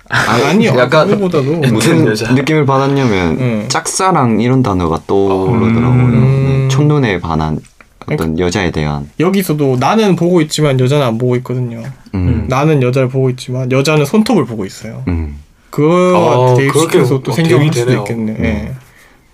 아니 0.09 0.67
요. 0.67 0.73
약간 0.77 1.07
그거보다도 1.07 1.73
무슨 1.73 2.05
여자. 2.07 2.31
느낌을 2.31 2.65
받았냐면 2.65 3.31
음. 3.39 3.65
짝사랑 3.67 4.39
이런 4.41 4.61
단어가 4.63 4.99
떠오르더라고요. 5.07 6.03
음. 6.03 6.67
네, 6.67 6.75
첫눈에 6.75 7.19
반한 7.19 7.59
어떤 8.11 8.37
여자에 8.37 8.69
대한 8.71 9.09
여기서도 9.19 9.77
나는 9.79 10.15
보고 10.15 10.41
있지만 10.41 10.79
여자는 10.79 11.05
안 11.05 11.17
보고 11.17 11.35
있거든요. 11.37 11.81
음. 12.13 12.45
나는 12.47 12.83
여자를 12.83 13.09
보고 13.09 13.29
있지만 13.31 13.71
여자는 13.71 14.05
손톱을 14.05 14.45
보고 14.45 14.65
있어요. 14.65 15.03
음. 15.07 15.39
그거가 15.71 16.51
아, 16.51 16.55
대입시켜서 16.55 17.21
또 17.21 17.31
어, 17.31 17.35
생겨날 17.35 17.73
수도 17.73 17.85
되네요. 17.85 17.99
있겠네. 18.01 18.37
예. 18.39 18.71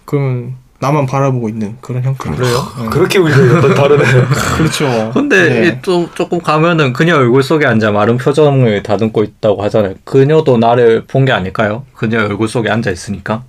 그러면 0.06 0.56
나만 0.82 1.06
바라보고 1.06 1.48
있는 1.48 1.78
그런 1.80 2.02
형태. 2.04 2.30
그래요? 2.32 2.58
예. 2.84 2.86
그렇게 2.88 3.20
우리가 3.20 3.62
또 3.62 3.74
다르네 3.76 4.04
그렇죠. 4.58 5.12
근데 5.14 5.50
네. 5.62 5.68
이또 5.68 6.10
조금 6.16 6.40
가면은 6.40 6.92
그녀 6.92 7.16
얼굴 7.18 7.44
속에 7.44 7.66
앉아 7.68 7.92
마른 7.92 8.18
표정을 8.18 8.82
다듬고 8.82 9.24
있다고 9.24 9.64
하잖아요. 9.64 9.94
그녀도 10.04 10.58
나를 10.58 11.04
본 11.08 11.22
게 11.26 11.32
아닐까요? 11.32 11.86
그녀 11.94 12.20
얼굴 12.26 12.48
속에 12.48 12.70
앉아 12.72 12.90
있으니까. 12.90 13.44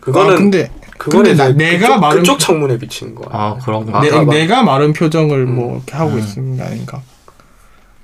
그거는 0.00 0.34
아, 0.34 0.36
근데 0.36 0.70
그거는 0.98 1.36
근데 1.36 1.52
내가 1.54 1.88
그쪽, 1.88 2.00
말은- 2.02 2.16
그쪽 2.18 2.38
창문에 2.38 2.76
비치는 2.78 3.14
거야 3.14 3.28
아 3.32 3.58
그런가? 3.64 4.00
내, 4.02 4.10
아, 4.10 4.24
내가 4.24 4.62
마른 4.62 4.92
표정을 4.92 5.38
음. 5.38 5.54
뭐 5.56 5.76
이렇게 5.76 5.96
하고 5.96 6.10
음. 6.12 6.18
있는 6.18 6.56
게 6.58 6.62
아닌가. 6.64 7.00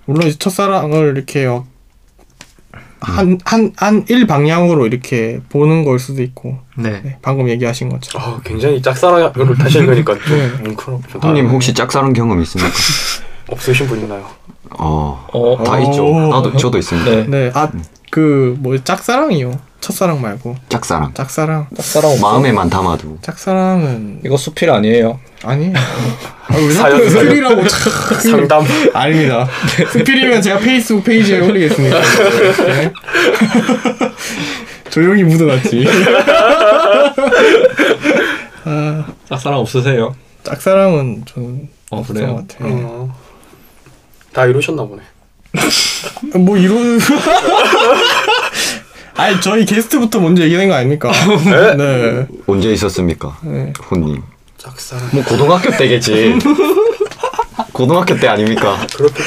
물론 0.07 0.33
첫사랑을 0.39 1.13
이렇게 1.17 1.47
막 1.47 1.67
한, 3.01 3.39
한, 3.45 3.73
한일 3.77 4.27
방향으로 4.27 4.87
이렇게 4.87 5.41
보는 5.49 5.85
걸 5.85 5.99
수도 5.99 6.23
있고, 6.23 6.59
네. 6.77 7.01
네, 7.03 7.19
방금 7.23 7.49
얘기하신 7.49 7.89
것처럼. 7.89 8.29
아, 8.29 8.41
굉장히 8.45 8.83
짝사랑을 8.83 9.33
다시 9.59 9.79
읽으니까 9.79 10.15
좀 10.15 10.23
네. 10.65 10.77
좀 10.77 11.01
형님. 11.23 11.49
혹시 11.49 11.73
짝사랑 11.75 12.13
경험 12.13 12.41
있습니까? 12.43 12.73
없으신 13.51 13.87
분 13.87 14.01
있나요? 14.01 14.27
어, 14.79 15.27
어, 15.33 15.65
다 15.65 15.73
어. 15.75 15.81
있죠. 15.81 16.09
나도 16.29 16.57
저도 16.57 16.79
있습니다. 16.79 17.11
네. 17.11 17.27
네, 17.27 17.51
아, 17.55 17.71
그, 18.11 18.57
뭐, 18.59 18.77
짝사랑이요. 18.83 19.68
첫사랑 19.89 20.21
말고. 20.21 20.55
짝사랑. 20.69 21.15
짝사랑. 21.15 21.67
짝사랑 21.75 22.21
마음에만 22.21 22.69
담아도 22.69 23.17
짝사랑은, 23.23 24.21
이거 24.23 24.37
수필 24.37 24.69
아니에요? 24.71 25.19
아니에요. 25.43 25.73
아, 26.47 26.53
자꾸 26.53 26.73
사연. 26.75 27.09
수필이라고 27.09 27.67
상담 28.21 28.67
아닙니다. 28.93 29.49
수필이면 29.93 30.43
제가 30.43 30.59
페이스북 30.59 31.05
페이지에 31.05 31.41
올리겠습니다. 31.41 32.01
네. 32.67 32.93
조용히 34.91 35.23
묻어놨지. 35.25 35.87
아, 38.67 39.07
짝사랑 39.27 39.61
없으세요? 39.61 40.15
짝사랑은 40.43 41.23
저는 41.27 41.67
어, 41.91 42.01
없던 42.01 42.15
그래요? 42.17 42.35
것 42.37 42.47
같아요. 42.49 42.75
어, 42.75 43.15
다 44.35 44.45
이루셨나 44.45 44.83
보네 44.85 45.01
뭐 46.35 46.57
이런 46.59 46.99
아니 49.19 49.41
저희 49.41 49.65
게스트부터 49.65 50.21
먼저 50.21 50.43
얘기된 50.45 50.69
거 50.69 50.75
아닙니까? 50.77 51.11
네? 51.45 51.75
네. 51.75 52.27
언제 52.47 52.73
있었습니까? 52.73 53.37
네. 53.43 53.73
혼님. 53.91 54.23
짝사랑 54.57 55.09
뭐 55.13 55.25
고등학교 55.25 55.77
때겠지. 55.77 56.39
고등학교 57.73 58.17
때 58.17 58.29
아닙니까? 58.29 58.79
그렇게 58.97 59.21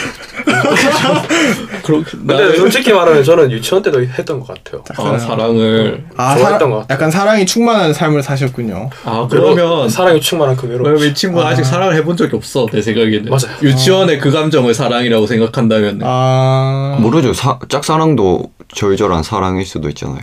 그렇게 1.84 2.18
근데 2.18 2.56
솔직히 2.56 2.92
말하면 2.94 3.24
저는 3.24 3.52
유치원 3.52 3.82
때도 3.84 4.02
했던 4.04 4.40
것 4.40 4.48
같아요 4.48 4.84
아, 4.98 5.18
사랑을 5.18 6.06
아, 6.16 6.36
좋아했던 6.38 6.60
사- 6.60 6.68
것 6.68 6.76
같아요. 6.82 6.86
약간 6.90 7.12
사랑이 7.12 7.46
충만한 7.46 7.94
삶을 7.94 8.24
사셨군요. 8.24 8.90
아 9.06 9.28
그러면 9.30 9.90
사랑이 9.90 10.20
충만한 10.22 10.56
그 10.56 10.68
외로움 10.68 10.96
왜 10.98 11.14
친구가 11.14 11.48
아직 11.48 11.64
사랑을 11.66 11.96
해본 11.96 12.18
적이 12.18 12.36
없어 12.36 12.66
내 12.72 12.82
생각에는 12.82 13.26
맞아요. 13.26 13.58
유치원의 13.62 14.20
그 14.20 14.32
감정을 14.32 14.74
사랑이라고 14.74 15.26
생각한다면 15.28 16.02
아, 16.04 16.98
모르죠. 17.00 17.34
사, 17.34 17.60
짝사랑도 17.68 18.52
절절한 18.74 19.24
사랑일 19.24 19.66
수도 19.66 19.90
있잖아요. 19.90 20.20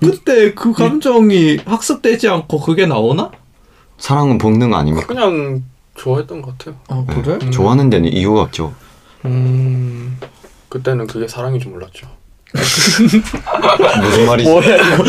그때 0.00 0.54
그 0.54 0.72
감정이 0.72 1.58
학습되지 1.64 2.28
않고 2.28 2.60
그게 2.60 2.86
나오나? 2.86 3.30
사랑은 3.98 4.38
본능 4.38 4.74
아닙니까? 4.74 5.06
그냥 5.06 5.62
좋아했던 5.94 6.40
것 6.42 6.56
같아요 6.58 6.74
아 6.88 7.04
네. 7.06 7.22
그래? 7.22 7.50
좋아하는 7.50 7.90
데는 7.90 8.10
이유가 8.12 8.40
없죠. 8.42 8.72
음, 9.24 10.18
그때는 10.68 11.06
그게 11.06 11.26
사랑인지 11.28 11.68
몰랐죠 11.68 12.06
무슨 14.02 14.26
말이지? 14.26 14.48
뭐야 14.50 14.76
이거 14.76 15.04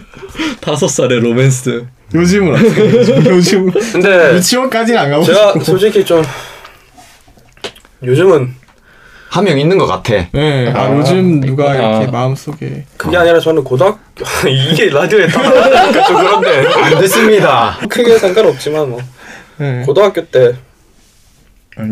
다섯 0.60 0.88
살의 0.88 1.20
로맨스 1.20 1.86
요즘은 2.14 2.54
어때요? 2.54 3.34
요즘 3.34 3.70
근데 3.70 4.34
유치원까지는 4.36 5.00
안 5.00 5.10
가고 5.10 5.24
제가 5.24 5.48
싶고. 5.52 5.64
솔직히 5.64 6.04
좀 6.04 6.22
요즘은 8.02 8.54
한 9.28 9.44
명 9.44 9.58
있는 9.58 9.76
것 9.76 9.86
같아. 9.86 10.14
네, 10.32 10.72
아, 10.72 10.84
아, 10.84 10.96
요즘 10.96 11.40
누가 11.40 11.72
있구나. 11.74 11.96
이렇게 11.98 12.10
마음속에 12.12 12.84
그게 12.96 13.16
아니라 13.18 13.38
저는 13.40 13.64
고등학교 13.64 14.24
이게 14.48 14.88
라디오에 14.88 15.26
따라하니까 15.26 16.04
좀 16.06 16.16
그런데 16.16 16.66
안 16.72 16.98
됐습니다. 17.00 17.76
크게 17.90 18.16
상관없지만 18.18 18.88
뭐 18.88 19.00
네. 19.58 19.82
고등학교 19.84 20.24
때 20.26 20.54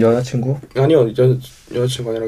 여자친구? 0.01 0.59
아니요 0.77 1.09
여, 1.19 1.37
여자친구 1.75 2.11
아니라 2.11 2.27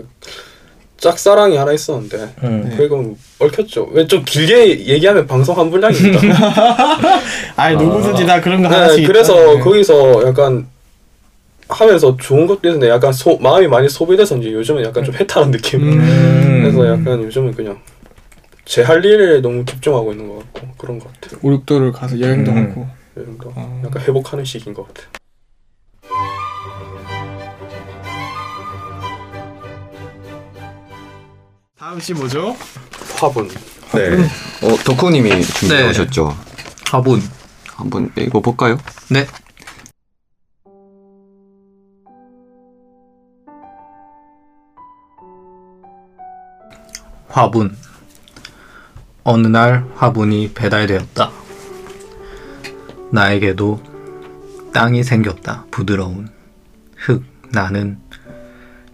짝사랑이 0.98 1.56
하나 1.56 1.72
있었는데 1.72 2.34
응 2.42 2.72
그리고 2.76 3.16
얽혔죠 3.38 3.88
왜 3.92 4.06
좀 4.06 4.24
길게 4.24 4.86
얘기하면 4.86 5.26
방송 5.26 5.58
한 5.58 5.70
분량입니다 5.70 6.36
아니 7.56 7.76
누구든지 7.76 8.24
다 8.26 8.40
그런 8.40 8.62
거 8.62 8.68
하나씩 8.68 9.00
네, 9.02 9.06
그래서 9.06 9.34
있잖아요. 9.38 9.64
거기서 9.64 10.26
약간 10.28 10.66
하면서 11.68 12.16
좋은 12.16 12.46
것도 12.46 12.68
있는데 12.68 12.88
약간 12.88 13.12
소, 13.12 13.36
마음이 13.38 13.66
많이 13.66 13.88
소비돼서인지 13.88 14.52
요즘은 14.52 14.84
약간 14.84 15.02
좀 15.04 15.14
해탈한 15.14 15.50
느낌 15.50 15.82
음. 15.82 16.60
그래서 16.62 16.86
약간 16.86 17.22
요즘은 17.24 17.52
그냥 17.54 17.78
제 18.64 18.82
할 18.82 19.04
일에 19.04 19.40
너무 19.40 19.64
집중하고 19.64 20.12
있는 20.12 20.28
것 20.28 20.38
같고 20.52 20.68
그런 20.78 20.98
것 20.98 21.12
같아요 21.20 21.40
우육도를 21.42 21.92
가서 21.92 22.18
여행도 22.20 22.50
음. 22.52 22.70
하고 22.70 22.86
요즘도 23.16 23.52
어. 23.54 23.82
약간 23.84 24.02
회복하는 24.02 24.44
시기인 24.44 24.74
것 24.74 24.86
같아요 24.88 25.06
다음 31.86 32.00
시 32.00 32.12
뭐죠? 32.12 32.56
화분. 33.20 33.46
네. 33.46 34.08
음. 34.08 34.28
어, 34.64 34.76
덕후님이 34.84 35.40
준비하셨죠? 35.40 36.36
네. 36.36 36.64
화분. 36.90 37.22
한번 37.76 38.10
읽어볼까요? 38.18 38.76
네, 39.08 39.20
네. 39.20 39.26
화분. 47.28 47.76
어느 49.22 49.46
날 49.46 49.86
화분이 49.94 50.54
배달되었다. 50.54 51.30
나에게도 53.12 53.80
땅이 54.74 55.04
생겼다. 55.04 55.66
부드러운 55.70 56.30
흙. 56.96 57.22
나는 57.52 58.00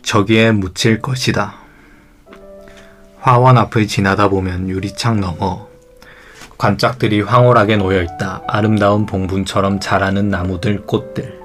저기에 0.03 0.53
묻힐 0.53 1.01
것이다. 1.01 1.62
화원 3.23 3.57
앞을 3.57 3.87
지나다 3.87 4.29
보면 4.29 4.69
유리창 4.69 5.21
너머 5.21 5.69
관짝들이 6.59 7.21
황홀하게 7.21 7.77
놓여 7.77 8.03
있다. 8.03 8.43
아름다운 8.49 9.07
봉분처럼 9.07 9.79
자라는 9.79 10.29
나무들, 10.29 10.83
꽃들. 10.87 11.41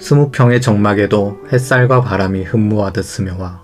스무 0.00 0.32
평의 0.32 0.60
정막에도 0.60 1.38
햇살과 1.52 2.00
바람이 2.00 2.42
흠모하듯 2.42 3.04
스며와 3.04 3.62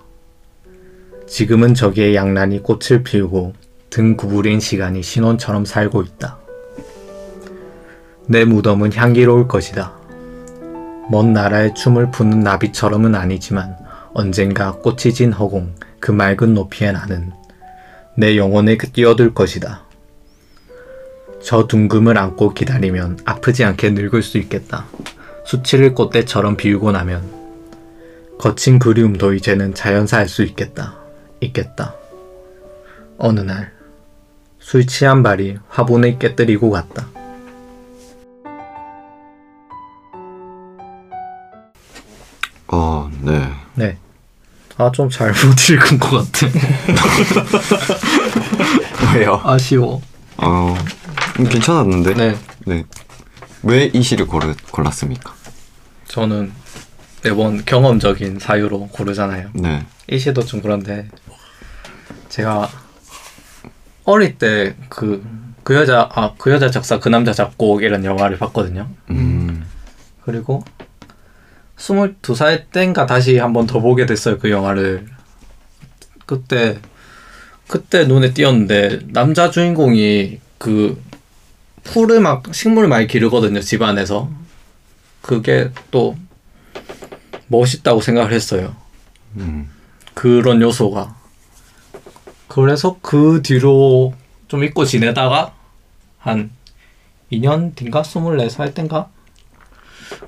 지금은 1.27 1.75
저기에 1.75 2.15
양란이 2.15 2.63
꽃을 2.63 3.03
피우고 3.03 3.55
등 3.91 4.17
구부린 4.17 4.61
시간이 4.61 5.03
신혼처럼 5.03 5.65
살고 5.65 6.03
있다. 6.03 6.39
내 8.29 8.45
무덤은 8.45 8.93
향기로울 8.93 9.49
것이다. 9.49 9.95
먼 11.11 11.33
나라의 11.33 11.75
춤을 11.75 12.13
푸는 12.13 12.39
나비처럼은 12.39 13.17
아니지만 13.17 13.77
언젠가 14.15 14.75
꽃이 14.75 15.13
진 15.13 15.33
허공 15.33 15.75
그 16.01 16.11
맑은 16.11 16.55
높이에 16.55 16.93
나는 16.93 17.33
내 18.17 18.37
영혼에 18.37 18.77
뛰어들 18.77 19.35
것이다. 19.35 19.85
저 21.43 21.67
둥금을 21.67 22.19
안고 22.19 22.55
기다리면 22.55 23.21
아프지 23.25 23.65
않게 23.65 23.91
늙을 23.91 24.23
수 24.23 24.39
있겠다. 24.39 24.87
수치를 25.45 25.95
꽃대처럼 25.95 26.57
비우고 26.57 26.93
나면 26.93 27.41
거친 28.39 28.79
그리움도 28.79 29.35
이제는 29.35 29.75
자연사할 29.75 30.29
수 30.29 30.43
있겠다. 30.43 30.99
있겠다. 31.41 31.95
어느 33.19 33.41
날 33.41 33.81
술 34.61 34.87
취한 34.87 35.23
발이 35.25 35.59
화분을 35.69 36.19
깨뜨리고 36.19 36.71
갔다. 36.71 37.09
어, 42.69 43.11
네. 43.23 43.51
네. 43.75 43.99
아, 44.81 44.91
좀 44.93 45.11
잘못 45.11 45.35
읽은 45.71 45.99
것 45.99 46.31
같아. 46.33 46.47
왜요? 49.15 49.41
아쉬워. 49.45 50.01
어, 50.39 50.75
음, 51.39 51.49
괜찮았는데? 51.49 52.15
네. 52.15 52.37
네. 52.67 52.85
왜 53.63 53.91
이 53.93 54.03
시를 54.03 54.27
고르, 54.27 54.55
골랐습니까? 54.71 55.35
저는 56.09 56.53
매번 57.23 57.63
경험적인 57.65 58.39
사유로 58.39 58.89
고르잖아요. 58.89 59.51
네. 59.53 59.85
이 60.11 60.19
시도 60.19 60.43
좀 60.45 60.63
그런데 60.63 61.09
제가 62.31 62.69
어릴 64.05 64.39
때 64.39 64.75
그 64.89 65.23
그 65.63 65.75
여자 65.75 66.09
아 66.15 66.33
그 66.39 66.51
여자 66.51 66.71
작사 66.71 66.99
그 66.99 67.11
남자 67.11 67.35
작곡 67.35 67.83
이런 67.83 68.03
영화를 68.03 68.39
봤거든요. 68.39 68.89
음, 69.11 69.63
그리고 70.25 70.65
22살 71.85 72.71
땐가 72.71 73.07
다시 73.07 73.39
한 73.39 73.53
번 73.53 73.67
더 73.67 73.81
보게 73.81 74.05
됐어요 74.07 74.39
그 74.39 74.51
영화를. 74.51 75.07
그때 76.27 76.79
그때 77.67 78.05
눈에 78.05 78.33
띄었는데 78.35 79.07
남자 79.13 79.51
주인공이 79.51 80.41
그 80.59 81.03
풀을 81.85 82.21
막 82.21 82.55
식물을 82.55 82.89
많이 82.89 83.07
기르거든요 83.07 83.61
집 83.61 83.83
안에서. 83.83 84.31
그게 85.23 85.71
또 85.91 86.17
멋있다고 87.49 88.01
생각을 88.01 88.33
했어요. 88.33 88.77
음. 89.37 89.71
그런 90.15 90.61
요소가. 90.61 91.17
그래서 92.49 92.99
그 93.01 93.41
뒤로 93.43 94.13
좀 94.49 94.65
잊고 94.65 94.85
지내다가 94.85 95.55
한 96.19 96.51
2년 97.33 97.75
뒤인가? 97.77 98.03
24살 98.03 98.75
땐가? 98.75 99.09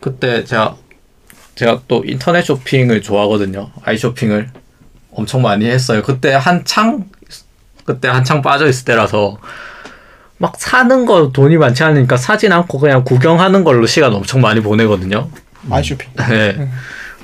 그때 0.00 0.44
제가 0.44 0.76
제가 1.54 1.82
또 1.88 2.02
인터넷 2.06 2.42
쇼핑을 2.42 3.02
좋아하거든요 3.02 3.70
아이 3.84 3.96
쇼핑을 3.98 4.48
엄청 5.12 5.42
많이 5.42 5.66
했어요 5.66 6.02
그때 6.02 6.32
한창 6.32 7.04
그때 7.84 8.08
한창 8.08 8.42
빠져 8.42 8.66
있을 8.68 8.84
때라서 8.84 9.38
막 10.38 10.54
사는 10.58 11.04
거 11.06 11.30
돈이 11.32 11.56
많지 11.56 11.84
않으니까 11.84 12.16
사진 12.16 12.52
않고 12.52 12.78
그냥 12.78 13.04
구경하는 13.04 13.64
걸로 13.64 13.86
시간 13.86 14.12
엄청 14.12 14.40
많이 14.40 14.60
보내거든요 14.60 15.28
아이 15.70 15.84
쇼핑. 15.84 16.08
네. 16.16 16.68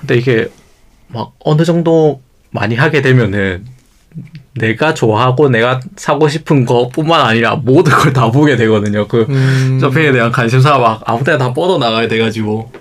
근데 0.00 0.16
이게 0.16 0.48
막 1.08 1.32
어느 1.40 1.64
정도 1.64 2.20
많이 2.50 2.76
하게 2.76 3.02
되면은 3.02 3.66
내가 4.54 4.94
좋아하고 4.94 5.48
내가 5.48 5.80
사고 5.96 6.28
싶은 6.28 6.64
것뿐만 6.64 7.20
아니라 7.20 7.56
모든 7.56 7.92
걸 7.92 8.12
다 8.12 8.30
보게 8.30 8.56
되거든요. 8.56 9.06
그 9.06 9.26
음, 9.28 9.78
쇼핑에 9.80 10.12
대한 10.12 10.32
관심사가 10.32 10.78
막 10.78 11.02
아무 11.04 11.22
데나 11.24 11.38
다 11.38 11.52
뻗어 11.54 11.78
나가야 11.78 12.08
돼가지고 12.08 12.72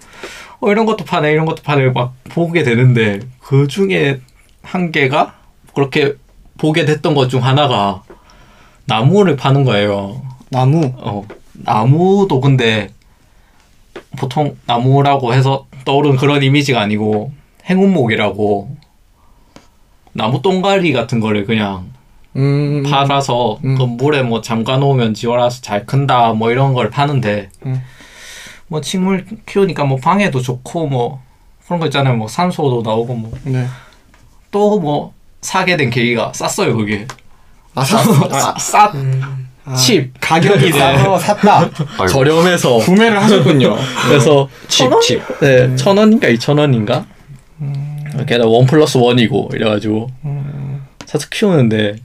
어 0.59 0.71
이런 0.71 0.85
것도 0.85 1.05
파네 1.05 1.31
이런 1.31 1.45
것도 1.45 1.61
파네 1.63 1.89
막 1.89 2.13
보게 2.29 2.63
되는데 2.63 3.19
그 3.39 3.67
중에 3.67 4.19
한 4.63 4.91
개가 4.91 5.35
그렇게 5.73 6.15
보게 6.57 6.85
됐던 6.85 7.13
것 7.13 7.27
중 7.27 7.43
하나가 7.43 8.03
나무를 8.85 9.35
파는 9.35 9.63
거예요. 9.65 10.21
나무. 10.49 10.91
어, 10.97 11.23
나무도 11.53 12.39
근데 12.41 12.89
보통 14.17 14.55
나무라고 14.65 15.33
해서 15.33 15.67
떠오르는 15.85 16.17
그런 16.17 16.41
이미지가 16.41 16.79
아니고 16.81 17.31
행운목이라고 17.69 18.75
나무 20.13 20.41
똥가리 20.41 20.93
같은 20.93 21.19
거를 21.19 21.45
그냥 21.45 21.85
음, 22.35 22.83
팔아서 22.83 23.59
음. 23.63 23.75
그 23.77 23.83
물에 23.83 24.23
뭐 24.23 24.41
잠가 24.41 24.77
놓으면 24.77 25.13
지어라서 25.13 25.61
잘 25.61 25.85
큰다 25.85 26.33
뭐 26.33 26.51
이런 26.51 26.73
걸 26.73 26.89
파는데 26.89 27.49
음. 27.65 27.81
뭐 28.67 28.81
식물 28.81 29.25
키우니까 29.45 29.85
뭐 29.85 29.97
방에도 29.97 30.41
좋고 30.41 30.87
뭐 30.87 31.21
그런 31.65 31.79
거 31.79 31.85
있잖아요 31.87 32.15
뭐 32.15 32.27
산소도 32.27 32.81
나오고 32.83 33.13
뭐 33.15 33.31
네. 33.43 33.67
또 34.51 34.79
뭐 34.79 35.13
사게 35.41 35.77
된 35.77 35.89
계기가 35.89 36.31
쌌어요 36.33 36.75
그게 36.75 37.07
아, 37.75 37.83
사, 37.83 37.99
아, 37.99 38.57
쌌 38.59 38.91
아, 39.65 39.75
칩 39.75 40.13
가격이 40.21 40.71
싸서 40.71 41.19
샀다. 41.19 41.59
아이고. 41.59 42.07
저렴해서 42.07 42.77
구매를 42.77 43.21
하셨군요. 43.21 43.75
그래서 44.07 44.47
칩, 44.69 44.77
천 44.85 44.93
원? 44.93 45.01
칩. 45.01 45.21
네, 45.41 45.75
천 45.75 45.97
원인가 45.97 46.27
이천 46.29 46.57
원인가? 46.57 47.05
게다가 48.25 48.49
원 48.49 48.65
플러스 48.65 48.97
원이고 48.97 49.51
이래가지고 49.53 50.09
사서 51.05 51.27
키우는데 51.29 51.97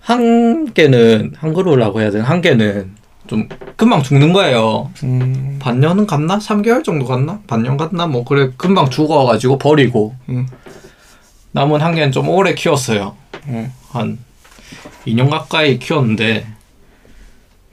한 0.00 0.72
개는 0.72 1.34
한 1.36 1.52
그루라고 1.52 2.00
해야 2.00 2.10
되나? 2.10 2.24
한 2.24 2.40
개는 2.40 2.96
좀 3.30 3.48
금방 3.76 4.02
죽는 4.02 4.32
거예요. 4.32 4.90
음, 5.04 5.60
반년은 5.62 6.08
갔나? 6.08 6.38
3개월 6.38 6.82
정도 6.82 7.04
갔나? 7.06 7.38
반년 7.46 7.76
갔나? 7.76 8.08
뭐 8.08 8.24
그래 8.24 8.50
금방 8.56 8.90
죽어가지고 8.90 9.56
버리고 9.56 10.16
음. 10.28 10.48
남은 11.52 11.80
한 11.80 11.94
개는 11.94 12.10
좀 12.10 12.28
오래 12.28 12.54
키웠어요. 12.54 13.14
음. 13.46 13.72
한 13.90 14.18
2년 15.06 15.30
가까이 15.30 15.78
키웠는데 15.78 16.44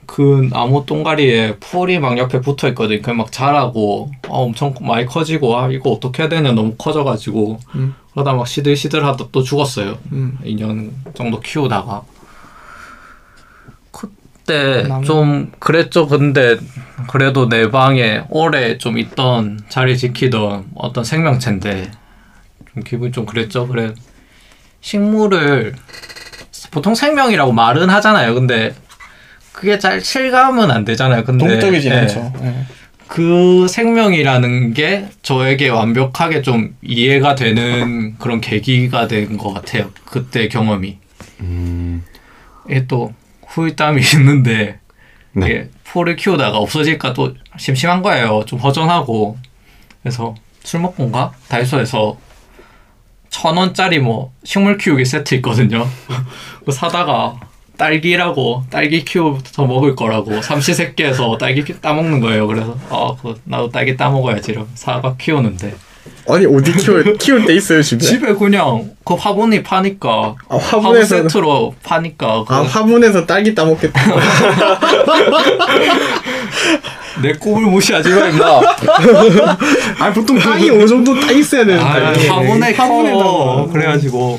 그 0.06 0.48
나무 0.52 0.86
똥가리에 0.86 1.56
풀이 1.56 1.98
막 1.98 2.16
옆에 2.18 2.40
붙어 2.40 2.68
있거든. 2.68 3.02
그막 3.02 3.32
자라고 3.32 4.12
아, 4.28 4.34
엄청 4.34 4.74
많이 4.80 5.06
커지고 5.06 5.58
아 5.58 5.68
이거 5.70 5.90
어떻게 5.90 6.22
해야 6.22 6.28
되냐 6.28 6.52
너무 6.52 6.76
커져가지고 6.78 7.58
음. 7.74 7.96
그러다 8.12 8.32
막 8.34 8.46
시들시들하다 8.46 9.24
또 9.32 9.42
죽었어요. 9.42 9.98
음. 10.12 10.38
2년 10.44 10.92
정도 11.14 11.40
키우다가 11.40 12.04
그 12.06 12.17
때 14.48 14.84
좀 15.04 15.52
그랬죠. 15.60 16.08
근데 16.08 16.56
그래도 17.08 17.48
내 17.48 17.70
방에 17.70 18.22
오래 18.30 18.76
좀 18.78 18.98
있던 18.98 19.60
자리 19.68 19.96
지키던 19.96 20.70
어떤 20.74 21.04
생명체인데 21.04 21.90
좀 22.74 22.82
기분이 22.82 23.12
좀 23.12 23.24
그랬죠. 23.26 23.68
그래 23.68 23.94
식물을 24.80 25.74
보통 26.70 26.94
생명이라고 26.94 27.52
말은 27.52 27.88
하잖아요. 27.90 28.34
근데 28.34 28.74
그게 29.52 29.78
잘 29.78 30.00
실감은 30.00 30.70
안 30.70 30.84
되잖아요. 30.84 31.24
근데 31.24 31.46
동적이진 31.46 31.92
예. 31.92 31.96
않죠. 31.96 32.32
예. 32.42 32.54
그 33.06 33.66
생명이라는 33.68 34.74
게 34.74 35.08
저에게 35.22 35.68
완벽하게 35.68 36.42
좀 36.42 36.76
이해가 36.82 37.34
되는 37.36 38.16
그런 38.18 38.40
계기가 38.40 39.06
된 39.08 39.38
것 39.38 39.54
같아요. 39.54 39.90
그때 40.04 40.48
경험이. 40.48 40.98
음, 41.40 42.04
이게 42.68 42.86
또 42.86 43.12
후일담이 43.62 44.00
있는데 44.14 44.78
네. 45.32 45.68
풀을 45.84 46.16
키우다가 46.16 46.58
없어질까 46.58 47.12
또 47.12 47.34
심심한 47.58 48.02
거예요. 48.02 48.44
좀 48.46 48.58
허전하고 48.60 49.36
그래서 50.02 50.34
술 50.62 50.80
먹고인가 50.80 51.32
다이소에서 51.48 52.16
천 53.30 53.56
원짜리 53.56 53.98
뭐 53.98 54.32
식물 54.44 54.78
키우기 54.78 55.04
세트 55.04 55.34
있거든요. 55.36 55.86
사다가 56.70 57.38
딸기라고 57.76 58.64
딸기 58.70 59.04
키워서 59.04 59.66
먹을 59.66 59.94
거라고 59.94 60.40
삼시세끼해서 60.42 61.38
딸기 61.38 61.64
키- 61.64 61.80
따먹는 61.80 62.20
거예요. 62.20 62.46
그래서 62.46 62.76
아, 62.90 63.14
그 63.20 63.40
나도 63.44 63.70
딸기 63.70 63.96
따먹어야지 63.96 64.52
이러고 64.52 64.68
사과 64.74 65.16
키우는데 65.16 65.74
아니 66.28 66.46
어디 66.46 66.72
키울 66.72 67.16
키울 67.18 67.44
때 67.46 67.54
있어요 67.54 67.82
집에? 67.82 68.04
집에 68.04 68.34
그냥 68.34 68.90
그 69.04 69.14
화분이 69.14 69.62
파니까 69.62 70.34
아, 70.48 70.56
화분 70.56 70.84
화분에서 70.86 71.16
세트로 71.22 71.74
파니까 71.82 72.44
그 72.44 72.54
아 72.54 72.62
화분에서 72.62 73.24
딸기 73.26 73.54
따먹겠다. 73.54 74.00
내 77.22 77.32
꿈을 77.32 77.70
무시하지 77.70 78.10
마 78.10 78.28
임마. 78.28 78.44
아 79.98 80.12
보통 80.12 80.38
땅이 80.38 80.70
어느 80.70 80.86
정도 80.86 81.18
따 81.18 81.32
있어야 81.32 81.64
되는 81.64 81.80
아. 81.82 82.12
화분에 82.12 82.72
커. 82.74 83.68
그래가지고 83.72 84.38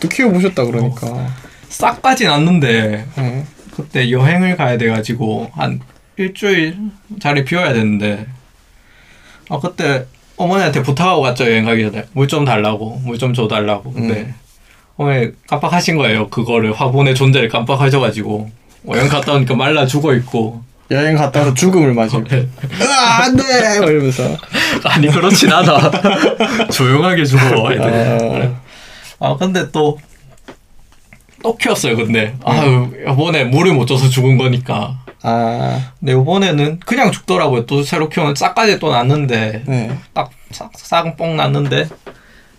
또 0.00 0.08
키워 0.08 0.30
보셨다 0.30 0.64
그러니까. 0.64 1.26
싹 1.68 2.00
까진 2.02 2.28
않는데 2.28 3.06
네. 3.16 3.44
그때 3.74 4.10
여행을 4.10 4.56
가야 4.56 4.76
돼가지고 4.76 5.50
한 5.54 5.80
일주일 6.16 6.76
자리 7.20 7.44
비워야 7.44 7.72
되는데 7.72 8.26
아 9.48 9.58
그때 9.58 10.06
어머니한테 10.42 10.82
부탁하고 10.82 11.22
갔죠 11.22 11.44
여행 11.44 11.64
가기 11.64 11.82
전에. 11.90 12.04
물 12.12 12.26
좀 12.28 12.44
달라고. 12.44 13.00
물 13.04 13.18
좀 13.18 13.34
줘달라고. 13.34 13.92
근데 13.92 14.14
음. 14.20 14.34
어머니 14.96 15.30
깜빡하신 15.48 15.96
거예요 15.96 16.28
그거를. 16.28 16.72
화분의 16.72 17.14
존재를 17.14 17.48
깜빡하셔가지고. 17.48 18.50
여행 18.88 19.08
갔다 19.08 19.32
오니까 19.34 19.54
말라 19.54 19.86
죽어 19.86 20.14
있고. 20.14 20.62
여행 20.90 21.16
갔다 21.16 21.40
와서 21.40 21.54
죽음을 21.54 21.94
맞이고. 21.94 22.22
으아 22.22 23.24
안돼! 23.24 23.42
이러면서. 23.82 24.36
아니 24.84 25.08
그렇진 25.08 25.50
않아. 25.52 25.90
조용하게 26.70 27.24
죽어 27.24 27.72
애들 27.72 28.52
아, 29.20 29.28
아 29.30 29.36
근데 29.36 29.70
또또 29.70 29.98
키웠어요 31.58 31.96
근데. 31.96 32.34
아유 32.44 32.90
이번에 33.08 33.44
물을 33.44 33.72
못 33.72 33.86
줘서 33.86 34.08
죽은 34.08 34.36
거니까 34.36 34.98
아. 35.22 35.92
근데 36.00 36.12
이번에는 36.12 36.80
그냥 36.80 37.12
죽더라고요. 37.12 37.66
또 37.66 37.82
새로 37.82 38.08
키우면 38.08 38.34
싹까지 38.34 38.78
또 38.78 38.90
났는데. 38.90 39.64
네. 39.66 39.98
딱싹뽕 40.52 41.36
났는데. 41.36 41.88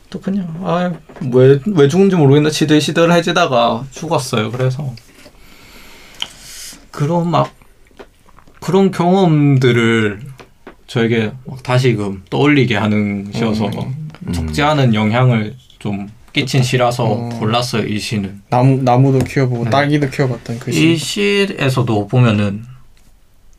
또 0.09 0.21
그냥 0.21 0.47
아왜왜 0.63 1.59
왜 1.65 1.87
죽은지 1.87 2.15
모르겠는데 2.15 2.53
시들시들 2.53 3.11
해지다가 3.11 3.83
죽었어요. 3.91 4.51
그래서. 4.51 4.93
그런 6.91 7.29
막 7.31 7.51
그런 8.59 8.91
경험들을 8.91 10.21
저에게 10.85 11.31
막 11.45 11.63
다시금 11.63 12.23
떠올리게 12.29 12.77
하는 12.77 13.31
시여서 13.33 13.71
적지 14.31 14.61
않은 14.61 14.93
영향을 14.93 15.55
좀 15.79 16.07
끼친 16.33 16.63
시라서 16.63 17.03
어. 17.03 17.29
골랐어요 17.39 17.85
이 17.85 17.99
시는 17.99 18.41
나무 18.49 18.81
나무도 18.81 19.19
키워보고 19.19 19.65
네. 19.65 19.69
딸기도 19.69 20.09
키워봤던 20.09 20.59
그이 20.59 20.97
시. 20.97 21.47
시에서도 21.47 22.07
보면은 22.07 22.65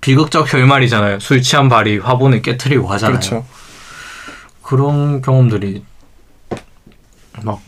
비극적 0.01 0.49
결말이잖아요 0.49 1.21
술 1.21 1.41
취한 1.41 1.69
발이 1.69 1.99
화분을 1.99 2.43
깨트리고 2.43 2.89
하잖아요 2.89 3.19
그렇죠. 3.19 3.47
그런 4.63 5.23
경험들이 5.23 5.85
막 7.43 7.61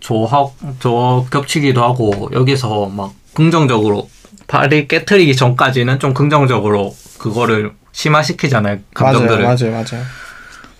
저하 0.00 0.46
저 0.80 1.26
겹치기도 1.30 1.82
하고 1.82 2.30
여기서 2.32 2.86
막 2.86 3.12
긍정적으로 3.34 4.08
발이 4.46 4.88
깨트리기 4.88 5.36
전까지는 5.36 5.98
좀 5.98 6.14
긍정적으로 6.14 6.96
그거를 7.18 7.72
심화시키잖아요 7.92 8.78
감정들을 8.94 9.42
맞아요, 9.42 9.70
맞아요, 9.70 9.72
맞아요. 9.72 10.04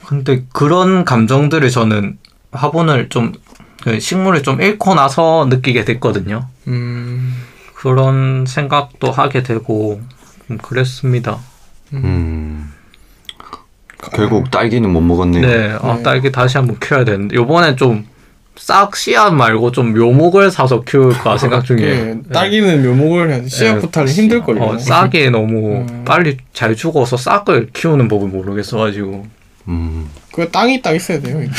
근데 0.07 0.45
그런 0.55 1.05
감정들을 1.05 1.69
저는 1.71 2.17
화분을 2.51 3.11
좀 3.11 3.35
그 3.89 4.01
식물을 4.01 4.43
좀 4.43 4.61
잃고 4.61 4.95
나서 4.95 5.47
느끼게 5.49 5.85
됐거든요 5.85 6.47
음, 6.67 7.35
그런 7.75 8.45
생각도 8.47 9.11
하게 9.11 9.43
되고 9.43 10.01
좀 10.47 10.59
그랬습니다 10.59 11.39
음. 11.95 12.73
결국 14.15 14.51
딸기는 14.53 14.89
못 14.89 15.01
먹었네요. 15.01 15.45
네, 15.45 15.77
아, 15.83 15.97
네. 15.97 16.03
딸기 16.05 16.31
다시 16.31 16.57
한번 16.57 16.79
키워야 16.79 17.05
되는데 17.05 17.35
요번엔 17.35 17.77
좀 17.77 18.07
싹 18.59 18.97
씨앗 18.97 19.35
말고 19.35 19.71
좀 19.71 19.95
묘목을 19.95 20.51
사서 20.51 20.83
키울까 20.83 21.39
생각 21.39 21.65
중이에요. 21.65 21.91
예, 21.91 22.19
딸기는 22.33 22.85
묘목을 22.87 23.31
해야 23.31 23.41
돼. 23.41 23.49
씨앗부터 23.49 24.01
하기 24.01 24.13
힘들걸요. 24.13 24.63
어, 24.63 24.79
싹이 24.79 25.31
너무 25.31 25.87
음. 25.89 26.05
빨리 26.05 26.37
잘 26.53 26.75
죽어서 26.75 27.17
싹을 27.17 27.69
키우는 27.73 28.09
법을 28.09 28.29
모르겠어가지고. 28.29 29.27
음. 29.69 30.09
그 30.33 30.51
땅이 30.51 30.83
딱 30.83 30.95
있어야 30.95 31.21
돼요. 31.21 31.41
이게 31.43 31.53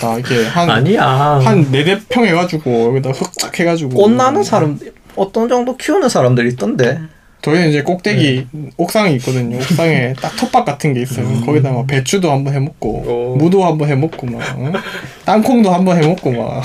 다 0.00 0.18
이게 0.18 0.44
한 0.46 0.70
아니야. 0.70 1.06
한 1.42 1.70
네대 1.70 2.00
평 2.08 2.24
해가지고 2.24 2.88
여기다 2.88 3.10
흙쫙 3.10 3.58
해가지고 3.58 3.90
꽃 3.90 4.10
나는 4.10 4.42
사람 4.42 4.78
어떤 5.16 5.48
정도 5.48 5.76
키우는 5.76 6.08
사람들 6.08 6.46
있던데. 6.48 7.00
저희는 7.42 7.68
이제 7.68 7.82
꼭대기 7.82 8.46
옥상이 8.76 9.14
있거든요. 9.16 9.58
옥상에 9.58 10.14
딱 10.20 10.34
텃밭 10.36 10.64
같은 10.64 10.94
게 10.94 11.02
있어요. 11.02 11.28
거기다 11.44 11.70
막 11.70 11.86
배추도 11.86 12.30
한번 12.32 12.54
해먹고 12.54 13.04
어. 13.06 13.36
무도 13.38 13.64
한번 13.64 13.88
해먹고 13.88 14.26
막 14.26 14.40
어? 14.58 14.72
땅콩도 15.24 15.72
한번 15.72 16.02
해먹고 16.02 16.32
막. 16.32 16.62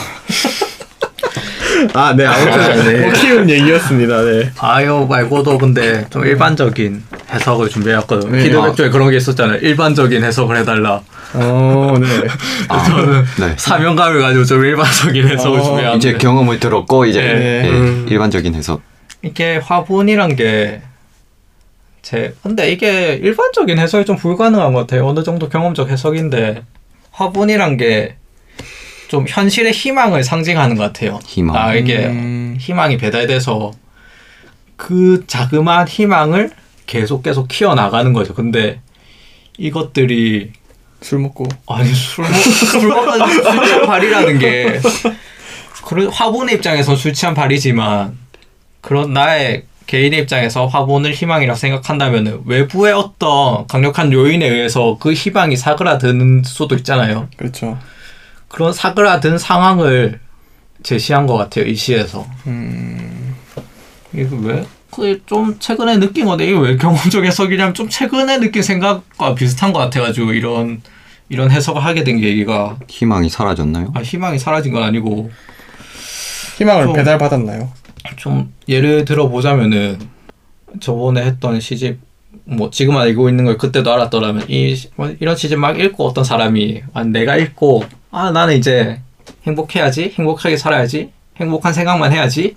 아, 1.94 2.14
네, 2.16 2.26
아무튼 2.26 2.86
네. 2.86 3.00
뭐 3.02 3.12
키운 3.14 3.50
얘기였습니다. 3.50 4.22
네. 4.24 4.52
아유 4.60 5.06
말고도 5.10 5.58
근데 5.58 6.06
좀 6.10 6.26
일반적인 6.26 7.04
해석을 7.32 7.70
준비해왔거든요. 7.70 8.32
네. 8.32 8.44
피드백 8.44 8.76
중에 8.76 8.90
그런 8.90 9.10
게 9.10 9.18
있었잖아요. 9.18 9.60
일반적인 9.60 10.24
해석을 10.24 10.58
해달라. 10.58 11.02
어, 11.34 11.94
네. 12.00 12.08
아, 12.68 12.84
저는 12.84 13.24
네. 13.40 13.54
사명감을 13.58 14.22
가지고 14.22 14.44
좀 14.46 14.64
일반적인 14.66 15.28
해석을 15.28 15.60
어, 15.60 15.64
준비해왔는데. 15.64 16.10
이제 16.10 16.18
경험을 16.18 16.60
들었고 16.60 17.06
이제 17.06 17.22
네. 17.22 17.62
예, 17.66 17.70
음. 17.70 18.06
일반적인 18.10 18.54
해석. 18.56 18.82
이게 19.24 19.58
화분이란 19.58 20.36
게, 20.36 20.82
제, 22.02 22.34
근데 22.42 22.72
이게 22.72 23.14
일반적인 23.22 23.78
해석이 23.78 24.06
좀 24.06 24.18
불가능한 24.18 24.74
것 24.74 24.80
같아요. 24.82 25.08
어느 25.08 25.24
정도 25.24 25.48
경험적 25.48 25.90
해석인데, 25.90 26.64
화분이란 27.12 27.78
게 27.78 28.16
좀 29.12 29.26
현실의 29.28 29.74
희망을 29.74 30.24
상징하는 30.24 30.78
것 30.78 30.84
같아요. 30.84 31.20
희망. 31.28 31.54
나에게 31.54 32.06
음. 32.06 32.56
희망이 32.58 32.96
배달돼서 32.96 33.74
그 34.78 35.26
자그마한 35.28 35.90
희망을 35.90 36.52
계속 36.86 37.22
계속 37.22 37.50
키워 37.50 37.76
나가는 37.76 38.14
거죠. 38.14 38.34
근데 38.34 38.80
이것들이 39.58 40.54
술 41.02 41.20
먹고. 41.20 41.46
아니 41.68 41.94
술 41.94 42.24
먹, 42.24 42.32
술 42.40 42.88
먹는 42.88 43.28
술 43.28 43.44
취한 43.44 43.86
발이라는 43.86 44.40
게 44.40 44.80
그런 45.86 46.08
화분의 46.08 46.56
입장에서 46.56 46.96
술 46.96 47.12
취한 47.12 47.34
발이지만 47.34 48.18
그런 48.80 49.12
나의 49.12 49.66
개인의 49.88 50.22
입장에서 50.22 50.68
화분을 50.68 51.12
희망이라 51.12 51.56
생각한다면 51.56 52.44
외부의 52.46 52.94
어떤 52.94 53.68
강력한 53.68 54.14
요인에 54.14 54.48
의해서 54.48 54.98
그 55.02 55.12
희망이 55.12 55.58
사그라드는 55.58 56.44
수도 56.46 56.76
있잖아요. 56.76 57.28
그렇죠. 57.36 57.78
그런 58.52 58.74
사그라든 58.74 59.38
상황을 59.38 60.20
제시한 60.84 61.26
것 61.28 61.38
같아요 61.38 61.66
이 61.66 61.76
시에서. 61.76 62.26
음. 62.48 63.36
이게 64.14 64.28
왜? 64.42 64.66
그좀 64.92 65.58
최근에 65.60 66.00
느낀 66.00 66.26
건데 66.26 66.46
이게 66.46 66.58
왜 66.58 66.76
경험적 66.76 67.24
해석이냐면 67.24 67.74
좀 67.74 67.88
최근에 67.88 68.40
느낀 68.40 68.62
생각과 68.62 69.36
비슷한 69.36 69.72
것 69.72 69.80
같아가지고 69.80 70.34
이런 70.34 70.82
이런 71.30 71.50
해석을 71.50 71.82
하게 71.86 72.04
된 72.04 72.20
계기가 72.20 72.78
희망이 72.90 73.30
사라졌나요? 73.30 73.94
아, 73.96 74.02
희망이 74.02 74.38
사라진 74.38 74.74
건 74.74 74.84
아니고 74.84 75.32
희망을 76.58 76.88
좀- 76.88 76.94
배달 76.94 77.18
받았나요? 77.18 77.72
좀 78.18 78.54
예를 78.68 79.06
들어 79.06 79.30
보자면은 79.30 79.98
저번에 80.82 81.24
했던 81.24 81.62
시집 81.62 82.00
뭐 82.44 82.70
지금 82.70 82.98
알고 82.98 83.30
있는 83.30 83.46
걸 83.46 83.58
그때도 83.58 83.94
알았더라면 83.94 84.50
이 84.50 84.76
시- 84.76 84.90
뭐 84.98 85.14
이런 85.22 85.38
시집 85.38 85.58
막 85.58 85.80
읽고 85.80 86.06
어떤 86.06 86.26
사람이 86.26 86.84
아, 86.94 87.04
내가 87.06 87.38
읽고 87.38 87.86
아 88.12 88.32
나는 88.32 88.58
이제 88.58 89.02
행복해야지 89.48 90.14
행복하게 90.18 90.58
살아야지 90.58 91.12
행복한 91.38 91.74
생각만 91.74 92.12
해야지 92.12 92.56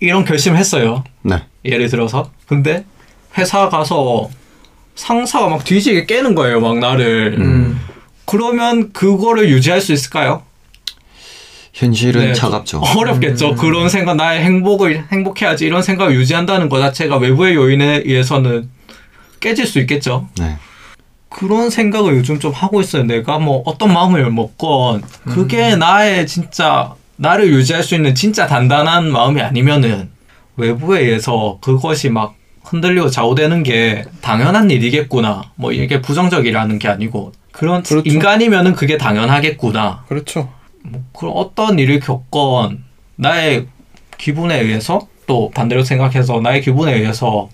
이런 0.00 0.24
결심을 0.24 0.58
했어요 0.58 1.04
네. 1.22 1.42
예를 1.64 1.88
들어서 1.88 2.30
근데 2.46 2.84
회사 3.36 3.68
가서 3.68 4.30
상사가 4.94 5.48
막 5.48 5.64
뒤지게 5.64 6.06
깨는 6.06 6.34
거예요 6.34 6.60
막 6.60 6.78
나를 6.78 7.36
음. 7.38 7.80
그러면 8.24 8.92
그거를 8.92 9.48
유지할 9.48 9.80
수 9.80 9.92
있을까요? 9.92 10.42
현실은 11.72 12.28
네, 12.28 12.32
차갑죠. 12.32 12.80
어렵겠죠. 12.96 13.54
그런 13.54 13.90
생각, 13.90 14.16
나의 14.16 14.42
행복을, 14.42 15.04
행복해야지 15.12 15.66
이런 15.66 15.82
생각을 15.82 16.14
유지한다는 16.14 16.70
것 16.70 16.80
자체가 16.80 17.18
외부의 17.18 17.54
요인에 17.54 18.02
의해서는 18.06 18.70
깨질 19.40 19.66
수 19.66 19.78
있겠죠. 19.80 20.26
네. 20.38 20.56
그런 21.28 21.70
생각을 21.70 22.16
요즘 22.16 22.38
좀 22.38 22.52
하고 22.52 22.80
있어요. 22.80 23.02
내가 23.04 23.38
뭐 23.38 23.62
어떤 23.66 23.92
마음을 23.92 24.30
먹건 24.30 25.02
그게 25.24 25.76
나의 25.76 26.26
진짜 26.26 26.94
나를 27.16 27.48
유지할 27.48 27.82
수 27.82 27.94
있는 27.94 28.14
진짜 28.14 28.46
단단한 28.46 29.10
마음이 29.10 29.40
아니면은 29.40 30.10
외부에 30.56 31.00
의해서 31.00 31.58
그것이 31.60 32.10
막 32.10 32.34
흔들리고 32.62 33.10
좌우되는 33.10 33.62
게 33.62 34.04
당연한 34.20 34.70
일이겠구나. 34.70 35.52
뭐 35.56 35.72
이게 35.72 36.00
부정적이라는 36.00 36.78
게 36.78 36.88
아니고 36.88 37.32
그런 37.52 37.82
그렇죠. 37.82 38.08
인간이면은 38.08 38.74
그게 38.74 38.96
당연하겠구나. 38.98 40.04
그렇죠. 40.08 40.50
뭐 40.82 41.02
그런 41.12 41.32
어떤 41.34 41.78
일을 41.78 42.00
겪건 42.00 42.84
나의 43.16 43.66
기분에 44.18 44.60
의해서 44.60 45.00
또 45.26 45.50
반대로 45.50 45.82
생각해서 45.82 46.40
나의 46.40 46.60
기분에 46.60 46.94
의해서 46.94 47.48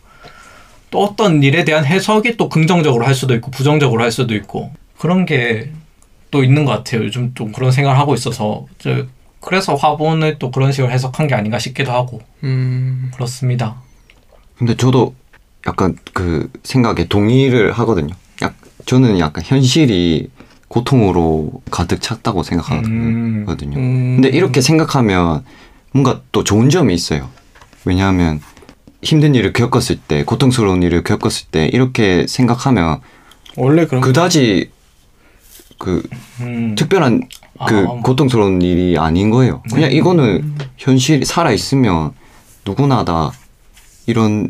또 0.92 1.02
어떤 1.02 1.42
일에 1.42 1.64
대한 1.64 1.84
해석이 1.84 2.36
또 2.36 2.48
긍정적으로 2.48 3.04
할 3.04 3.16
수도 3.16 3.34
있고 3.34 3.50
부정적으로 3.50 4.04
할 4.04 4.12
수도 4.12 4.36
있고 4.36 4.70
그런 4.96 5.26
게 5.26 5.72
것도 6.32 6.42
있는 6.42 6.64
것 6.64 6.72
같아요. 6.72 7.04
요즘 7.04 7.34
좀 7.34 7.52
그런 7.52 7.70
생각을 7.70 7.98
하고 7.98 8.14
있어서 8.14 8.66
저 8.78 9.04
그래서 9.40 9.74
화본을 9.74 10.38
또 10.38 10.50
그런 10.50 10.72
식으로 10.72 10.90
해석한 10.90 11.28
게 11.28 11.34
아닌가 11.34 11.58
싶기도 11.58 11.92
하고 11.92 12.20
음. 12.42 13.10
그렇습니다. 13.14 13.76
근데 14.56 14.74
저도 14.74 15.14
약간 15.66 15.96
그 16.12 16.50
생각에 16.64 17.06
동의를 17.06 17.72
하거든요. 17.72 18.14
약 18.40 18.54
저는 18.86 19.18
약간 19.18 19.44
현실이 19.44 20.30
고통으로 20.68 21.62
가득 21.70 22.00
찼다고 22.00 22.42
생각하거든요. 22.42 23.78
음. 23.78 24.16
근데 24.16 24.28
이렇게 24.28 24.60
생각하면 24.60 25.44
뭔가 25.92 26.22
또 26.32 26.42
좋은 26.42 26.70
점이 26.70 26.94
있어요. 26.94 27.28
왜냐하면 27.84 28.40
힘든 29.02 29.34
일을 29.34 29.52
겪었을 29.52 29.96
때, 29.96 30.24
고통스러운 30.24 30.82
일을 30.82 31.02
겪었을 31.02 31.46
때 31.50 31.66
이렇게 31.72 32.26
생각하면 32.28 33.00
원래 33.56 33.86
그런 33.86 34.00
그다지 34.00 34.70
그 35.78 36.02
음. 36.40 36.74
특별한 36.76 37.22
그 37.66 37.86
아, 37.88 38.00
고통스러운 38.02 38.62
일이 38.62 38.96
아닌 38.98 39.30
거예요. 39.30 39.62
그냥 39.72 39.90
이거는 39.92 40.54
현실 40.78 41.24
살아 41.24 41.50
있으면 41.52 42.12
누구나 42.64 43.04
다 43.04 43.32
이런 44.06 44.48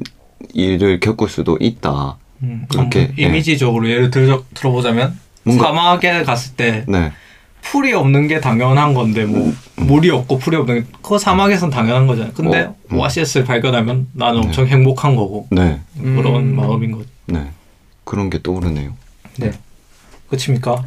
일을 0.52 1.00
겪을 1.00 1.28
수도 1.28 1.56
있다. 1.60 2.18
음, 2.42 2.66
그렇게, 2.70 3.00
한번 3.00 3.18
예. 3.18 3.22
이미지적으로 3.24 3.88
예를 3.88 4.10
들어 4.10 4.44
들어보자면 4.54 5.18
뭔가- 5.44 5.68
사막에 5.68 6.22
갔을 6.24 6.54
때 6.56 6.84
네, 6.88 7.12
풀이 7.62 7.94
없는 7.94 8.28
게 8.28 8.40
당연한 8.40 8.92
건데 8.92 9.24
뭐 9.24 9.52
물이 9.76 10.10
없고 10.10 10.38
풀이 10.38 10.56
없는 10.56 10.80
게 10.80 10.86
그거 11.00 11.16
사막에선 11.16 11.70
당연한 11.70 12.06
거잖아요. 12.06 12.32
근데 12.34 12.62
어, 12.62 12.74
음. 12.90 12.98
오아시스를 12.98 13.46
발견하면 13.46 14.08
나는 14.12 14.44
엄청 14.44 14.66
행복한 14.66 15.16
거고 15.16 15.46
네, 15.50 15.80
그런 15.96 16.36
음. 16.36 16.56
마음인 16.56 16.92
거죠. 16.92 17.06
네 17.26 17.50
그런 18.04 18.28
게 18.28 18.42
떠오르네요. 18.42 18.92
네. 19.38 19.52
끝입니까? 20.28 20.84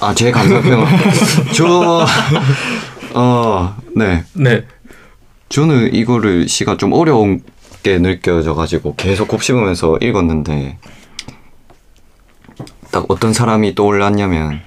아, 0.00 0.14
제 0.14 0.30
감상평 0.30 0.84
저 1.54 2.06
어, 3.14 3.76
네. 3.94 4.24
네. 4.32 4.64
저는 5.48 5.94
이거를 5.94 6.48
시가 6.48 6.76
좀 6.76 6.92
어려운 6.92 7.42
게 7.82 7.98
느껴져가지고 7.98 8.96
계속 8.96 9.28
곱씹으면서 9.28 9.98
읽었는데 10.00 10.78
딱 12.90 13.04
어떤 13.08 13.32
사람이 13.32 13.74
떠올랐냐면 13.74 14.62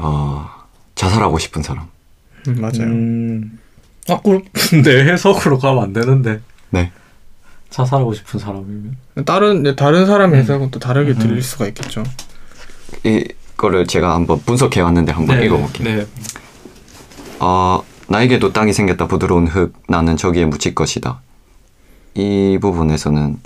어, 0.00 0.48
자살하고 0.94 1.38
싶은 1.38 1.62
사람. 1.62 1.86
음, 2.48 2.60
맞아요. 2.60 2.82
음. 2.82 3.58
아, 4.08 4.18
근데 4.52 5.04
해석으로 5.12 5.58
가면 5.58 5.82
안 5.82 5.92
되는데 5.92 6.40
네. 6.70 6.90
자살하고 7.68 8.14
싶은 8.14 8.40
사람이면 8.40 8.96
다른 9.24 9.62
네, 9.62 9.76
다른 9.76 10.06
사람 10.06 10.34
해석은 10.34 10.70
또 10.70 10.80
다르게 10.80 11.12
음. 11.12 11.18
들릴 11.18 11.42
수가 11.42 11.66
있겠죠. 11.68 12.02
이거를 13.04 13.86
제가 13.86 14.14
한번 14.14 14.40
분석해 14.40 14.80
왔는데 14.80 15.12
한번 15.12 15.42
읽어볼게요. 15.42 15.96
네. 15.96 16.06
어, 17.38 17.82
나에게도 18.08 18.52
땅이 18.52 18.72
생겼다 18.72 19.06
부드러운 19.06 19.46
흙 19.46 19.72
나는 19.88 20.16
저기에 20.16 20.46
묻힐 20.46 20.74
것이다. 20.74 21.20
이 22.14 22.58
부분에서는 22.60 23.40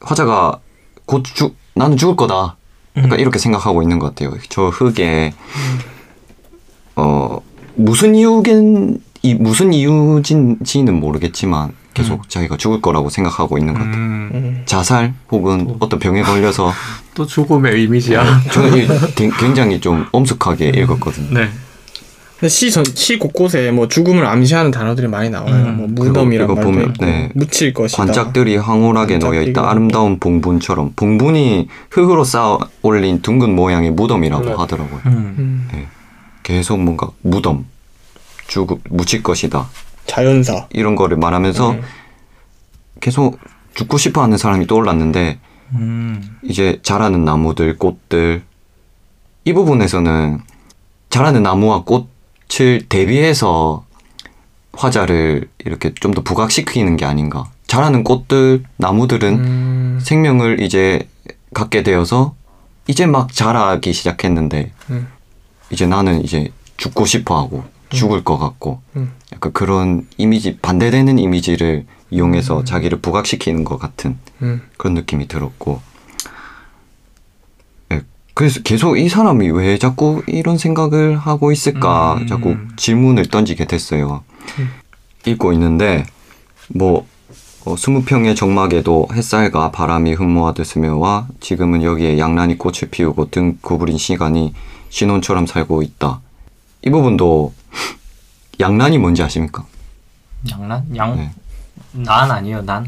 화자가 0.00 0.60
곧 1.04 1.24
죽, 1.24 1.56
나는 1.74 1.96
죽을 1.96 2.14
거다. 2.14 2.56
약간 2.96 3.12
음. 3.12 3.20
이렇게 3.20 3.38
생각하고 3.38 3.82
있는 3.82 3.98
것 3.98 4.06
같아요. 4.14 4.32
저 4.48 4.68
흙에 4.68 5.32
어 6.96 7.38
무슨 7.74 8.14
이유긴 8.14 9.00
이 9.22 9.34
무슨 9.34 9.72
이유인지는 9.72 10.94
모르겠지만 10.98 11.72
계속 11.94 12.28
자기가 12.28 12.56
죽을 12.58 12.80
거라고 12.82 13.08
생각하고 13.10 13.58
있는 13.58 13.72
것 13.74 13.80
같아요. 13.80 13.96
음. 13.96 14.30
음. 14.34 14.62
자살 14.66 15.14
혹은 15.30 15.76
어떤 15.80 15.98
병에 15.98 16.22
걸려서 16.22 16.72
또 17.14 17.26
죽음의 17.26 17.82
이미지야. 17.84 18.42
저는 18.52 18.76
이 18.76 18.86
되- 19.14 19.30
굉장히 19.38 19.80
좀 19.80 20.06
엄숙하게 20.12 20.68
읽었거든요. 20.76 21.38
네. 21.40 21.48
시, 22.48 22.70
전, 22.70 22.84
시 22.84 23.18
곳곳에 23.18 23.70
뭐 23.70 23.88
죽음을 23.88 24.26
암시하는 24.26 24.70
단어들이 24.70 25.08
많이 25.08 25.30
나와요. 25.30 25.54
음. 25.54 25.94
뭐 25.94 26.04
말도 26.04 26.54
보면, 26.54 26.94
네. 27.00 27.30
묻힐 27.34 27.72
것이다. 27.72 28.04
관짝들이 28.04 28.56
황홀하게 28.58 29.18
놓여 29.18 29.40
있다. 29.40 29.70
아름다운 29.70 30.18
봉분처럼 30.18 30.92
봉분이 30.96 31.68
흙으로 31.90 32.24
쌓아 32.24 32.58
올린 32.82 33.22
둥근 33.22 33.54
모양의 33.56 33.92
무덤이라고 33.92 34.44
네. 34.44 34.52
하더라고요. 34.52 35.00
음. 35.06 35.68
음. 35.72 35.86
계속 36.42 36.78
뭔가 36.78 37.08
무덤, 37.22 37.64
죽 38.46 38.80
묻힐 38.90 39.22
것이다. 39.22 39.66
자연사. 40.06 40.66
이런 40.70 40.94
거를 40.94 41.16
말하면서 41.16 41.70
음. 41.70 41.82
계속 43.00 43.38
죽고 43.74 43.96
싶어 43.98 44.22
하는 44.22 44.36
사람이 44.36 44.66
떠올랐는데 44.66 45.38
음. 45.72 46.38
이제 46.42 46.78
자라는 46.82 47.24
나무들, 47.24 47.78
꽃들 47.78 48.42
이 49.44 49.52
부분에서는 49.52 50.40
자라는 51.08 51.42
나무와 51.42 51.82
꽃 51.82 52.14
을 52.60 52.82
대비해서 52.88 53.84
화자를 54.72 55.48
이렇게 55.64 55.92
좀 55.94 56.12
더 56.14 56.22
부각시키는 56.22 56.96
게 56.96 57.04
아닌가. 57.04 57.44
자라는 57.66 58.04
꽃들, 58.04 58.62
나무들은 58.76 59.34
음. 59.34 59.98
생명을 60.02 60.60
이제 60.60 61.08
갖게 61.52 61.82
되어서 61.82 62.34
이제 62.86 63.06
막 63.06 63.32
자라기 63.32 63.92
시작했는데 63.92 64.72
음. 64.90 65.08
이제 65.70 65.86
나는 65.86 66.22
이제 66.22 66.52
죽고 66.76 67.06
싶어 67.06 67.36
하고 67.38 67.64
죽을 67.88 68.22
것 68.22 68.38
같고 68.38 68.80
음. 68.96 69.12
약간 69.32 69.52
그런 69.52 70.06
이미지 70.16 70.58
반대되는 70.58 71.18
이미지를 71.18 71.86
이용해서 72.10 72.62
자기를 72.64 73.00
부각시키는 73.00 73.64
것 73.64 73.78
같은 73.78 74.16
음. 74.42 74.62
그런 74.76 74.94
느낌이 74.94 75.26
들었고 75.26 75.80
예, 75.80 75.85
그래서 78.36 78.60
계속 78.60 78.98
이 78.98 79.08
사람이 79.08 79.48
왜 79.48 79.78
자꾸 79.78 80.22
이런 80.26 80.58
생각을 80.58 81.16
하고 81.16 81.52
있을까 81.52 82.16
음. 82.20 82.26
자꾸 82.26 82.54
질문을 82.76 83.28
던지게 83.28 83.64
됐어요. 83.64 84.24
읽고 85.24 85.54
있는데 85.54 86.04
뭐 86.68 87.06
어, 87.64 87.74
20평의 87.76 88.36
정막에도 88.36 89.08
햇살과 89.10 89.70
바람이 89.70 90.12
흠모하듯 90.12 90.66
스며와 90.66 91.28
지금은 91.40 91.82
여기에 91.82 92.18
양란이 92.18 92.58
꽃을 92.58 92.90
피우고 92.90 93.30
등 93.30 93.56
구부린 93.62 93.96
시간이 93.96 94.52
신혼처럼 94.90 95.46
살고 95.46 95.80
있다. 95.80 96.20
이 96.82 96.90
부분도 96.90 97.54
양란이 98.60 98.98
뭔지 98.98 99.22
아십니까? 99.22 99.64
양란? 100.50 100.94
양? 100.94 101.16
네. 101.16 101.30
난 101.92 102.30
아니에요. 102.30 102.60
난. 102.66 102.86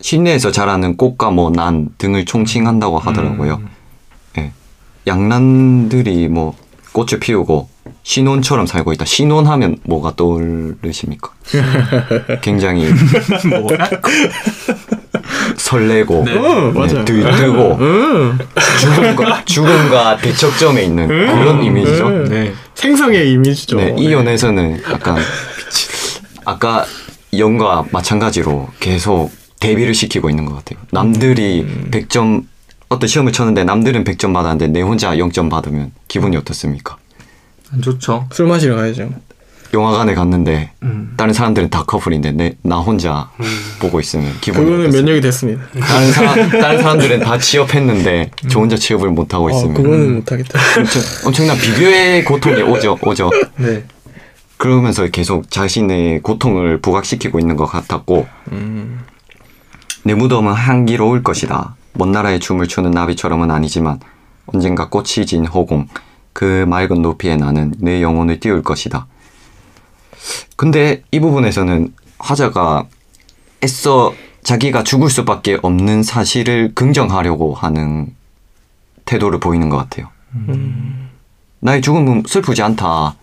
실내에서 0.00 0.52
자라는 0.52 0.96
꽃과 0.96 1.32
뭐 1.32 1.50
난 1.50 1.88
등을 1.98 2.24
총칭한다고 2.24 3.00
하더라고요. 3.00 3.54
음. 3.56 3.79
예. 5.06 5.10
양란들이 5.10 6.28
뭐 6.28 6.54
꽃을 6.92 7.20
피우고 7.20 7.68
신혼처럼 8.02 8.66
살고 8.66 8.92
있다. 8.94 9.04
신혼하면 9.04 9.78
뭐가 9.84 10.14
떠오르십니까? 10.16 11.30
굉장히 12.42 12.88
뭐야? 13.48 13.88
설레고 15.56 16.24
네. 16.24 16.36
어, 16.36 16.72
맞아요. 16.72 17.04
들뜨고 17.04 17.74
음. 17.80 18.38
죽음과 18.80 19.44
죽음과 19.46 20.16
대척점에 20.18 20.82
있는 20.84 21.06
그런 21.08 21.62
이미지죠. 21.62 22.06
음. 22.06 22.24
네. 22.28 22.52
생성의 22.74 23.32
이미지죠. 23.32 23.76
네, 23.76 23.94
이 23.98 24.12
연에서는 24.12 24.82
약간 24.90 25.18
아까 26.44 26.84
영과 27.36 27.84
마찬가지로 27.92 28.68
계속 28.80 29.30
대비를 29.60 29.94
시키고 29.94 30.30
있는 30.30 30.46
것 30.46 30.56
같아요. 30.56 30.82
남들이 30.90 31.66
100점 31.90 32.44
어떤 32.90 33.06
시험을 33.06 33.32
쳤는데 33.32 33.64
남들은 33.64 34.02
100점 34.04 34.34
받았는데 34.34 34.66
내 34.66 34.82
혼자 34.82 35.14
0점 35.14 35.48
받으면 35.48 35.92
기분이 36.08 36.36
어떻습니까? 36.36 36.96
안 37.72 37.80
좋죠. 37.80 38.26
술 38.32 38.46
마시러 38.46 38.74
가야죠. 38.74 39.08
영화관에 39.72 40.14
갔는데 40.14 40.72
음. 40.82 41.14
다른 41.16 41.32
사람들은 41.32 41.70
다 41.70 41.84
커플인데 41.84 42.32
내, 42.32 42.56
나 42.62 42.78
혼자 42.78 43.30
보고 43.78 44.00
있으면 44.00 44.32
기분이 44.40 44.64
그거는? 44.64 44.90
면역이 44.90 45.20
됐습니다. 45.20 45.62
다른 45.80 46.10
사람 46.10 46.50
다른 46.50 46.82
사람들은 46.82 47.20
다 47.20 47.38
취업했는데 47.38 48.32
저 48.48 48.58
혼자 48.58 48.76
취업을 48.76 49.10
못 49.10 49.32
하고 49.32 49.46
어, 49.46 49.50
있으면 49.50 49.74
그거는 49.74 50.14
못 50.16 50.32
하겠다. 50.32 50.58
엄청, 50.76 51.02
엄청난 51.26 51.56
비교의 51.58 52.24
고통이 52.24 52.62
오죠 52.62 52.98
오죠. 53.00 53.30
네. 53.58 53.84
그러면서 54.56 55.06
계속 55.06 55.48
자신의 55.48 56.22
고통을 56.22 56.80
부각시키고 56.80 57.38
있는 57.38 57.54
것 57.54 57.66
같았고 57.66 58.26
음. 58.50 58.98
내 60.02 60.14
무덤은 60.14 60.52
향기로울 60.52 61.22
것이다. 61.22 61.76
먼 61.92 62.12
나라의 62.12 62.40
춤을 62.40 62.68
추는 62.68 62.90
나비처럼은 62.92 63.50
아니지만 63.50 64.00
언젠가 64.46 64.88
꽃이 64.88 65.26
진 65.26 65.46
허공 65.46 65.88
그 66.32 66.64
맑은 66.68 67.02
높이에 67.02 67.36
나는 67.36 67.74
내 67.78 68.02
영혼을 68.02 68.40
띄울 68.40 68.62
것이다. 68.62 69.06
근데 70.56 71.02
이 71.10 71.20
부분에서는 71.20 71.92
화자가 72.18 72.86
애써 73.64 74.14
자기가 74.42 74.84
죽을 74.84 75.10
수밖에 75.10 75.58
없는 75.62 76.02
사실을 76.02 76.72
긍정하려고 76.74 77.54
하는 77.54 78.14
태도를 79.04 79.40
보이는 79.40 79.68
것 79.68 79.76
같아요. 79.76 80.08
나의 81.60 81.82
죽음은 81.82 82.24
슬프지 82.26 82.62
않다. 82.62 83.16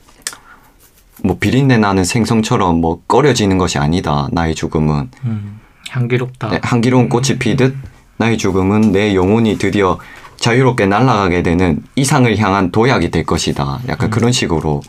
뭐 1.24 1.38
비린내 1.40 1.78
나는 1.78 2.04
생선처럼 2.04 2.80
뭐 2.80 3.02
꺼려지는 3.08 3.58
것이 3.58 3.80
아니다. 3.80 4.28
나의 4.32 4.54
죽음은 4.54 5.10
음. 5.26 5.60
향기롭다. 5.90 6.50
네, 6.50 6.60
향기로운 6.64 7.10
꽃이 7.10 7.40
피듯 7.40 7.76
나의 8.18 8.38
죽음은 8.38 8.92
내 8.92 9.16
영혼이 9.16 9.58
드디어 9.58 10.00
자유롭게 10.38 10.86
날아가게 10.86 11.44
되는 11.44 11.84
이상을 11.96 12.36
향한 12.38 12.72
도약이 12.72 13.12
될 13.12 13.24
것이다. 13.24 13.82
약간 13.88 14.10
그런 14.10 14.32
식으로 14.32 14.82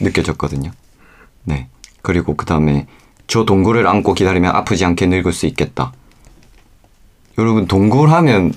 느껴졌거든요. 0.00 0.70
네. 1.44 1.68
그리고 2.02 2.36
그 2.36 2.44
다음에 2.44 2.86
저 3.26 3.44
동굴을 3.44 3.86
안고 3.86 4.14
기다리면 4.14 4.54
아프지 4.54 4.84
않게 4.84 5.06
늙을 5.06 5.32
수 5.32 5.46
있겠다. 5.46 5.92
여러분 7.38 7.66
동굴 7.66 8.10
하면 8.10 8.52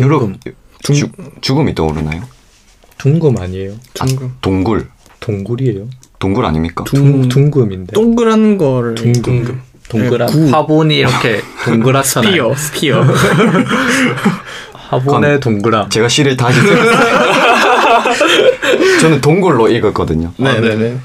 여러분 0.00 0.38
죽, 0.82 1.12
죽음이 1.40 1.74
떠오르나요? 1.74 2.22
둥금 2.96 3.38
아니에요? 3.38 3.74
둥금. 3.94 4.34
동굴 4.40 4.88
동굴이에요? 5.20 5.88
동굴 6.18 6.44
아닙니까? 6.46 6.84
둥, 6.84 7.28
둥금인데. 7.28 7.92
동그란 7.92 8.58
거를 8.58 8.94
둥금. 8.94 9.60
동그란 9.88 10.28
네, 10.28 10.32
구. 10.34 10.50
화분이 10.50 10.96
이렇게 10.96 11.40
동그랗잖아요. 11.64 12.54
스피어 12.54 13.02
스피어. 13.02 13.04
화분에 14.74 15.38
동그란. 15.40 15.90
제가 15.90 16.08
시를 16.08 16.36
다시 16.36 16.58
저는 19.00 19.20
동굴로 19.20 19.68
읽었거든요. 19.68 20.32
네네네. 20.36 20.98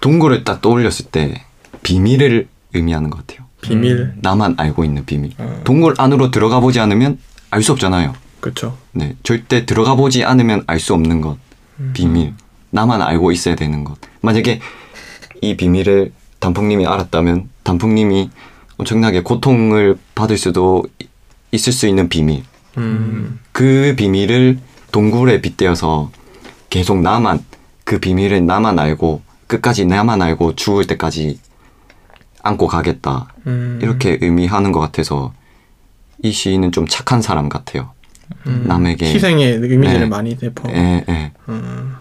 동굴을 0.00 0.44
딱 0.44 0.60
떠올렸을 0.62 1.06
때 1.10 1.44
비밀을 1.82 2.48
의미하는 2.74 3.10
것 3.10 3.26
같아요. 3.26 3.46
비밀. 3.60 4.12
나만 4.22 4.54
알고 4.56 4.84
있는 4.84 5.04
비밀. 5.04 5.32
동굴 5.64 5.94
안으로 5.98 6.30
들어가 6.30 6.60
보지 6.60 6.80
않으면 6.80 7.18
알 7.50 7.62
수 7.62 7.72
없잖아요. 7.72 8.14
그렇죠. 8.40 8.78
네, 8.92 9.16
절대 9.22 9.66
들어가 9.66 9.94
보지 9.96 10.24
않으면 10.24 10.64
알 10.66 10.80
수 10.80 10.94
없는 10.94 11.20
것. 11.20 11.36
비밀. 11.92 12.32
나만 12.70 13.02
알고 13.02 13.32
있어야 13.32 13.54
되는 13.54 13.84
것. 13.84 13.96
만약에 14.22 14.60
이 15.42 15.56
비밀을 15.56 16.12
단풍님이 16.38 16.86
알았다면 16.86 17.48
단풍님이 17.70 18.30
엄청나게 18.78 19.22
고통을 19.22 19.96
받을 20.16 20.36
수도 20.36 20.84
이- 20.98 21.06
있을 21.52 21.72
수 21.72 21.86
있는 21.86 22.08
비밀. 22.08 22.42
음. 22.78 23.38
그 23.52 23.94
비밀을 23.96 24.58
동굴에 24.90 25.40
빗대어서 25.40 26.10
계속 26.68 27.00
나만 27.00 27.44
그 27.84 27.98
비밀을 28.00 28.44
나만 28.44 28.78
알고 28.78 29.22
끝까지 29.46 29.84
나만 29.86 30.20
알고 30.22 30.56
죽을 30.56 30.86
때까지 30.88 31.38
안고 32.42 32.66
가겠다. 32.66 33.28
음. 33.46 33.78
이렇게 33.82 34.18
의미하는 34.20 34.72
것 34.72 34.80
같아서 34.80 35.32
이 36.22 36.32
시인은 36.32 36.72
좀 36.72 36.86
착한 36.88 37.22
사람 37.22 37.48
같아요. 37.48 37.92
음. 38.46 38.64
남에게 38.66 39.06
희생의 39.14 39.54
이미지를 39.56 40.00
네. 40.00 40.06
많이 40.06 40.36
내포. 40.40 40.68
예, 40.70 41.04
예. 41.08 41.32
음. 41.48 41.94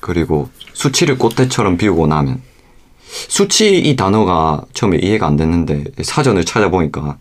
그리고 0.00 0.50
수치를 0.74 1.16
꽃대처럼 1.18 1.76
비우고 1.78 2.06
나면 2.06 2.42
수치 3.28 3.78
이 3.78 3.96
단어가 3.96 4.64
처음에 4.72 4.98
이해가 4.98 5.26
안 5.26 5.36
됐는데 5.36 5.84
사전을 6.02 6.44
찾아보니까 6.44 7.18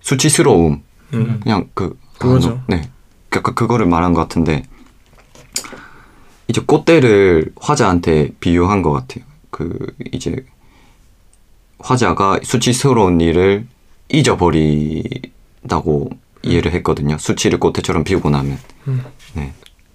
수치스러움 0.00 0.82
음. 1.12 1.40
그냥 1.42 1.68
그 1.74 1.98
그거죠. 2.18 2.50
아, 2.50 2.64
너- 2.68 2.76
네. 2.76 2.88
약간 3.34 3.54
그거를 3.54 3.86
말한 3.86 4.14
것 4.14 4.20
같은데 4.22 4.62
이제 6.48 6.60
꽃대를 6.64 7.52
화자한테 7.60 8.30
비유한 8.40 8.82
것 8.82 8.92
같아요. 8.92 9.24
그 9.50 9.78
이제 10.12 10.44
화자가 11.80 12.40
수치스러운 12.42 13.20
일을 13.20 13.66
잊어버리다고 14.08 16.10
이해를 16.42 16.72
했거든요. 16.74 17.18
수치를 17.18 17.58
꽃대처럼 17.58 18.04
비우고 18.04 18.30
나면. 18.30 18.58
네. 19.34 19.52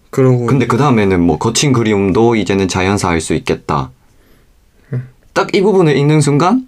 그러고 0.10 0.48
근데 0.48 0.66
그 0.68 0.78
다음에는 0.78 1.22
뭐 1.22 1.38
거친 1.38 1.72
그리움도 1.72 2.36
이제는 2.36 2.68
자연사할 2.68 3.22
수 3.22 3.34
있겠다. 3.36 3.92
딱 5.34 5.50
이 5.54 5.62
부분을 5.62 5.96
읽는 5.98 6.22
순간 6.22 6.68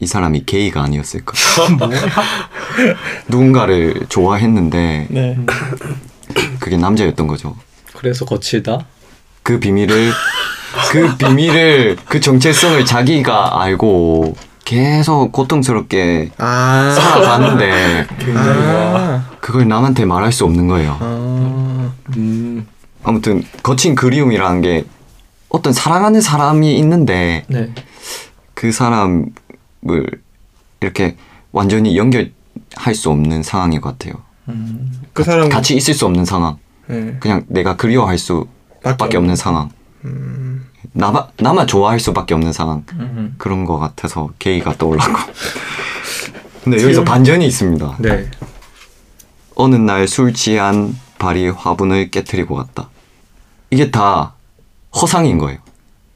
이 0.00 0.06
사람이 0.06 0.44
게이가 0.46 0.82
아니었을까. 0.82 1.32
누군가를 3.28 4.06
좋아했는데 4.08 5.06
네. 5.10 5.38
그게 6.58 6.76
남자였던 6.76 7.26
거죠. 7.26 7.56
그래서 7.94 8.24
거칠다. 8.24 8.86
그 9.42 9.58
비밀을 9.60 10.12
그 10.90 11.16
비밀을 11.16 11.96
그 12.08 12.20
정체성을 12.20 12.84
자기가 12.84 13.60
알고 13.62 14.34
계속 14.64 15.32
고통스럽게 15.32 16.30
아. 16.38 16.94
살아가는데 16.96 18.06
아. 18.36 19.28
그걸 19.40 19.68
남한테 19.68 20.04
말할 20.04 20.32
수 20.32 20.44
없는 20.44 20.68
거예요. 20.68 20.96
아. 21.00 21.92
음. 22.16 22.66
아무튼 23.02 23.42
거친 23.62 23.94
그리움이라는 23.94 24.60
게 24.62 24.84
어떤 25.50 25.72
사랑하는 25.72 26.20
사람이 26.20 26.78
있는데 26.78 27.44
네. 27.48 27.72
그 28.54 28.72
사람을 28.72 29.30
이렇게 30.80 31.16
완전히 31.52 31.96
연결할 31.96 32.94
수 32.94 33.10
없는 33.10 33.42
상황인 33.42 33.80
것 33.80 33.98
같아요. 33.98 34.22
음. 34.48 34.92
그 35.12 35.22
사람 35.24 35.48
같이 35.48 35.76
있을 35.76 35.92
수 35.94 36.06
없는 36.06 36.24
상황. 36.24 36.56
네. 36.86 37.16
그냥 37.20 37.44
내가 37.48 37.76
그리워할 37.76 38.16
수밖에 38.18 39.16
없는 39.16 39.36
상황. 39.36 39.70
음. 40.04 40.66
나만 40.92 41.24
나만 41.38 41.66
좋아할 41.66 42.00
수밖에 42.00 42.34
없는 42.34 42.52
상황. 42.52 42.84
음. 42.94 43.34
그런 43.38 43.64
것 43.64 43.78
같아서 43.78 44.30
게이가 44.38 44.76
떠올랐고. 44.78 45.18
근데 46.64 46.80
여기서 46.82 47.04
반전이 47.04 47.44
있습니다. 47.46 47.96
네. 47.98 48.30
어느 49.56 49.74
날 49.76 50.06
술 50.06 50.32
취한 50.32 50.96
발이 51.18 51.48
화분을 51.48 52.10
깨뜨리고 52.10 52.54
갔다. 52.54 52.88
이게 53.70 53.90
다 53.90 54.34
허상인 54.94 55.38
거예요. 55.38 55.58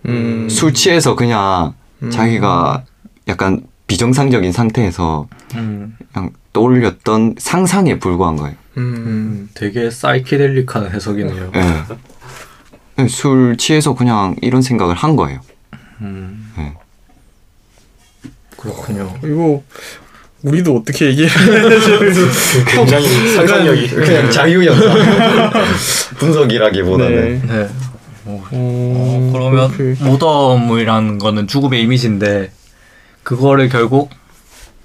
음. 0.07 0.49
술 0.49 0.75
취해서 0.75 1.15
그냥 1.15 1.75
자기가 2.11 2.85
약간 3.29 3.63
비정상적인 3.87 4.53
상태에서 4.53 5.29
음. 5.55 5.97
그냥 6.13 6.31
떠올렸던 6.53 7.37
상상에 7.39 7.99
불과한 7.99 8.37
거예요. 8.37 8.57
음. 8.77 8.83
음. 8.83 9.49
되게 9.55 9.91
사이키델릭한 9.91 10.91
해석이네요. 10.91 11.53
예. 12.99 13.09
술 13.09 13.57
취해서 13.57 13.95
그냥 13.95 14.37
이런 14.41 14.63
생각을 14.63 14.95
한 14.95 15.17
거예요. 15.17 15.41
음. 16.01 16.53
예. 16.59 16.73
그렇군요. 18.57 19.13
이거 19.25 19.63
우리도 20.43 20.77
어떻게 20.77 21.07
얘기해? 21.07 21.29
굉장히 22.69 23.09
상상력이 23.35 23.89
그냥 23.89 24.31
자유연상 24.31 25.51
분석이라기보다는 26.19 27.47
네. 27.47 27.53
네. 27.53 27.69
어, 28.27 28.43
어, 28.51 29.31
그러면 29.33 29.71
그렇게. 29.71 30.03
무덤이라는 30.05 31.19
거는 31.19 31.47
죽음의 31.47 31.83
이미지인데 31.83 32.51
그거를 33.23 33.69
결국 33.69 34.11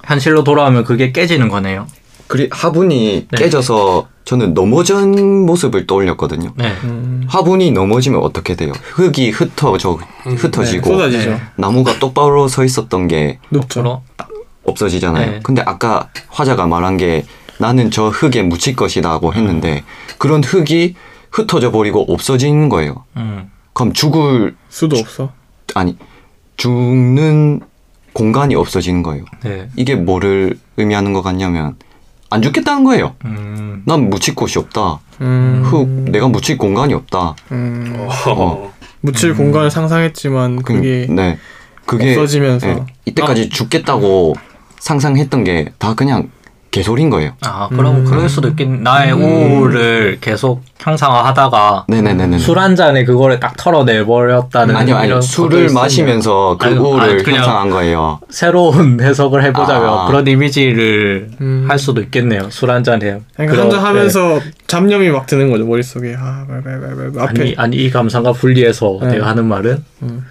현실로 0.05 0.43
돌아오면 0.43 0.83
그게 0.83 1.11
깨지는 1.11 1.49
거네요. 1.49 1.87
그리 2.27 2.47
화분이 2.51 3.27
네. 3.31 3.37
깨져서 3.37 4.07
저는 4.23 4.53
넘어진 4.53 5.45
모습을 5.45 5.87
떠올렸거든요. 5.87 6.53
네. 6.55 6.73
음. 6.83 7.23
화분이 7.27 7.71
넘어지면 7.71 8.21
어떻게 8.21 8.55
돼요? 8.55 8.71
흙이 8.83 9.31
흩어져 9.31 9.97
흩어지고 10.23 10.91
쏟아지죠. 10.91 11.31
네. 11.31 11.41
나무가 11.55 11.97
똑바로 11.97 12.47
서 12.47 12.63
있었던 12.63 13.07
게 13.07 13.39
높죠. 13.49 13.81
그럼 13.81 13.99
없어지잖아요. 14.63 15.31
네. 15.31 15.39
근데 15.41 15.63
아까 15.65 16.09
화자가 16.27 16.67
말한 16.67 16.97
게 16.97 17.25
나는 17.57 17.89
저 17.89 18.09
흙에 18.09 18.43
묻힐 18.43 18.75
것이다고 18.75 19.33
했는데 19.33 19.83
그런 20.19 20.43
흙이 20.43 20.95
흩어져 21.31 21.71
버리고 21.71 22.05
없어지는 22.11 22.69
거예요. 22.69 23.03
음. 23.17 23.49
그럼 23.73 23.93
죽을 23.93 24.55
수도 24.69 24.97
없어. 24.97 25.31
아니 25.75 25.97
죽는 26.57 27.61
공간이 28.13 28.55
없어지는 28.55 29.03
거예요. 29.03 29.23
네. 29.43 29.69
이게 29.75 29.95
뭐를 29.95 30.57
의미하는 30.77 31.13
것 31.13 31.21
같냐면 31.21 31.75
안 32.29 32.41
죽겠다는 32.41 32.83
거예요. 32.83 33.15
음. 33.25 33.83
난 33.85 34.09
묻힐 34.09 34.35
곳이 34.35 34.59
없다. 34.59 34.99
음. 35.21 35.61
흙 35.65 35.87
내가 36.11 36.27
묻힐 36.27 36.57
공간이 36.57 36.93
없다. 36.93 37.35
음. 37.51 38.07
어. 38.27 38.73
묻힐 39.01 39.35
공간을 39.35 39.71
상상했지만 39.71 40.57
그, 40.63 40.73
그게 40.73 41.07
네 41.09 41.37
그게 41.85 42.11
없어지면서. 42.11 42.67
예, 42.69 42.85
이때까지 43.05 43.49
죽겠다고 43.49 44.35
상상했던 44.79 45.43
게 45.43 45.71
다 45.79 45.93
그냥 45.93 46.29
개소리인 46.71 47.09
거예요. 47.09 47.31
아 47.41 47.67
그럼 47.69 47.97
음. 47.97 48.05
그럴 48.05 48.29
수도 48.29 48.47
있긴. 48.49 48.83
나의 48.83 49.11
우울을 49.13 50.19
계속 50.21 50.61
형상화하다가 50.79 51.85
네네네네. 51.87 52.37
술 52.37 52.59
한 52.59 52.75
잔에 52.75 53.05
그거를 53.05 53.39
딱 53.39 53.55
털어내 53.57 54.05
버렸다는 54.05 54.75
아니요, 54.75 54.95
아니 54.97 55.07
이런 55.07 55.21
술을 55.21 55.69
마시면서 55.73 56.57
그 56.59 56.67
아니, 56.67 56.75
우울을 56.77 57.01
아니, 57.25 57.35
형상한 57.37 57.69
거예요. 57.69 58.19
새로운 58.29 58.99
해석을 59.01 59.43
해보자면 59.45 59.89
아. 59.89 60.07
그런 60.07 60.27
이미지를 60.27 61.31
음. 61.41 61.65
할 61.67 61.79
수도 61.79 62.01
있겠네요. 62.01 62.49
술 62.51 62.69
한 62.69 62.83
잔에. 62.83 63.19
그러니까 63.35 63.63
한잔 63.63 63.79
하면서 63.79 64.39
잡념이 64.67 65.09
막 65.09 65.25
드는 65.25 65.49
거죠 65.49 65.65
머릿 65.65 65.85
속에 65.85 66.15
아 66.19 66.45
말말말말 66.47 67.11
앞에 67.23 67.41
아니 67.41 67.55
아니 67.57 67.75
이 67.77 67.89
감상과 67.89 68.33
분리해서 68.33 68.99
네. 69.01 69.07
내가 69.13 69.27
하는 69.27 69.45
말은 69.45 69.83
음. 70.03 70.25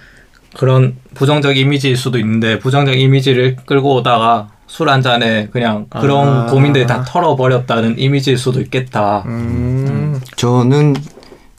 그런 0.56 0.94
부정적 1.14 1.56
이미지일 1.56 1.96
수도 1.96 2.18
있는데 2.18 2.58
부정적 2.58 2.96
이미지를 2.96 3.56
끌고 3.66 3.96
오다가 3.96 4.48
술 4.68 4.88
한 4.88 5.02
잔에 5.02 5.48
그냥 5.48 5.86
그런 5.88 6.28
아. 6.28 6.46
고민들이 6.46 6.86
다 6.86 7.04
털어버렸다는 7.06 7.98
이미지일 7.98 8.38
수도 8.38 8.60
있겠다. 8.60 9.24
음. 9.26 10.20
저는 10.36 10.94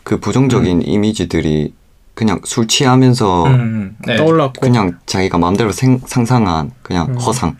그 0.03 0.19
부정적인 0.19 0.83
이미지들이 0.83 1.73
그냥 2.13 2.41
술 2.43 2.67
취하면서 2.67 3.45
음, 3.45 3.95
네. 4.05 4.15
떠올랐고 4.15 4.61
그냥 4.61 4.97
자기가 5.05 5.37
마음대로 5.37 5.71
생, 5.71 5.99
상상한 6.05 6.71
그냥 6.81 7.09
음. 7.09 7.15
허상. 7.15 7.55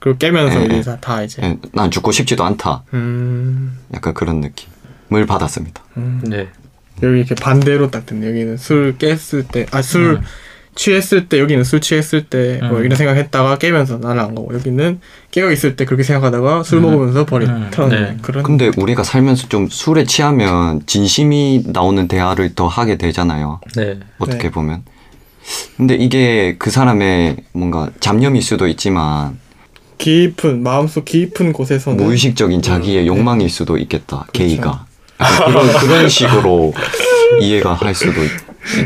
그리고 0.00 0.18
깨면서 0.18 0.60
예, 0.60 0.64
이제 0.66 0.76
예. 0.76 0.82
다, 0.82 0.96
다 1.00 1.22
이제 1.22 1.42
예, 1.42 1.56
난 1.72 1.90
죽고 1.90 2.12
싶지도 2.12 2.44
않다. 2.44 2.84
음, 2.94 3.78
약간 3.94 4.14
그런 4.14 4.40
느낌을 4.40 5.26
받았습니다. 5.26 5.82
음. 5.96 6.20
네. 6.24 6.48
여기 7.02 7.18
이렇게 7.18 7.34
반대로 7.34 7.90
딱 7.90 8.06
됐네. 8.06 8.26
여기는 8.28 8.56
술 8.56 8.96
깼을 8.98 9.44
때, 9.50 9.66
아, 9.70 9.82
술 9.82 10.16
음. 10.16 10.22
취했을 10.78 11.28
때, 11.28 11.40
여기는 11.40 11.64
술 11.64 11.80
취했을 11.80 12.24
때, 12.26 12.60
뭐 12.62 12.78
음. 12.78 12.84
이런 12.84 12.96
생각했다가 12.96 13.58
깨면서 13.58 13.98
나는 13.98 14.22
안 14.22 14.34
가고, 14.36 14.54
여기는 14.54 15.00
깨어 15.32 15.50
있을 15.50 15.74
때 15.74 15.84
그렇게 15.84 16.04
생각하다가 16.04 16.62
술 16.62 16.78
음. 16.78 16.82
먹으면서 16.82 17.26
버리 17.26 17.46
음. 17.46 17.68
네. 17.90 18.16
그런. 18.22 18.44
근데 18.44 18.70
우리가 18.76 19.02
살면서 19.02 19.48
좀 19.48 19.68
술에 19.68 20.04
취하면 20.04 20.80
진심이 20.86 21.64
나오는 21.66 22.06
대화를 22.06 22.54
더 22.54 22.68
하게 22.68 22.96
되잖아요. 22.96 23.60
네. 23.74 23.98
어떻게 24.18 24.44
네. 24.44 24.50
보면. 24.52 24.84
근데 25.76 25.96
이게 25.96 26.54
그 26.58 26.70
사람의 26.70 27.38
뭔가 27.52 27.90
잡념일 27.98 28.40
수도 28.42 28.68
있지만 28.68 29.38
깊은, 29.98 30.62
마음속 30.62 31.04
깊은 31.04 31.54
곳에서는. 31.54 32.04
무의식적인 32.04 32.62
자기의 32.62 33.08
욕망일 33.08 33.50
수도 33.50 33.78
있겠다. 33.78 34.26
네. 34.32 34.38
그렇죠. 34.38 34.54
게이가. 34.54 34.86
그런, 35.44 35.72
그런 35.72 36.08
식으로 36.08 36.72
이해가 37.42 37.74
할 37.74 37.92
수도 37.96 38.22
있, 38.22 38.30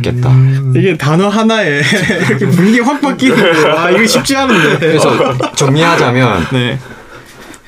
겠다 0.02 0.30
이게 0.76 0.96
단어 0.96 1.28
하나에 1.28 1.80
이렇게 2.28 2.46
분위기 2.46 2.80
확 2.80 3.00
바뀌는 3.00 3.62
거. 3.62 3.78
아, 3.78 3.90
이거 3.90 4.06
쉽지 4.06 4.36
않은데. 4.36 4.78
그래서 4.78 5.54
정리하자면 5.54 6.46
네. 6.52 6.78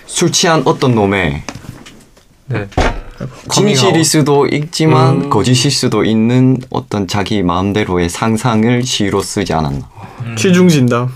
술 0.06 0.30
취한 0.30 0.62
어떤 0.64 0.94
놈의 0.94 1.42
네. 2.46 2.68
진실일 3.50 4.04
수도 4.04 4.46
있지만 4.46 5.22
음. 5.24 5.30
거짓일 5.30 5.70
수도 5.70 6.04
있는 6.04 6.58
어떤 6.70 7.06
자기 7.08 7.42
마음대로의 7.42 8.08
상상을 8.08 8.82
시로 8.84 9.22
쓰지 9.22 9.52
않았나. 9.52 9.88
취중진담. 10.36 11.08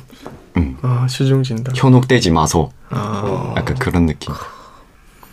음. 0.57 0.77
아, 0.83 1.07
취중진담. 1.09 1.75
현혹되지 1.77 2.31
마소. 2.31 2.73
아, 2.91 3.55
약간 3.57 3.77
그런 3.79 4.07
느낌. 4.07 4.33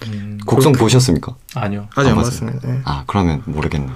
음, 0.07 0.37
곡성 0.45 0.73
보셨습니까? 0.73 1.33
아니요. 1.55 1.87
아직 1.95 2.09
안 2.09 2.17
안 2.17 2.23
봤습니다. 2.23 2.59
네. 2.67 2.79
아 2.83 3.03
그러면 3.07 3.41
모르겠네. 3.45 3.87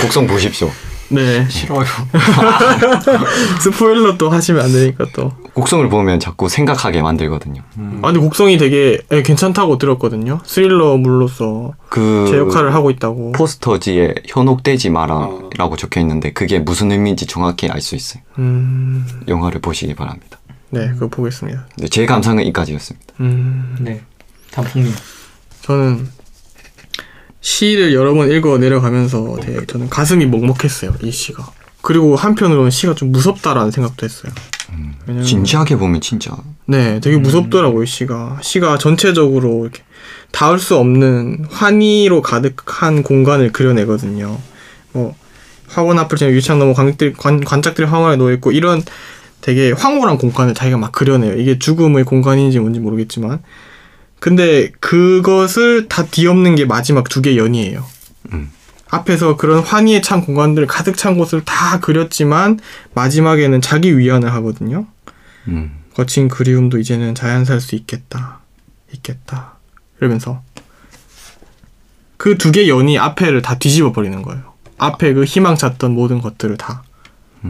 곡성 0.00 0.26
보십시오. 0.26 0.70
네. 1.10 1.46
싫어요. 1.48 1.84
스포일러 3.60 4.16
또 4.16 4.30
하시면 4.30 4.64
안 4.64 4.72
되니까 4.72 5.06
또. 5.14 5.32
곡성을 5.54 5.88
보면 5.88 6.20
자꾸 6.20 6.48
생각하게 6.48 7.02
만들거든요. 7.02 7.62
아, 8.02 8.06
근데 8.06 8.20
곡성이 8.20 8.56
되게 8.58 9.00
예, 9.10 9.22
괜찮다고 9.22 9.78
들었거든요. 9.78 10.40
스릴러물로서 10.44 11.74
그 11.88 12.26
제 12.30 12.38
역할을 12.38 12.72
하고 12.74 12.90
있다고. 12.90 13.32
포스터지에 13.32 14.14
현혹되지 14.28 14.90
마라라고 14.90 15.76
적혀 15.76 16.00
있는데 16.00 16.32
그게 16.32 16.58
무슨 16.60 16.92
의미인지 16.92 17.26
정확히 17.26 17.68
알 17.68 17.80
수 17.80 17.96
있어요. 17.96 18.22
음, 18.38 19.06
영화를 19.26 19.60
보시기 19.60 19.94
바랍니다. 19.94 20.38
네, 20.70 20.88
그거 20.92 21.08
보겠습니다. 21.08 21.66
네, 21.78 21.88
제 21.88 22.06
감상은 22.06 22.44
이까지였습니다. 22.46 23.14
음, 23.20 23.76
네. 23.80 24.00
단풍님. 24.52 24.92
저는 25.62 26.08
시를 27.40 27.94
여러 27.94 28.14
번 28.14 28.30
읽어 28.30 28.58
내려가면서 28.58 29.36
되게 29.42 29.64
저는 29.66 29.88
가슴이 29.88 30.26
먹먹했어요. 30.26 30.94
이 31.02 31.10
시가. 31.10 31.50
그리고 31.82 32.14
한편으로는 32.14 32.70
시가 32.70 32.94
좀 32.94 33.10
무섭다라는 33.12 33.70
생각도 33.70 34.04
했어요. 34.04 34.32
왜냐면 35.06 35.26
진지하게 35.26 35.76
보면 35.76 36.00
진짜 36.00 36.36
네, 36.66 37.00
되게 37.00 37.16
무섭더라고요, 37.16 37.84
시가. 37.84 38.38
시가 38.42 38.78
전체적으로 38.78 39.62
이렇게 39.64 39.82
닿을 40.30 40.58
수 40.58 40.76
없는 40.76 41.46
환희로 41.50 42.22
가득한 42.22 43.02
공간을 43.02 43.52
그려내거든요. 43.52 44.38
뭐, 44.92 45.14
학원 45.66 45.98
앞을 45.98 46.18
지금 46.18 46.32
유치원 46.32 46.58
넘어 46.58 46.74
관객들, 46.74 47.14
관, 47.14 47.40
관짝들이 47.40 47.86
황홀에 47.86 48.16
놓여있고, 48.16 48.52
이런 48.52 48.82
되게 49.40 49.72
황홀한 49.72 50.18
공간을 50.18 50.54
자기가 50.54 50.76
막 50.76 50.92
그려내요. 50.92 51.36
이게 51.36 51.58
죽음의 51.58 52.04
공간인지 52.04 52.60
뭔지 52.60 52.78
모르겠지만. 52.78 53.42
근데 54.20 54.70
그것을 54.80 55.88
다 55.88 56.04
뒤엎는 56.06 56.54
게 56.54 56.64
마지막 56.66 57.08
두 57.08 57.22
개 57.22 57.36
연이에요. 57.36 57.84
음. 58.32 58.50
앞에서 58.90 59.36
그런 59.36 59.60
환희에 59.62 60.00
찬 60.00 60.20
공간들 60.24 60.66
가득 60.66 60.96
찬 60.96 61.16
곳을 61.16 61.42
다 61.44 61.80
그렸지만, 61.80 62.58
마지막에는 62.94 63.60
자기 63.60 63.96
위안을 63.96 64.32
하거든요. 64.34 64.86
음, 65.48 65.70
거친 65.94 66.28
그리움도 66.28 66.78
이제는 66.78 67.14
자연살 67.14 67.60
수 67.60 67.74
있겠다. 67.76 68.40
있겠다. 68.92 69.54
이러면서 70.00 70.42
그 72.16 72.36
두 72.36 72.50
개 72.52 72.68
연이 72.68 72.98
앞에를 72.98 73.42
다 73.42 73.58
뒤집어 73.58 73.92
버리는 73.92 74.20
거예요. 74.22 74.42
앞에 74.76 75.12
그 75.14 75.24
희망 75.24 75.56
찾던 75.56 75.92
모든 75.92 76.20
것들을 76.20 76.56
다. 76.56 76.82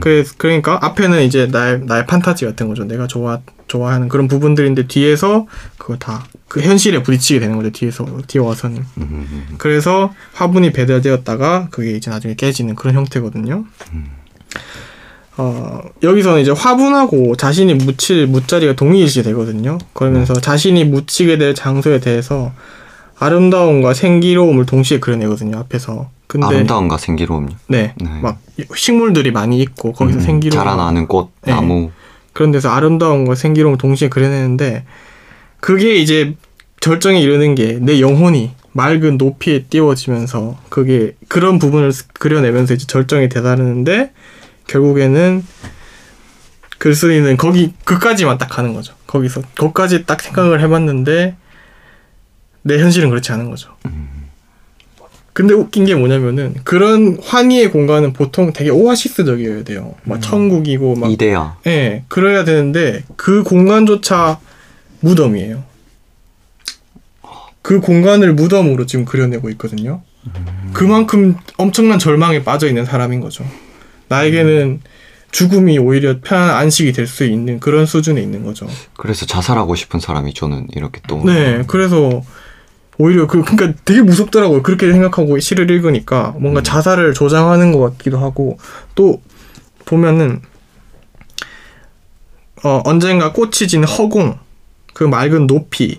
그래, 0.00 0.24
그러니까 0.38 0.78
앞에는 0.82 1.22
이제 1.24 1.46
나의, 1.46 1.80
나의 1.84 2.06
판타지 2.06 2.44
같은 2.44 2.68
거죠. 2.68 2.84
내가 2.84 3.06
좋아, 3.08 3.40
좋아하는 3.70 4.08
그런 4.08 4.28
부분들인데 4.28 4.86
뒤에서 4.86 5.46
그거 5.78 5.96
다 5.96 6.24
그 6.50 6.60
현실에 6.62 7.00
부딪히게 7.04 7.38
되는 7.38 7.56
거죠. 7.56 7.70
뒤에서, 7.70 8.04
뒤에 8.26 8.42
와서는. 8.42 8.78
음, 8.78 8.84
음, 8.98 9.54
그래서 9.56 10.12
화분이 10.32 10.72
배달되었다가 10.72 11.68
그게 11.70 11.92
이제 11.92 12.10
나중에 12.10 12.34
깨지는 12.34 12.74
그런 12.74 12.96
형태거든요. 12.96 13.64
어, 15.36 15.80
여기서는 16.02 16.42
이제 16.42 16.50
화분하고 16.50 17.36
자신이 17.36 17.74
묻힐 17.74 18.26
묻자리가 18.26 18.72
동일시 18.72 19.22
되거든요. 19.22 19.78
그러면서 19.92 20.34
자신이 20.34 20.84
묻히게 20.86 21.38
될 21.38 21.54
장소에 21.54 22.00
대해서 22.00 22.50
아름다움과 23.20 23.94
생기로움을 23.94 24.66
동시에 24.66 24.98
그려내거든요. 24.98 25.56
앞에서. 25.56 26.10
근데 26.26 26.46
아름다움과 26.48 26.98
생기로움요. 26.98 27.50
네, 27.68 27.94
네. 27.96 28.20
막 28.20 28.40
식물들이 28.74 29.30
많이 29.30 29.60
있고 29.60 29.92
거기서 29.92 30.18
음, 30.18 30.24
생기로움 30.24 30.64
자라나는 30.64 31.06
꽃, 31.06 31.30
네. 31.42 31.52
나무. 31.52 31.92
그런 32.32 32.50
데서 32.52 32.70
아름다움과 32.70 33.34
생기로움을 33.34 33.78
동시에 33.78 34.08
그려내는데 34.08 34.84
그게 35.60 35.96
이제 35.96 36.34
절정에 36.80 37.20
이르는 37.20 37.54
게 37.54 37.78
내 37.80 38.00
영혼이 38.00 38.52
맑은 38.72 39.18
높이에 39.18 39.64
띄워지면서 39.64 40.58
그게 40.68 41.16
그런 41.28 41.58
부분을 41.58 41.92
그려내면서 42.14 42.74
이제 42.74 42.86
절정에 42.86 43.28
다다르는데 43.28 44.12
결국에는 44.68 45.44
글쓴이는 46.78 47.36
거기 47.36 47.74
그까지만 47.84 48.38
딱 48.38 48.48
가는 48.48 48.72
거죠. 48.72 48.94
거기서 49.06 49.42
거기까지 49.58 50.06
딱 50.06 50.20
생각을 50.22 50.60
해봤는데 50.62 51.36
내 52.62 52.78
현실은 52.78 53.10
그렇지 53.10 53.32
않은 53.32 53.50
거죠. 53.50 53.74
근데 55.40 55.54
웃긴 55.54 55.86
게 55.86 55.94
뭐냐면은 55.94 56.54
그런 56.64 57.18
환희의 57.22 57.70
공간은 57.70 58.12
보통 58.12 58.52
되게 58.52 58.68
오아시스적이어야 58.68 59.64
돼요. 59.64 59.94
막 60.04 60.20
천국이고 60.20 60.96
막 60.96 61.10
이데아. 61.10 61.56
예, 61.66 62.04
그래야 62.08 62.44
되는데 62.44 63.04
그 63.16 63.42
공간조차 63.42 64.38
무덤이에요. 65.00 65.64
그 67.62 67.80
공간을 67.80 68.34
무덤으로 68.34 68.84
지금 68.84 69.06
그려내고 69.06 69.48
있거든요. 69.50 70.02
그만큼 70.74 71.36
엄청난 71.56 71.98
절망에 71.98 72.44
빠져 72.44 72.68
있는 72.68 72.84
사람인 72.84 73.20
거죠. 73.22 73.42
나에게는 74.08 74.82
죽음이 75.30 75.78
오히려 75.78 76.20
편한 76.22 76.50
안식이 76.50 76.92
될 76.92 77.06
수 77.06 77.24
있는 77.24 77.60
그런 77.60 77.86
수준에 77.86 78.20
있는 78.20 78.44
거죠. 78.44 78.66
그래서 78.98 79.24
자살하고 79.24 79.74
싶은 79.74 80.00
사람이 80.00 80.34
저는 80.34 80.66
이렇게 80.74 81.00
또 81.08 81.22
네, 81.24 81.62
그래서 81.66 82.22
오히려 83.00 83.26
그 83.26 83.42
그러니까 83.42 83.78
되게 83.84 84.02
무섭더라고요. 84.02 84.62
그렇게 84.62 84.92
생각하고 84.92 85.38
시를 85.38 85.70
읽으니까 85.70 86.34
뭔가 86.38 86.62
자살을 86.62 87.14
조장하는 87.14 87.72
것 87.72 87.80
같기도 87.80 88.18
하고 88.18 88.58
또 88.94 89.22
보면은 89.86 90.42
어 92.62 92.82
언젠가 92.84 93.32
꽃이 93.32 93.68
진 93.68 93.84
허공 93.84 94.38
그 94.92 95.04
맑은 95.04 95.46
높이에 95.46 95.96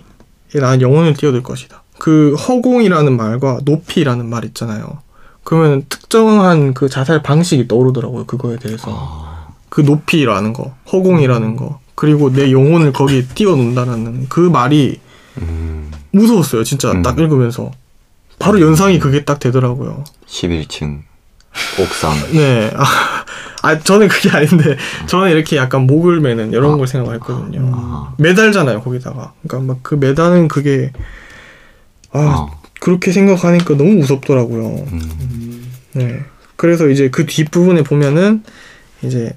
나는 0.54 0.80
영혼을 0.80 1.14
띄워둘 1.14 1.42
것이다. 1.42 1.82
그 1.98 2.34
허공이라는 2.34 3.16
말과 3.16 3.58
높이라는 3.64 4.28
말 4.28 4.44
있잖아요. 4.44 5.00
그러면 5.44 5.84
특정한 5.88 6.72
그 6.72 6.88
자살 6.88 7.22
방식이 7.22 7.66
떠오르더라고요. 7.66 8.26
그거에 8.26 8.58
대해서. 8.58 9.22
그 9.68 9.80
높이라는 9.80 10.52
거, 10.52 10.74
허공이라는 10.92 11.56
거, 11.56 11.80
그리고 11.94 12.32
내 12.32 12.52
영혼을 12.52 12.92
거기에 12.92 13.24
띄워놓는다는 13.34 14.26
그 14.28 14.40
말이 14.40 15.00
음, 15.38 15.90
무서웠어요. 16.12 16.64
진짜 16.64 16.92
음. 16.92 17.02
딱 17.02 17.18
읽으면서. 17.18 17.70
바로 18.38 18.60
연상이 18.60 18.98
그게 18.98 19.24
딱 19.24 19.38
되더라고요. 19.38 20.04
11층 20.26 21.02
옥상. 21.80 22.12
네. 22.32 22.72
아, 22.74 22.84
아, 23.62 23.78
저는 23.78 24.08
그게 24.08 24.30
아닌데, 24.30 24.76
저는 25.06 25.30
이렇게 25.30 25.56
약간 25.56 25.86
목을 25.86 26.20
매는 26.20 26.50
이런 26.52 26.78
걸 26.78 26.86
생각했거든요. 26.86 27.70
아. 27.74 28.14
매달잖아요, 28.18 28.80
거기다가. 28.82 29.32
그러니까 29.46 29.72
막 29.74 29.82
그 29.82 29.94
매다는 29.94 30.48
그게, 30.48 30.92
아, 32.10 32.18
어. 32.18 32.60
그렇게 32.80 33.12
생각하니까 33.12 33.76
너무 33.76 33.92
무섭더라고요. 33.94 34.86
음, 34.90 35.72
네. 35.92 36.20
그래서 36.56 36.88
이제 36.88 37.10
그 37.10 37.26
뒷부분에 37.26 37.84
보면은, 37.84 38.42
이제, 39.02 39.36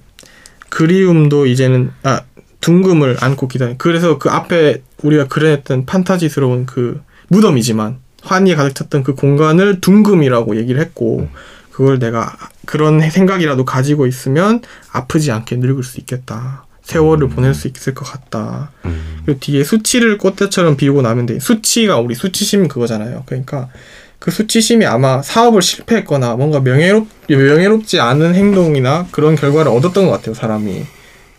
그리움도 0.69 1.45
이제는, 1.45 1.91
아, 2.03 2.21
둥금을 2.66 3.18
안고 3.20 3.47
기다려. 3.47 3.76
그래서 3.78 4.18
그 4.18 4.30
앞에 4.30 4.82
우리가 5.03 5.28
그려냈던 5.28 5.86
판타지스러운 5.86 6.66
그 6.66 6.99
무덤이지만, 7.28 7.97
환희에 8.24 8.55
가득 8.55 8.74
찼던 8.74 9.03
그 9.03 9.13
공간을 9.13 9.82
둥금이라고 9.82 10.57
얘기를 10.57 10.82
했고, 10.82 11.30
그걸 11.70 11.99
내가 11.99 12.36
그런 12.66 13.07
생각이라도 13.07 13.66
가지고 13.66 14.07
있으면 14.07 14.61
아프지 14.91 15.32
않게 15.32 15.57
늙을 15.57 15.84
수 15.84 15.99
있겠다. 15.99 16.66
세월을 16.82 17.30
보낼 17.30 17.53
수 17.53 17.68
있을 17.68 17.93
것 17.93 18.03
같다. 18.05 18.72
음. 18.86 19.22
그리고 19.26 19.39
뒤에 19.39 19.63
수치를 19.63 20.18
꽃대처럼 20.18 20.76
비우고 20.76 21.03
나면 21.03 21.28
돼. 21.28 21.39
수치가 21.39 21.99
우리 21.99 22.16
수치심 22.16 22.68
그거잖아요. 22.68 23.24
그러니까 23.28 23.70
그 24.18 24.32
수치심이 24.32 24.86
아마 24.86 25.22
사업을 25.22 25.61
실패했거나 25.61 26.36
뭔가 26.36 26.61
명예롭 26.61 27.07
명예롭지 27.28 27.99
않은 27.99 28.34
행동이나 28.34 29.07
그런 29.11 29.36
결과를 29.36 29.72
얻었던 29.72 30.05
것 30.05 30.11
같아요. 30.11 30.34
사람이. 30.34 30.84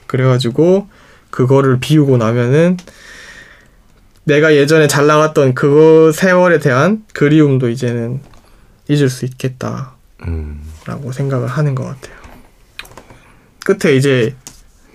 그래가지고 0.07 0.89
그거를 1.31 1.79
비우고 1.81 2.17
나면은 2.17 2.77
내가 4.25 4.55
예전에 4.55 4.89
잘 4.89 5.07
나갔던 5.07 5.55
그 5.55 6.11
세월에 6.15 6.59
대한 6.59 7.05
그리움도 7.13 7.69
이제는 7.69 8.21
잊을 8.89 9.09
수 9.09 9.25
있겠다라고 9.25 9.87
음. 10.27 10.63
생각을 11.13 11.47
하는 11.49 11.75
것 11.75 11.85
같아요. 11.85 12.17
끝에 13.65 13.95
이제 13.97 14.35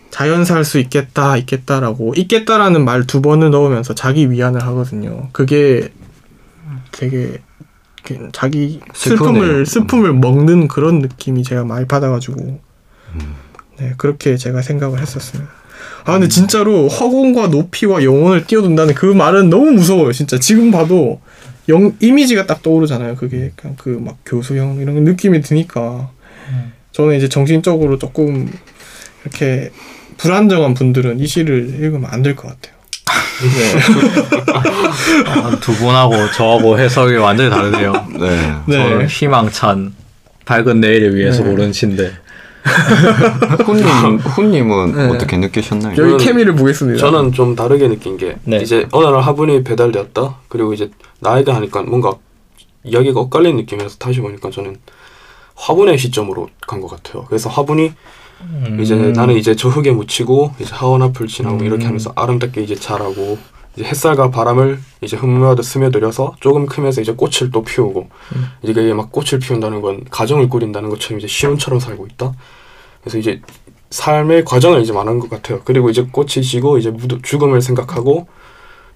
자연사할 0.10 0.66
수 0.66 0.78
있겠다, 0.80 1.38
있겠다라고 1.38 2.14
있겠다라는 2.18 2.84
말 2.84 3.04
두 3.06 3.22
번을 3.22 3.50
넣으면서 3.52 3.96
자기 3.96 4.30
위안을 4.30 4.62
하거든요. 4.68 5.30
그게 5.32 5.90
되게 6.92 7.42
자기 8.34 8.82
슬프네요. 8.94 9.34
슬픔을 9.34 9.66
슬픔을 9.66 10.14
먹는 10.14 10.68
그런 10.68 11.00
느낌이 11.00 11.44
제가 11.44 11.64
많이 11.64 11.86
받아가지고 11.88 12.60
네 13.78 13.94
그렇게 13.98 14.36
제가 14.36 14.62
생각을 14.62 15.00
했었어요. 15.00 15.44
아 16.06 16.14
근데 16.14 16.28
진짜로 16.28 16.88
허공과 16.88 17.48
높이와 17.48 18.04
영혼을 18.04 18.46
띄워둔다는 18.46 18.94
그 18.96 19.06
말은 19.06 19.50
너무 19.50 19.72
무서워요. 19.72 20.12
진짜 20.14 20.40
지금 20.40 20.72
봐도 20.72 21.22
영 21.70 21.96
이미지가 22.00 22.46
딱 22.48 22.64
떠오르잖아요. 22.64 23.16
그게 23.16 23.52
약간 23.56 23.76
그막 23.78 24.18
교수형 24.26 24.78
이런 24.82 25.04
느낌이 25.04 25.42
드니까 25.42 26.10
저는 26.92 27.16
이제 27.18 27.30
정신적으로 27.30 27.98
조금 28.00 28.52
이렇게 29.24 29.72
불안정한 30.18 30.74
분들은 30.74 31.20
이 31.20 31.28
시를 31.28 31.70
읽으면 31.80 32.06
안 32.12 32.22
될 32.24 32.36
것 32.36 32.48
같아요. 32.50 32.76
아, 35.28 35.58
두 35.62 35.74
분하고 35.74 36.32
저하고 36.32 36.78
해석이 36.80 37.16
완전히 37.16 37.50
다르네요. 37.50 37.94
네. 38.20 38.30
네. 38.68 38.78
저는 38.78 39.08
희망찬 39.08 39.94
밝은 40.46 40.80
내일을 40.82 41.16
위해서 41.16 41.44
네. 41.44 41.50
고른 41.50 41.72
시인데 41.74 42.12
훈님 43.66 44.18
훈님은 44.18 44.92
네. 44.96 45.08
어떻게 45.10 45.38
느끼셨나요? 45.38 45.96
여기 45.98 46.14
저는- 46.14 46.24
케미를 46.24 46.56
보겠습니다. 46.56 47.00
저는 47.00 47.32
좀 47.34 47.56
다르게 47.56 47.88
느낀 47.88 48.18
게 48.18 48.38
네. 48.44 48.58
이제 48.58 48.88
어느 48.92 49.06
날 49.06 49.20
화분이 49.22 49.64
배달되었다. 49.64 50.36
그리고 50.48 50.74
이제 50.74 50.90
나에게 51.20 51.52
하니까 51.52 51.82
뭔가 51.84 52.14
이야기가 52.84 53.20
엇갈린 53.20 53.58
느낌이라서 53.58 53.98
다시 53.98 54.20
보니까 54.22 54.50
저는 54.52 54.78
화분의 55.56 55.98
시점으로 55.98 56.50
간 56.68 56.82
것 56.82 56.88
같아요. 56.90 57.26
그래서 57.26 57.50
화분이 57.50 57.92
이제 58.82 58.96
음. 58.96 59.14
나는 59.14 59.36
이제 59.36 59.56
저 59.56 59.70
흙에 59.70 59.92
묻히고 59.92 60.54
이제 60.60 60.74
하원 60.74 61.02
앞을 61.04 61.28
지나고 61.28 61.58
음. 61.58 61.66
이렇게 61.66 61.86
하면서 61.86 62.12
아름답게 62.16 62.62
이제 62.64 62.76
자라고 62.76 63.38
이제 63.76 63.86
햇살과 63.86 64.32
바람을 64.32 64.80
이제 65.02 65.16
흠모하듯 65.18 65.64
스며들여서 65.64 66.36
조금 66.40 66.66
크면서 66.66 67.02
이제 67.02 67.14
꽃을 67.14 67.52
또 67.52 67.64
피우고 67.64 68.10
음. 68.36 68.46
이제 68.64 68.74
그게 68.74 68.94
막 68.94 69.12
꽃을 69.12 69.40
피운다는 69.42 69.82
건 69.82 70.04
가정을 70.10 70.50
꾸린다는 70.50 70.90
것처럼 70.90 71.20
이제 71.20 71.28
시온처럼 71.28 71.80
살고 71.80 72.08
있다. 72.08 72.34
그래서 73.02 73.18
이제 73.18 73.42
삶의 73.90 74.46
과정을 74.46 74.82
이제 74.82 74.94
말하는 74.94 75.20
것 75.20 75.30
같아요. 75.30 75.62
그리고 75.64 75.90
이제 75.90 76.04
꽃이 76.12 76.30
지고 76.44 76.78
이제 76.78 76.94
죽음을 77.24 77.62
생각하고 77.62 78.28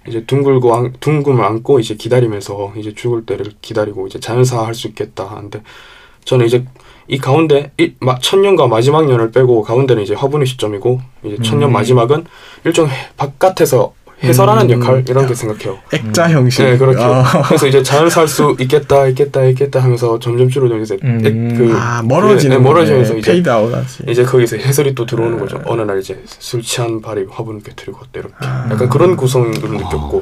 이제 0.07 0.25
둥글고 0.25 0.75
안, 0.75 0.93
둥금을 0.99 1.43
안고 1.43 1.79
이제 1.79 1.95
기다리면서 1.95 2.73
이제 2.77 2.93
죽을 2.93 3.25
때를 3.25 3.53
기다리고 3.61 4.07
이제 4.07 4.19
자연사할 4.19 4.75
수 4.75 4.87
있겠다 4.87 5.25
하는데 5.25 5.63
저는 6.25 6.45
이제 6.45 6.65
이 7.07 7.17
가운데 7.17 7.71
이 7.79 7.93
마, 7.99 8.19
첫 8.19 8.37
연과 8.37 8.67
마지막 8.67 9.05
연을 9.05 9.31
빼고 9.31 9.63
가운데는 9.63 10.03
이제 10.03 10.13
화분의 10.13 10.47
시점이고 10.47 11.01
이제 11.23 11.37
첫 11.43 11.56
연 11.56 11.69
음. 11.69 11.73
마지막은 11.73 12.25
일종 12.65 12.87
해- 12.87 13.09
바깥에서 13.17 13.93
해설하는 14.25 14.69
음. 14.69 14.81
역할 14.81 15.03
이런 15.07 15.27
게 15.27 15.33
생각해요. 15.35 15.77
액자 15.93 16.29
형식. 16.29 16.63
네, 16.63 16.77
그렇죠. 16.77 17.01
아, 17.03 17.23
그래서 17.47 17.67
이제 17.67 17.81
자연사 17.83 18.21
할 18.21 18.27
수 18.27 18.55
있겠다, 18.59 19.07
있겠다, 19.07 19.43
있겠다 19.45 19.81
하면서 19.81 20.17
점점 20.19 20.49
줄어들면서 20.49 20.95
음. 21.03 21.55
그 21.57 21.73
아, 21.77 22.01
멀어지는 22.03 22.57
네, 22.57 22.63
멀어지면서 22.63 23.09
거네. 23.09 23.19
이제 23.19 23.31
페이드 23.31 23.49
아웃하지. 23.49 24.03
이제 24.09 24.23
거기서 24.23 24.57
해설이 24.57 24.95
또 24.95 25.05
들어오는 25.05 25.35
네. 25.35 25.41
거죠. 25.41 25.61
어느 25.65 25.81
날 25.81 25.99
이제 25.99 26.21
술 26.25 26.61
취한 26.61 27.01
발이 27.01 27.25
화분을 27.29 27.61
깨뜨리고 27.61 27.97
왔다 27.97 28.09
이렇게 28.15 28.33
아. 28.39 28.67
약간 28.71 28.89
그런 28.89 29.15
구성을 29.15 29.51
느꼈고 29.51 30.17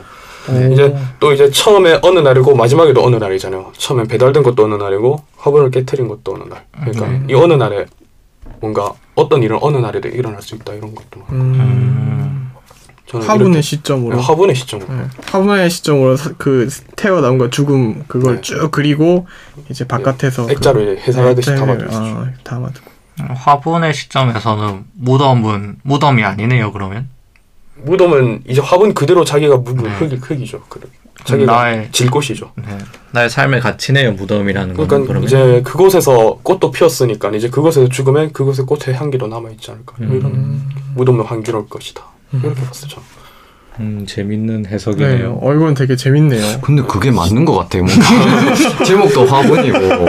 오. 0.49 0.74
이제 0.74 0.93
또 1.22 1.32
이제 1.32 1.49
처음에 1.49 1.99
어느 2.01 2.20
날이고 2.20 2.54
마지막에도 2.56 3.04
어느 3.06 3.16
날이잖아요. 3.16 3.72
처음엔 3.78 4.08
배달된 4.08 4.43
것도 4.43 4.66
어느 4.66 4.76
날이고 4.76 5.22
화분을 5.38 5.72
깨뜨린 5.72 6.08
것도 6.10 6.34
어느 6.36 6.43
날. 6.49 6.66
그러니까 6.82 7.06
음. 7.06 7.28
이 7.30 7.34
어느 7.34 7.54
날에 7.54 7.86
뭔가 8.60 8.91
어떤 9.16 9.41
일은 9.43 9.58
어느 9.62 9.78
날에도 9.78 10.10
일어날 10.10 10.41
수 10.41 10.56
있다 10.56 10.74
이런 10.74 10.93
것도 10.93 11.20
막 11.22 11.32
음. 11.32 12.32
저는 13.14 13.28
화분의 13.28 13.61
시점으로. 13.64 14.16
네, 14.18 14.22
화분의 14.22 14.55
시점으로 14.55 14.88
네. 14.93 15.03
화분의 15.28 15.70
시점으로 15.70 16.18
사- 16.18 16.32
그 16.38 16.68
태어남과 16.95 17.49
죽음 17.51 18.03
그걸 18.07 18.36
네. 18.36 18.41
쭉 18.41 18.70
그리고 18.72 19.28
이제 19.70 19.86
바깥에서 19.88 20.47
액자로 20.49 20.80
그, 20.80 20.95
액자를- 21.05 21.45
담아두고. 21.57 21.95
아, 21.95 22.30
담아두고. 22.43 22.91
화분의 23.36 23.93
시점에서는 23.93 24.86
무덤은 24.93 25.78
무덤이 25.84 26.24
아니네요. 26.24 26.72
그러면 26.72 27.07
무덤은 27.84 28.43
이제 28.47 28.61
화분 28.61 28.93
그대로 28.93 29.24
자기가 29.24 29.57
묵은 29.57 29.84
네. 29.84 29.89
흙이 29.97 30.16
흙이죠. 30.16 30.61
그래. 30.70 30.86
자기가 31.26 31.53
나의 31.53 31.89
질 31.91 32.09
곳이죠. 32.09 32.51
네. 32.55 32.78
나의 33.11 33.30
삶의 33.30 33.61
가치네요. 33.61 34.14
무덤이라는 34.14 34.76
건 34.76 34.88
그러니까 34.88 35.07
그러면 35.07 35.28
이제 35.28 35.61
그곳에서 35.64 36.39
꽃도 36.43 36.72
피었으니까 36.72 37.30
이제 37.32 37.49
그곳에서 37.49 37.88
죽으면 37.88 38.34
그곳의 38.34 38.66
꽃의 38.66 38.95
향기도 38.95 39.28
남아 39.28 39.49
있지 39.51 39.72
않을까. 39.72 39.95
음. 40.01 40.18
이런 40.18 40.61
무덤도 40.95 41.24
향기로울 41.24 41.70
것이다. 41.70 42.01
이렇게 42.34 42.61
봤어요. 42.61 42.89
저는. 42.89 43.13
음, 43.79 44.05
재밌는 44.07 44.63
네. 44.63 44.69
해석이네요. 44.69 45.39
어, 45.41 45.73
되게 45.73 45.95
재밌네요. 45.95 46.61
근데 46.61 46.84
그게 46.84 47.09
맞는 47.11 47.43
것 47.45 47.57
같아요. 47.57 47.84
뭔가 47.84 48.05
제목도 48.86 49.25
화분이고 49.25 50.07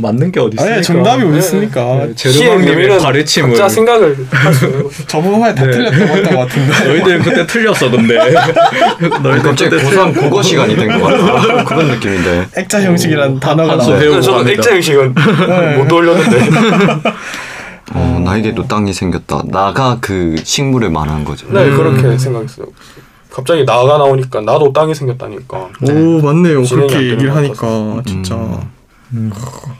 맞는 0.00 0.32
게 0.32 0.40
어디 0.40 0.54
있습니까? 0.56 0.74
아니 0.74 0.82
정답이 0.82 1.22
어디 1.22 1.32
네. 1.32 1.38
있습니까? 1.38 1.80
네. 2.06 2.14
제르망님의 2.14 2.74
묘미는 2.74 2.98
가르침을 2.98 3.50
각자 3.50 3.68
생각을 3.68 4.16
할수 4.30 4.66
있는 4.66 4.82
거죠. 4.82 4.94
저번 5.06 5.40
화에 5.42 5.54
다 5.54 5.64
네. 5.64 5.70
틀렸다고 5.70 6.04
했던 6.16 6.34
것 6.34 6.38
같은데. 6.48 6.72
너희들은 6.88 7.22
그때 7.22 7.46
틀렸어 7.46 7.90
근데 7.90 8.16
너희들 9.22 9.42
갑자기 9.42 9.70
그때 9.70 9.84
고3 9.84 10.14
국어 10.18 10.42
시간이 10.42 10.74
된 10.76 10.88
것 11.00 11.06
같아. 11.06 11.64
그런 11.64 11.86
느낌인데. 11.88 12.46
액자 12.56 12.82
형식이라는 12.82 13.38
단어가 13.40 13.76
나와요. 13.76 14.20
갑니다. 14.20 14.50
액자 14.50 14.72
형식은 14.72 15.14
못 15.78 15.92
올렸는데 15.92 16.38
어, 17.94 18.22
나에게도 18.24 18.66
땅이 18.68 18.92
생겼다. 18.92 19.42
나가 19.48 19.98
그 20.00 20.36
식물을 20.42 20.90
말하는 20.90 21.24
거죠. 21.24 21.46
네 21.52 21.64
음. 21.64 21.76
그렇게 21.76 22.18
생각했어요. 22.18 22.66
갑자기 23.30 23.64
나가 23.64 23.98
나오니까 23.98 24.40
나도 24.42 24.72
땅이 24.72 24.94
생겼다니까. 24.94 25.70
오 25.82 26.20
맞네요. 26.22 26.62
그렇게 26.64 27.10
얘기를 27.10 27.30
것 27.30 27.36
하니까 27.36 28.02
진짜 28.06 28.34
음, 29.12 29.30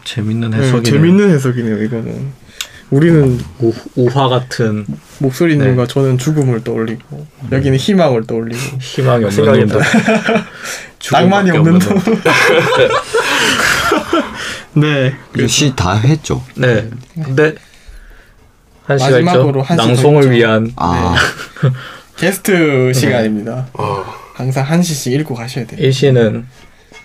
재밌는 0.05 0.51
네, 0.51 0.59
해석이네요. 0.59 0.83
재밌는 0.83 1.31
해석이네요. 1.31 1.83
이거는 1.83 2.33
우리는 2.91 3.41
우, 3.61 3.73
우화 3.97 4.29
같은 4.29 4.85
목소리님과 5.19 5.83
네. 5.83 5.87
저는 5.87 6.19
죽음을 6.19 6.63
떠올리고 6.63 7.27
여기는 7.51 7.79
희망을 7.79 8.27
떠올리고 8.27 8.61
희망이 8.81 9.25
없는 9.25 9.31
생각이 9.31 9.61
놈들 9.61 9.81
낭만이 11.13 11.51
없는 11.53 11.79
놈. 11.79 12.03
네. 14.75 15.15
이제 15.35 15.47
시다 15.47 15.95
했죠. 15.95 16.43
네 16.55 16.89
근데 17.15 17.55
한 18.85 18.99
시가 18.99 19.11
마지막으로 19.23 19.63
한시더 19.63 19.87
낭송을 19.87 20.23
있죠. 20.25 20.33
위한 20.33 20.73
아, 20.77 21.15
게스트 22.17 22.93
시간입니다. 22.93 23.69
어, 23.75 24.05
항상 24.35 24.65
한 24.65 24.83
시씩 24.83 25.13
읽고 25.15 25.35
가셔야 25.35 25.67
돼요. 25.67 25.81
일시는 25.81 26.47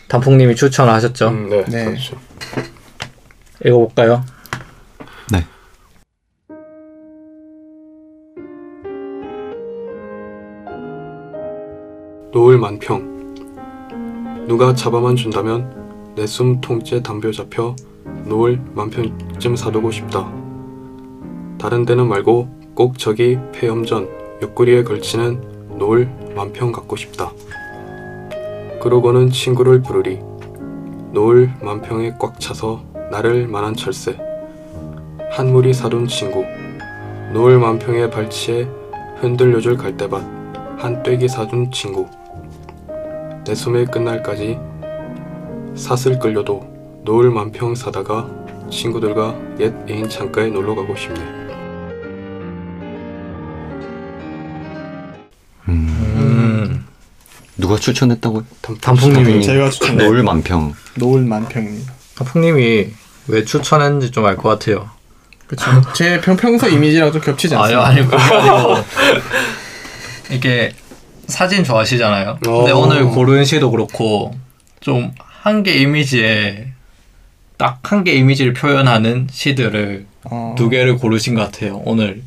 단풍님이 0.08 0.56
추천을 0.56 0.94
하셨죠 0.94 1.28
음, 1.30 1.50
네, 1.50 1.64
네. 1.66 1.86
그렇죠. 1.86 2.16
읽어볼까요? 3.66 4.24
네. 5.32 5.44
노을 12.34 12.58
만평 12.58 14.46
누가 14.48 14.74
잡아만 14.74 15.16
준다면 15.16 16.16
내 16.16 16.26
숨 16.26 16.60
통째 16.62 17.02
담벼 17.04 17.32
잡혀 17.32 17.76
노을 18.26 18.60
만평쯤 18.74 19.56
사두고 19.56 19.92
싶다. 19.92 20.28
다른 21.60 21.86
데는 21.86 22.08
말고 22.08 22.48
꼭 22.76 23.00
저기 23.00 23.40
폐염전 23.52 24.08
옆구리에 24.44 24.84
걸치는 24.84 25.78
노을 25.78 26.08
만평 26.36 26.72
갖고 26.72 26.96
싶다. 26.96 27.32
그러고는 28.82 29.32
친구를 29.32 29.82
부르리. 29.82 30.20
노을 31.12 31.52
만평에 31.62 32.14
꽉 32.20 32.40
차서 32.40 32.84
나를 33.10 33.48
만한 33.48 33.74
철새. 33.74 34.18
한물이 35.32 35.74
사둔 35.74 36.08
친구. 36.08 36.46
노을 37.34 37.58
만평의 37.58 38.12
발치에 38.12 38.68
흔들려줄 39.20 39.78
갈대밭. 39.78 40.22
한 40.78 41.02
떼기 41.02 41.28
사둔 41.28 41.72
친구. 41.72 42.06
내 43.46 43.56
숨의 43.56 43.88
끝날까지 43.88 44.60
사슬 45.74 46.20
끌려도 46.20 46.62
노을 47.04 47.32
만평 47.32 47.74
사다가 47.74 48.30
친구들과 48.70 49.36
옛 49.60 49.74
애인 49.90 50.08
창가에 50.08 50.50
놀러 50.50 50.76
가고 50.76 50.96
싶네. 50.96 51.47
누가 57.58 57.76
추천했다고요? 57.78 58.46
단풍님이 58.82 59.44
제가 59.44 59.70
추천해 59.70 60.04
노을 60.06 60.24
만평. 60.24 60.74
노을 60.96 61.24
만평입니다. 61.24 61.94
단풍님이 62.16 62.88
왜 63.28 63.46
추천했는지 63.46 64.12
좀 64.12 64.26
알 64.26 64.38
것 64.38 64.50
같아요. 64.50 64.90
그렇죠. 65.48 65.66
제 65.94 66.20
평, 66.22 66.36
평소 66.36 66.68
이미지랑 66.68 67.12
좀 67.12 67.22
겹치지 67.22 67.56
않습니까? 67.56 67.86
아니 67.88 68.00
아니고 68.00 68.18
이게 70.32 70.74
사진 71.28 71.64
좋아하시잖아요. 71.64 72.40
근데 72.44 72.72
어. 72.72 72.78
오늘 72.78 73.06
고른 73.06 73.46
시도 73.46 73.72
그렇고 73.72 74.34
좀 74.82 75.14
한 75.44 75.64
개 75.64 75.74
이미지에 75.76 76.74
딱 77.58 77.80
한 77.84 78.04
개 78.04 78.12
이미지를 78.14 78.54
표현하는 78.54 79.28
시들을 79.32 80.06
어, 80.26 80.56
두 80.58 80.70
개를 80.70 80.98
고르신 80.98 81.36
것 81.36 81.42
같아요. 81.52 81.82
오늘 81.86 82.22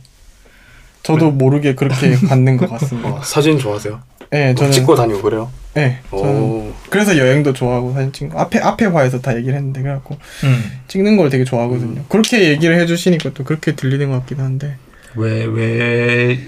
저도 1.03 1.31
모르게 1.31 1.75
그렇게 1.75 2.19
받는 2.29 2.57
것 2.57 2.71
같습니다. 2.71 3.09
어, 3.11 3.21
사진 3.23 3.59
좋아하세요? 3.59 4.01
네, 4.31 4.55
저는 4.55 4.73
찍고 4.73 4.95
다니고 4.95 5.23
그래요? 5.23 5.51
네, 5.75 6.01
저는 6.11 6.41
오. 6.43 6.73
그래서 6.89 7.17
여행도 7.17 7.53
좋아하고 7.53 7.93
사진 7.95 8.29
거. 8.29 8.39
앞에 8.39 8.59
앞에 8.61 8.87
화에서 8.87 9.21
다 9.21 9.37
얘기를 9.37 9.55
했는데 9.57 9.83
그래갖고 9.83 10.17
음. 10.45 10.65
찍는 10.89 11.17
걸 11.17 11.31
되게 11.31 11.45
좋아하거든요. 11.45 12.05
그렇게 12.09 12.49
얘기를 12.49 12.79
해주시니까 12.81 13.31
또 13.35 13.45
그렇게 13.45 13.75
들리는 13.75 14.11
것 14.11 14.21
같기도 14.21 14.43
한데. 14.43 14.77
왜, 15.17 15.45
왜, 15.45 16.39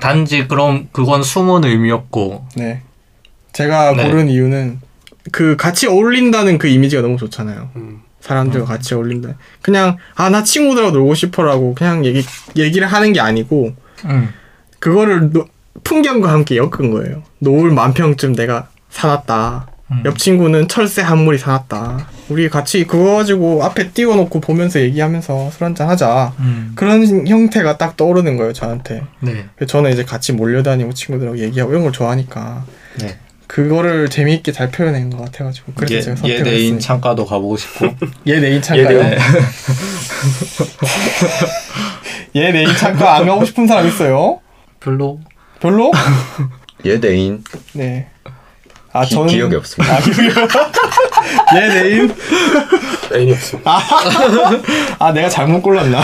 단지 0.00 0.48
그럼 0.48 0.88
그건 0.90 1.22
숨은 1.22 1.64
의미였고, 1.64 2.46
네. 2.56 2.82
제가 3.52 3.94
네. 3.94 4.08
고른 4.08 4.28
이유는 4.28 4.80
그 5.30 5.56
같이 5.56 5.86
어울린다는 5.86 6.58
그 6.58 6.66
이미지가 6.66 7.02
너무 7.02 7.16
좋잖아요. 7.16 7.70
음. 7.76 8.00
사람들과 8.20 8.66
같이 8.66 8.94
어울린다. 8.94 9.34
그냥 9.62 9.96
아 10.14 10.30
나 10.30 10.42
친구들하고 10.44 10.92
놀고 10.96 11.14
싶어라고 11.14 11.74
그냥 11.74 12.04
얘기 12.04 12.24
얘기를 12.56 12.86
하는 12.86 13.12
게 13.12 13.20
아니고 13.20 13.74
음. 14.06 14.28
그거를 14.80 15.30
노- 15.32 15.46
풍경과 15.84 16.30
함께 16.32 16.56
엮은 16.56 16.90
거예요. 16.90 17.22
노을 17.38 17.70
만평쯤 17.70 18.34
내가 18.34 18.68
살았다. 18.90 19.68
음. 19.90 20.02
옆 20.04 20.18
친구는 20.18 20.68
철새 20.68 21.02
한 21.02 21.18
무리 21.18 21.38
살았다. 21.38 22.08
우리 22.28 22.48
같이 22.48 22.86
그거 22.86 23.16
가지고 23.16 23.62
앞에 23.64 23.90
띄워놓고 23.90 24.40
보면서 24.40 24.80
얘기하면서 24.80 25.50
술 25.50 25.64
한잔 25.64 25.88
하자. 25.88 26.32
음. 26.38 26.72
그런 26.74 27.26
형태가 27.26 27.78
딱 27.78 27.96
떠오르는 27.96 28.36
거예요, 28.36 28.52
저한테. 28.52 29.02
네. 29.20 29.46
저는 29.66 29.92
이제 29.92 30.04
같이 30.04 30.32
몰려다니고 30.32 30.94
친구들하고 30.94 31.38
얘기하고 31.38 31.72
이런 31.72 31.82
걸 31.82 31.92
좋아하니까 31.92 32.64
네. 33.00 33.18
그거를 33.46 34.08
재미있게 34.08 34.50
잘 34.52 34.70
표현한 34.70 35.10
것 35.10 35.18
같아가지고 35.24 35.72
그래서 35.74 36.00
제가 36.00 36.12
얘, 36.12 36.16
선택을 36.16 36.38
얘 36.38 36.42
내인 36.42 36.56
했습니다. 36.60 36.86
창가도 36.86 37.26
가보고 37.26 37.56
싶고. 37.58 37.86
얘 38.28 38.40
내인 38.40 38.62
창가요? 38.62 39.02
네. 39.02 39.18
얘 42.36 42.50
내인 42.50 42.74
창가 42.76 43.16
안 43.16 43.26
가고 43.26 43.44
싶은 43.44 43.66
사람 43.66 43.86
있어요? 43.86 44.40
별로. 44.80 45.20
별로? 45.62 45.92
예대인 46.84 47.44
네. 47.72 48.08
아 48.92 49.04
기, 49.04 49.14
저는 49.14 49.28
기억이 49.28 49.54
없습니다. 49.56 49.94
아, 49.96 50.00
내인? 51.54 52.12
애인이 53.14 53.32
없습니다. 53.32 53.78
아 54.98 55.12
내가 55.12 55.28
잘못 55.28 55.62
골랐나? 55.62 56.02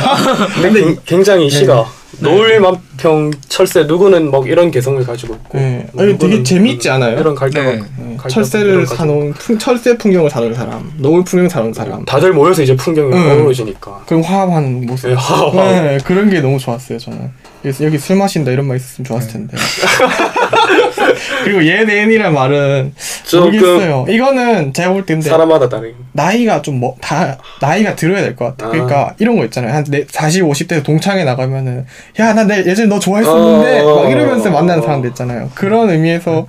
근데 0.62 0.92
이- 0.92 0.96
굉장히 1.04 1.50
시가 1.50 1.84
노을 2.20 2.60
만평 2.60 3.30
철새 3.48 3.84
누구는 3.84 4.30
막 4.30 4.46
이런 4.46 4.70
개성을 4.70 5.04
가지고 5.04 5.34
있고 5.34 5.58
네. 5.58 5.86
뭐 5.92 6.02
아니, 6.02 6.12
되게 6.12 6.24
누구는 6.24 6.44
재밌지 6.44 6.88
않아요? 6.90 7.18
이런 7.20 7.34
갈등 7.34 7.62
네. 7.62 7.82
네, 7.98 8.16
철새를 8.28 8.86
사놓은 8.86 9.34
풍, 9.34 9.58
철새 9.58 9.98
풍경을 9.98 10.30
사놓은 10.30 10.54
사람, 10.54 10.90
노을 10.96 11.22
풍경 11.24 11.48
사놓은 11.48 11.74
사람, 11.74 12.04
다들 12.04 12.32
모여서 12.32 12.62
이제 12.62 12.74
풍경이 12.74 13.12
응. 13.14 13.30
어우러지니까 13.30 14.04
그럼 14.06 14.22
화합하는 14.22 14.86
모습. 14.86 15.08
네, 15.08 15.14
화합. 15.14 15.54
네, 15.54 15.98
그런 16.04 16.30
게 16.30 16.40
너무 16.40 16.58
좋았어요 16.58 16.98
저는. 16.98 17.30
그래서 17.62 17.84
여기 17.84 17.98
술 17.98 18.16
마신다 18.16 18.52
이런 18.52 18.66
말 18.66 18.76
있었으면 18.78 19.04
좋았을 19.04 19.32
텐데. 19.32 19.56
그리고 21.44 21.64
얘 21.66 21.84
내인이란 21.84 22.32
말은 22.34 22.94
모르겠어요. 23.32 24.06
이거는 24.08 24.72
제가 24.72 24.92
볼 24.92 25.04
때인데 25.06 25.28
사람마다 25.28 25.68
다르게 25.68 25.94
나이가 26.12 26.62
좀 26.62 26.80
뭐 26.80 26.94
다 27.00 27.38
나이가 27.60 27.94
들어야 27.96 28.22
될 28.22 28.34
것 28.36 28.46
같아. 28.56 28.66
아. 28.66 28.70
그러니까 28.70 29.14
이런 29.18 29.36
거 29.36 29.44
있잖아요. 29.46 29.72
한 29.72 29.84
네, 29.84 30.04
40, 30.08 30.44
50대 30.44 30.82
동창회 30.84 31.24
나가면은 31.24 31.86
야 32.20 32.32
나 32.34 32.44
내 32.44 32.58
예전에 32.64 32.88
너 32.88 32.98
좋아했었는데 32.98 33.80
어. 33.80 34.02
막 34.02 34.10
이러면서 34.10 34.50
만나는 34.50 34.82
사람들 34.82 35.10
있잖아요. 35.10 35.50
그런 35.54 35.90
의미에서 35.90 36.46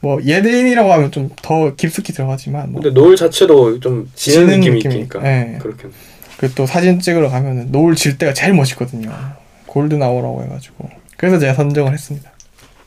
뭐 0.00 0.20
예대인이라고 0.24 0.92
하면 0.92 1.10
좀 1.12 1.30
더 1.42 1.74
깊숙이 1.76 2.12
들어가지만 2.12 2.72
뭐 2.72 2.82
근데 2.82 2.92
노을 2.98 3.14
자체도 3.16 3.78
좀 3.80 4.10
지는 4.16 4.46
지는 4.48 4.60
느낌이 4.60 4.78
느낌이- 4.80 4.88
있으니까 4.90 5.20
네. 5.20 5.58
그렇게 5.60 5.84
그리고 6.38 6.54
또 6.56 6.66
사진 6.66 6.98
찍으러 6.98 7.28
가면은 7.28 7.70
노을 7.70 7.94
질 7.94 8.18
때가 8.18 8.32
제일 8.32 8.52
멋있거든요. 8.54 9.10
골든 9.66 10.02
아워라고 10.02 10.42
해가지고 10.44 10.88
그래서 11.16 11.38
제가 11.38 11.54
선정을 11.54 11.92
했습니다. 11.92 12.31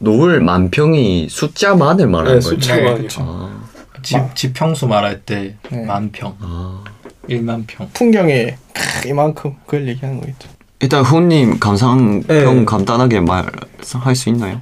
노을 0.06 0.40
만평이 0.40 1.28
숫자만을 1.30 2.08
말하는 2.08 2.40
네, 2.40 2.44
거예요. 2.44 2.62
숫자가 2.62 2.94
네. 2.96 3.08
아, 3.18 3.64
집, 4.04 4.36
지평수 4.36 4.88
말할 4.88 5.22
때 5.22 5.56
네. 5.70 5.84
만평, 5.84 6.38
아. 6.40 6.84
일만평. 7.28 7.90
풍경에 7.92 8.56
크, 8.72 9.08
이만큼 9.10 9.56
그걸 9.66 9.88
얘기하는 9.88 10.22
거겠죠. 10.22 10.48
일단 10.80 11.04
후님 11.04 11.60
감상평 11.60 12.28
네. 12.28 12.66
간단하게 12.66 13.22
말할 13.22 14.16
수 14.16 14.30
있나요? 14.30 14.62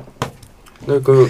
네, 0.88 1.00
그 1.04 1.30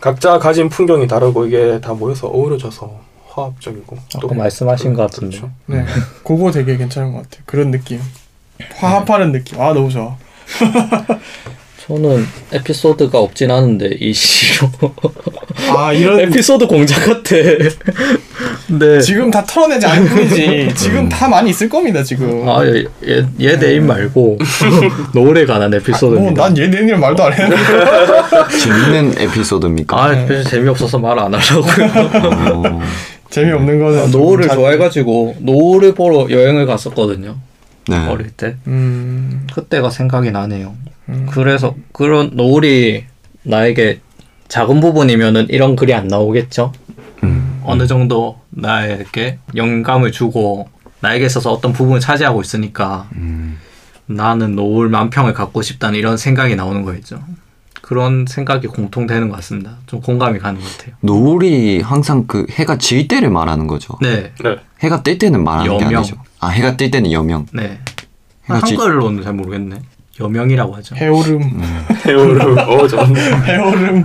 각자 0.00 0.38
가진 0.38 0.68
풍경이 0.68 1.08
다르고 1.08 1.46
이게 1.46 1.80
다 1.80 1.94
모여서 1.94 2.28
어우러져서 2.28 3.00
화합적이고 3.28 3.98
아까 4.16 4.34
말씀하신 4.34 4.94
것 4.94 5.02
같은데. 5.02 5.38
그렇죠. 5.38 5.52
네, 5.66 5.84
그거 6.24 6.52
되게 6.52 6.76
괜찮은 6.76 7.12
것 7.12 7.22
같아요. 7.22 7.42
그런 7.46 7.72
느낌, 7.72 8.00
화합하는 8.76 9.32
느낌. 9.32 9.60
아 9.60 9.72
너무 9.72 9.90
좋아. 9.90 10.16
저는 11.86 12.24
에피소드가 12.52 13.18
없진 13.18 13.50
않은데 13.50 13.90
이 13.98 14.12
시로 14.12 14.70
아 15.76 15.92
이런 15.92 16.20
에피소드 16.20 16.66
공작 16.68 17.04
같아. 17.04 17.34
네. 18.78 19.00
지금 19.00 19.30
다 19.30 19.44
털어내지 19.44 19.84
않을 19.86 20.08
뿐이지 20.08 20.68
지금 20.76 21.08
다 21.08 21.28
많이 21.28 21.50
있을 21.50 21.68
겁니다 21.68 22.02
지금 22.02 22.48
아, 22.48 22.64
얘, 22.64 22.84
얘, 23.06 23.24
얘 23.40 23.56
내인 23.58 23.86
말고 23.86 24.38
노을에 25.12 25.44
관한 25.44 25.74
에피소드입니다. 25.74 26.40
뭐난얘 26.42 26.68
내니랑 26.68 27.00
말도 27.00 27.22
안 27.24 27.32
했는데 27.32 27.56
재밌는 28.58 29.14
에피소드입니까? 29.18 30.02
아, 30.04 30.24
그래서 30.26 30.48
재미없어서 30.48 30.98
말 30.98 31.18
안 31.18 31.34
하려고요. 31.34 31.90
어, 32.54 32.80
재미없는 33.28 33.78
거는 33.80 34.10
좀 34.12 34.20
노을을 34.20 34.48
자- 34.48 34.54
좋아해가지고 34.54 35.36
노을을 35.40 35.94
보러 35.94 36.28
여행을 36.30 36.64
갔었거든요. 36.66 37.36
네. 37.88 38.06
어릴 38.08 38.30
때. 38.30 38.56
음, 38.66 39.46
그때가 39.52 39.90
생각이 39.90 40.30
나네요. 40.30 40.74
음. 41.08 41.26
그래서 41.30 41.74
그런 41.92 42.30
노을이 42.34 43.04
나에게 43.42 44.00
작은 44.48 44.80
부분이면은 44.80 45.48
이런 45.50 45.76
글이 45.76 45.94
안 45.94 46.08
나오겠죠. 46.08 46.72
음. 47.24 47.60
어느 47.64 47.86
정도 47.86 48.40
나에게 48.50 49.38
영감을 49.56 50.12
주고 50.12 50.68
나에게 51.00 51.26
있어서 51.26 51.52
어떤 51.52 51.72
부분을 51.72 52.00
차지하고 52.00 52.40
있으니까 52.40 53.08
음. 53.16 53.58
나는 54.06 54.54
노을 54.54 54.88
만평을 54.88 55.32
갖고 55.32 55.62
싶다는 55.62 55.98
이런 55.98 56.16
생각이 56.16 56.54
나오는 56.54 56.82
거겠죠. 56.82 57.22
그런 57.80 58.26
생각이 58.28 58.68
공통되는 58.68 59.28
것 59.28 59.36
같습니다. 59.36 59.76
좀 59.86 60.00
공감이 60.00 60.38
가는 60.38 60.60
것 60.60 60.78
같아요. 60.78 60.94
노을이 61.00 61.80
항상 61.80 62.26
그 62.26 62.46
해가 62.50 62.78
질 62.78 63.08
때를 63.08 63.28
말하는 63.30 63.66
거죠. 63.66 63.98
네, 64.00 64.32
네. 64.42 64.56
해가 64.80 65.02
뜰 65.02 65.18
때는 65.18 65.42
말하는 65.42 65.78
게 65.78 65.84
여명. 65.84 65.98
아니죠. 65.98 66.16
아 66.42 66.48
해가 66.48 66.76
뜰 66.76 66.90
때는 66.90 67.12
여명. 67.12 67.46
네. 67.52 67.78
해가 68.50 68.60
지- 68.66 68.74
한글로는 68.74 69.22
잘 69.22 69.32
모르겠네. 69.32 69.76
여명이라고 70.20 70.74
하죠. 70.76 70.96
해오름 70.96 71.62
해오름 72.04 72.58
어 72.58 72.86
좋네. 72.88 73.20
해오름 73.46 74.04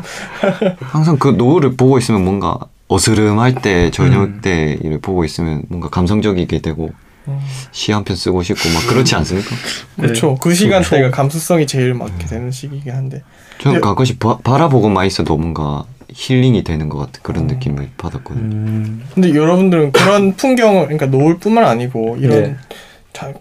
항상 0.79 1.17
그 1.17 1.29
노을을 1.29 1.75
보고 1.75 1.97
있으면 1.97 2.23
뭔가 2.23 2.57
어스름할 2.87 3.55
때 3.55 3.89
저녁 3.91 4.21
음. 4.23 4.39
때 4.41 4.77
이를 4.83 4.99
보고 5.01 5.25
있으면 5.25 5.63
뭔가 5.67 5.89
감성적이게 5.89 6.61
되고 6.61 6.91
음. 7.27 7.39
시 7.71 7.91
한 7.91 8.03
편 8.05 8.15
쓰고 8.15 8.41
싶고 8.43 8.69
막 8.69 8.87
그렇지 8.87 9.15
않습니까? 9.15 9.49
그렇죠 9.97 10.35
그 10.35 10.53
시간대가 10.53 11.09
감수성이 11.11 11.65
제일 11.67 11.93
맞게 11.95 12.25
되는 12.27 12.51
시기이긴 12.51 12.93
한데 12.93 13.23
저는 13.59 13.77
네. 13.77 13.81
가끔씩 13.81 14.19
바, 14.19 14.37
바라보고만 14.37 15.05
있어도 15.07 15.35
뭔가 15.35 15.83
힐링이 16.09 16.63
되는 16.63 16.89
것 16.89 16.97
같은 16.99 17.19
그런 17.23 17.47
느낌을 17.47 17.89
받았거든요. 17.97 18.41
음, 18.43 19.03
근데 19.13 19.33
여러분들은 19.35 19.91
그런 19.91 20.33
풍경을 20.37 20.83
그러니까 20.87 21.05
노을뿐만 21.07 21.63
아니고 21.65 22.17
이런 22.19 22.43
네. 22.43 22.55
자, 23.13 23.33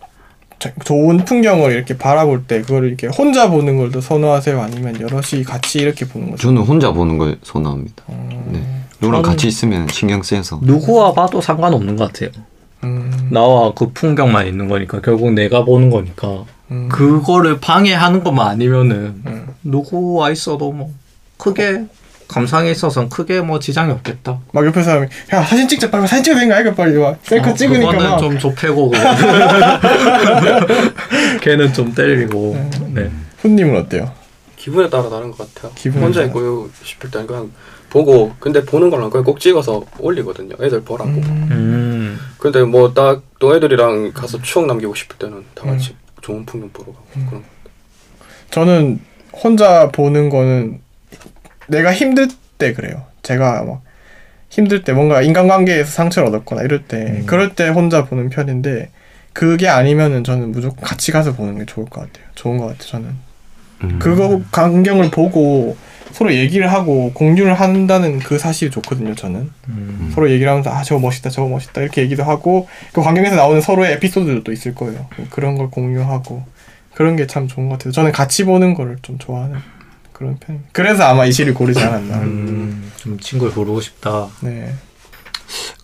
자- 0.58 0.72
좋은 0.84 1.18
풍경을 1.24 1.72
이렇게 1.72 1.96
바라볼 1.96 2.44
때 2.44 2.62
그걸 2.62 2.86
이렇게 2.88 3.06
혼자 3.06 3.48
보는 3.50 3.76
걸 3.76 3.90
더 3.92 4.00
선호하세요 4.00 4.60
아니면 4.60 5.00
여럿이 5.00 5.44
같이 5.44 5.78
이렇게 5.78 6.06
보는 6.06 6.32
거죠? 6.32 6.42
저는 6.48 6.62
혼자 6.62 6.92
보는 6.92 7.18
걸 7.18 7.38
선호합니다. 7.42 8.02
네. 8.48 8.62
누구랑 9.00 9.22
저는- 9.22 9.24
같이 9.26 9.46
있으면 9.48 9.86
신경 9.88 10.22
쓰여서 10.22 10.60
누구와 10.62 11.12
봐도 11.12 11.40
상관없는 11.40 11.96
것 11.96 12.12
같아요. 12.12 12.30
음, 12.84 13.28
나와 13.30 13.72
그 13.74 13.90
풍경만 13.92 14.46
있는 14.46 14.68
거니까 14.68 15.00
결국 15.00 15.32
내가 15.32 15.64
보는 15.64 15.90
거니까 15.90 16.44
음. 16.70 16.88
그거를 16.90 17.60
방해하는 17.60 18.24
것만 18.24 18.48
아니면은 18.48 19.22
음. 19.26 19.46
누구와 19.62 20.30
있어도 20.30 20.72
뭐 20.72 20.90
크게 21.38 21.84
감상에 22.28 22.70
있어서는 22.70 23.08
크게 23.08 23.40
뭐 23.40 23.58
지장이 23.58 23.92
없겠다. 23.92 24.38
막 24.52 24.66
옆에 24.66 24.82
사람이 24.82 25.06
야 25.32 25.42
사진 25.44 25.68
찍자 25.68 25.90
빨리 25.90 26.06
사진 26.06 26.24
찍어야 26.24 26.40
되는 26.40 26.64
거 26.64 26.74
빨리 26.74 26.98
막 26.98 27.18
셀카 27.22 27.50
어, 27.50 27.54
찍으니까 27.54 27.90
그거는 27.92 28.10
막좀 28.10 28.38
그거는. 28.38 28.92
걔는 31.40 31.72
좀 31.72 31.94
때리고 31.94 32.56
네. 32.92 33.10
훈님은 33.38 33.76
어때요? 33.82 34.10
기분에 34.56 34.88
따라 34.90 35.08
다른 35.08 35.30
것 35.30 35.54
같아요. 35.54 35.72
기분에 35.74 36.04
혼자 36.04 36.20
따라. 36.20 36.28
있고 36.28 36.68
싶을 36.82 37.10
때는 37.10 37.26
그냥 37.26 37.52
보고 37.90 38.34
근데 38.40 38.64
보는 38.64 38.90
거랑 38.90 39.10
그냥 39.10 39.24
꼭 39.24 39.38
찍어서 39.38 39.84
올리거든요. 40.00 40.56
애들 40.60 40.82
보라고. 40.82 41.10
음. 41.10 41.48
음. 41.52 42.18
근데 42.38 42.62
뭐 42.64 42.92
딱 42.92 43.22
또 43.38 43.54
애들이랑 43.54 44.12
가서 44.12 44.40
추억 44.40 44.66
남기고 44.66 44.94
싶을 44.94 45.18
때는 45.18 45.44
다 45.54 45.66
같이 45.66 45.94
좋은 46.22 46.44
풍경 46.46 46.70
보러 46.70 46.86
가고 46.86 47.04
그런. 47.28 47.44
저는 48.50 48.98
혼자 49.32 49.90
보는 49.90 50.30
거는 50.30 50.80
내가 51.68 51.92
힘들 51.92 52.28
때 52.58 52.72
그래요. 52.72 53.04
제가 53.22 53.64
막 53.64 53.82
힘들 54.48 54.82
때 54.84 54.92
뭔가 54.92 55.22
인간관계에서 55.22 55.90
상처를 55.90 56.28
얻었거나 56.28 56.62
이럴 56.62 56.84
때 56.84 57.22
그럴 57.26 57.54
때 57.54 57.68
혼자 57.68 58.04
보는 58.04 58.30
편인데 58.30 58.90
그게 59.32 59.68
아니면은 59.68 60.24
저는 60.24 60.52
무조건 60.52 60.82
같이 60.82 61.12
가서 61.12 61.34
보는 61.34 61.58
게 61.58 61.66
좋을 61.66 61.86
것 61.86 62.00
같아요. 62.00 62.24
좋은 62.34 62.56
것 62.58 62.66
같아요. 62.66 62.86
저는 62.86 63.10
음. 63.84 63.98
그거 63.98 64.40
광경을 64.52 65.10
보고 65.10 65.76
서로 66.12 66.32
얘기를 66.32 66.72
하고 66.72 67.12
공유를 67.12 67.52
한다는 67.52 68.18
그 68.20 68.38
사실이 68.38 68.70
좋거든요. 68.70 69.14
저는 69.14 69.50
음. 69.68 70.10
서로 70.14 70.30
얘기를 70.30 70.48
하면서 70.50 70.70
아 70.70 70.82
저거 70.82 71.00
멋있다 71.00 71.28
저거 71.28 71.48
멋있다 71.48 71.82
이렇게 71.82 72.00
얘기도 72.00 72.22
하고 72.24 72.66
그 72.92 73.02
광경에서 73.02 73.36
나오는 73.36 73.60
서로의 73.60 73.92
에피소드도 73.94 74.50
있을 74.52 74.74
거예요. 74.74 75.06
그런 75.28 75.56
걸 75.56 75.68
공유하고 75.68 76.44
그런 76.94 77.16
게 77.16 77.26
참 77.26 77.46
좋은 77.48 77.68
것 77.68 77.74
같아요. 77.78 77.92
저는 77.92 78.12
같이 78.12 78.44
보는 78.44 78.72
거를 78.72 78.96
좀 79.02 79.18
좋아하는 79.18 79.56
그런 80.16 80.38
편입니다. 80.38 80.70
그래서 80.72 81.04
아마 81.04 81.26
이 81.26 81.32
시를 81.32 81.52
고르지 81.52 81.78
않았나. 81.78 82.16
음. 82.20 82.90
좀 82.96 83.18
친구를 83.20 83.52
부르고 83.52 83.82
싶다. 83.82 84.28
네. 84.40 84.72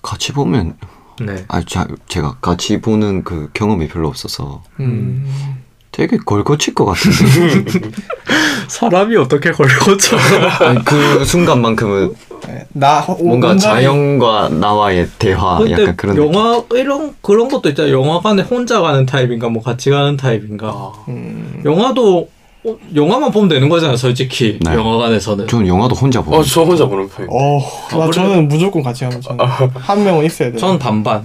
같이 0.00 0.32
보면 0.32 0.74
네. 1.20 1.44
아 1.48 1.60
자, 1.66 1.86
제가 2.08 2.38
같이 2.40 2.80
보는 2.80 3.24
그 3.24 3.50
경험이 3.52 3.88
별로 3.88 4.08
없어서 4.08 4.62
음. 4.80 5.60
되게 5.92 6.16
걸거칠 6.16 6.72
것 6.74 6.86
같은데 6.86 7.90
사람이 8.68 9.14
어떻게 9.18 9.50
걸고쳐? 9.52 10.16
아니, 10.64 10.82
그 10.86 11.26
순간만큼은 11.26 12.14
네. 12.46 12.66
나 12.72 13.00
호- 13.00 13.22
뭔가 13.22 13.54
자연과 13.58 14.48
나와의 14.48 15.08
대화 15.18 15.58
근데 15.58 15.72
약간 15.72 15.96
그런 15.96 16.16
느낌. 16.16 16.32
영화 16.32 16.62
이런 16.72 17.14
그런 17.20 17.48
것도 17.50 17.68
있잖아요. 17.68 17.92
영화관에 18.00 18.40
혼자 18.42 18.80
가는 18.80 19.04
타입인가 19.04 19.50
뭐 19.50 19.62
같이 19.62 19.90
가는 19.90 20.16
타입인가. 20.16 20.68
아, 20.68 20.92
음. 21.08 21.62
영화도 21.66 22.30
어, 22.64 22.76
영화만 22.94 23.30
보면 23.32 23.48
되는 23.48 23.68
거잖아요. 23.68 23.96
솔직히 23.96 24.58
네. 24.60 24.72
영화관에서는. 24.74 25.48
저는 25.48 25.66
영화도 25.66 25.94
혼자 25.96 26.22
보고 26.22 26.36
어, 26.36 26.42
저 26.44 26.62
혼자 26.62 26.86
보는 26.86 27.08
편이에요. 27.08 27.30
어, 27.32 27.60
나 27.90 28.06
그래? 28.06 28.12
저는 28.12 28.48
무조건 28.48 28.82
같이 28.82 29.04
하면 29.04 29.20
저는 29.20 29.44
한 29.44 30.04
명은 30.04 30.24
있어야 30.24 30.50
돼요. 30.50 30.58
저는 30.58 30.78
반반. 30.78 31.24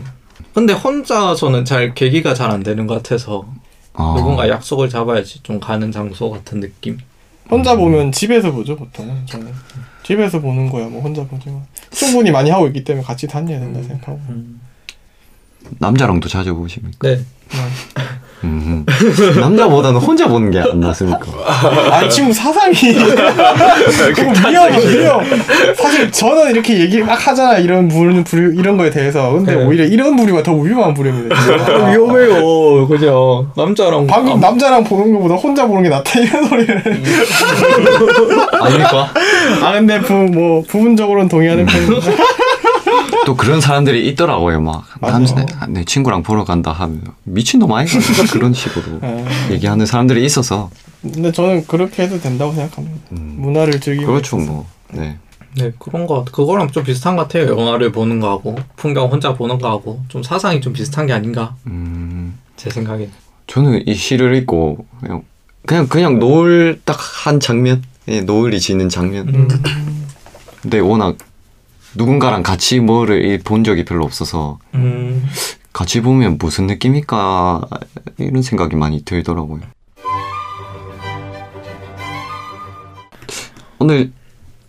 근데 0.53 0.73
혼자서는 0.73 1.65
잘 1.65 1.93
계기가 1.93 2.33
잘 2.33 2.49
안 2.49 2.63
되는 2.63 2.87
것 2.87 2.95
같아서 2.95 3.45
아, 3.93 4.13
누군가 4.17 4.49
약속을 4.49 4.89
잡아야지 4.89 5.41
좀 5.43 5.59
가는 5.59 5.91
장소 5.91 6.31
같은 6.31 6.59
느낌. 6.59 6.97
혼자 7.49 7.75
보면 7.75 8.11
집에서 8.11 8.51
보죠 8.51 8.75
보통은 8.75 9.25
저는 9.25 9.53
집에서 10.03 10.41
보는 10.41 10.69
거야 10.69 10.87
뭐 10.87 11.01
혼자 11.01 11.23
보지만 11.25 11.65
충분히 11.91 12.29
많이 12.29 12.49
하고 12.49 12.67
있기 12.67 12.83
때문에 12.83 13.05
같이 13.05 13.25
다녀야 13.25 13.57
된다 13.59 13.81
생각하고 13.83 14.19
남자랑도 15.79 16.27
자주 16.27 16.53
보십니까? 16.55 16.97
네. 17.07 17.21
음. 18.43 18.85
남자보다는 19.39 19.99
혼자 19.99 20.27
보는 20.27 20.51
게 20.51 20.59
안 20.59 20.79
낫습니까? 20.79 21.19
아 21.91 22.07
친구 22.09 22.31
사상이 22.33 22.73
위험 24.49 24.71
위험 24.87 25.23
사실 25.75 26.11
저는 26.11 26.51
이렇게 26.51 26.79
얘기 26.79 26.99
막 26.99 27.13
하잖아 27.27 27.57
이런 27.57 27.87
부류, 27.87 28.23
부류 28.23 28.59
이런 28.59 28.77
거에 28.77 28.89
대해서 28.89 29.31
근데 29.31 29.55
네. 29.55 29.63
오히려 29.63 29.85
이런 29.85 30.15
부류가 30.15 30.43
더 30.43 30.53
위험한 30.53 30.93
부류입니다 30.93 31.35
진짜. 31.35 31.89
위험해요. 31.89 32.87
그죠? 32.87 33.47
남자랑 33.55 34.05
방금 34.07 34.39
남자랑 34.39 34.83
보는 34.83 35.13
것보다 35.13 35.35
혼자 35.35 35.65
보는 35.65 35.83
게 35.83 35.89
낫다 35.89 36.19
이런 36.19 36.45
소리를 36.47 36.83
아닙니까? 38.61 39.11
아 39.63 39.71
근데 39.73 39.99
부, 40.01 40.13
뭐 40.13 40.63
부분적으로는 40.67 41.27
동의하는 41.29 41.65
편입니다 41.65 42.11
또 43.27 43.35
그런 43.35 43.59
사람들이 43.59 44.07
있더라고요. 44.07 44.61
막. 44.61 44.85
남자 45.01 45.45
내 45.67 45.83
친구랑 45.83 46.23
보러 46.23 46.45
간다 46.45 46.71
하면 46.71 47.03
미친놈 47.25 47.69
아이가 47.73 47.91
그런 48.31 48.53
식으로 48.53 48.99
아, 49.01 49.25
얘기하는 49.51 49.85
사람들이 49.85 50.23
있어서 50.23 50.69
근데 51.01 51.33
저는 51.33 51.67
그렇게 51.67 52.03
해도 52.03 52.21
된다고 52.21 52.53
생각합니다 52.53 53.01
음, 53.11 53.35
문화를 53.39 53.81
즐기고 53.81 54.07
그렇죠 54.07 54.37
있어서. 54.37 54.49
뭐. 54.53 54.65
네. 54.93 55.17
네 55.57 55.73
그런 55.77 56.07
거 56.07 56.23
그거랑 56.23 56.71
좀 56.71 56.85
비슷한 56.85 57.17
것 57.17 57.23
같아요. 57.23 57.49
영화를 57.49 57.91
보는 57.91 58.21
거하고 58.21 58.55
풍경 58.77 59.11
혼자 59.11 59.33
보는 59.33 59.59
거하고 59.59 60.01
좀 60.07 60.23
사상이 60.23 60.61
좀 60.61 60.71
비슷한 60.71 61.05
게 61.05 61.11
아닌가 61.11 61.53
음, 61.67 62.37
제 62.55 62.69
생각에. 62.69 63.09
저는 63.47 63.85
이 63.85 63.93
시를 63.93 64.35
읽고 64.35 64.85
그냥 65.01 65.23
그냥 65.65 65.87
그냥 65.89 66.17
노을 66.19 66.79
딱 66.85 66.97
한 67.25 67.41
장면, 67.41 67.83
예, 68.07 68.21
노을이 68.21 68.61
지는 68.61 68.87
장면. 68.87 69.27
음. 69.27 69.47
근데 70.61 70.79
워낙 70.79 71.17
누군가랑 71.97 72.43
같이 72.43 72.79
뭐를 72.79 73.39
본 73.43 73.63
적이 73.63 73.83
별로 73.83 74.05
없어서 74.05 74.59
음. 74.75 75.27
같이 75.73 76.01
보면 76.01 76.37
무슨 76.39 76.67
느낌일까 76.67 77.61
이런 78.19 78.41
생각이 78.41 78.75
많이 78.75 79.03
들더라고요. 79.03 79.61
오늘 83.79 84.11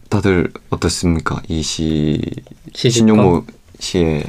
다들 0.09 0.53
어떻습니까? 0.71 1.41
이시? 1.49 2.21
신용모 2.75 3.45
씨의 3.79 4.25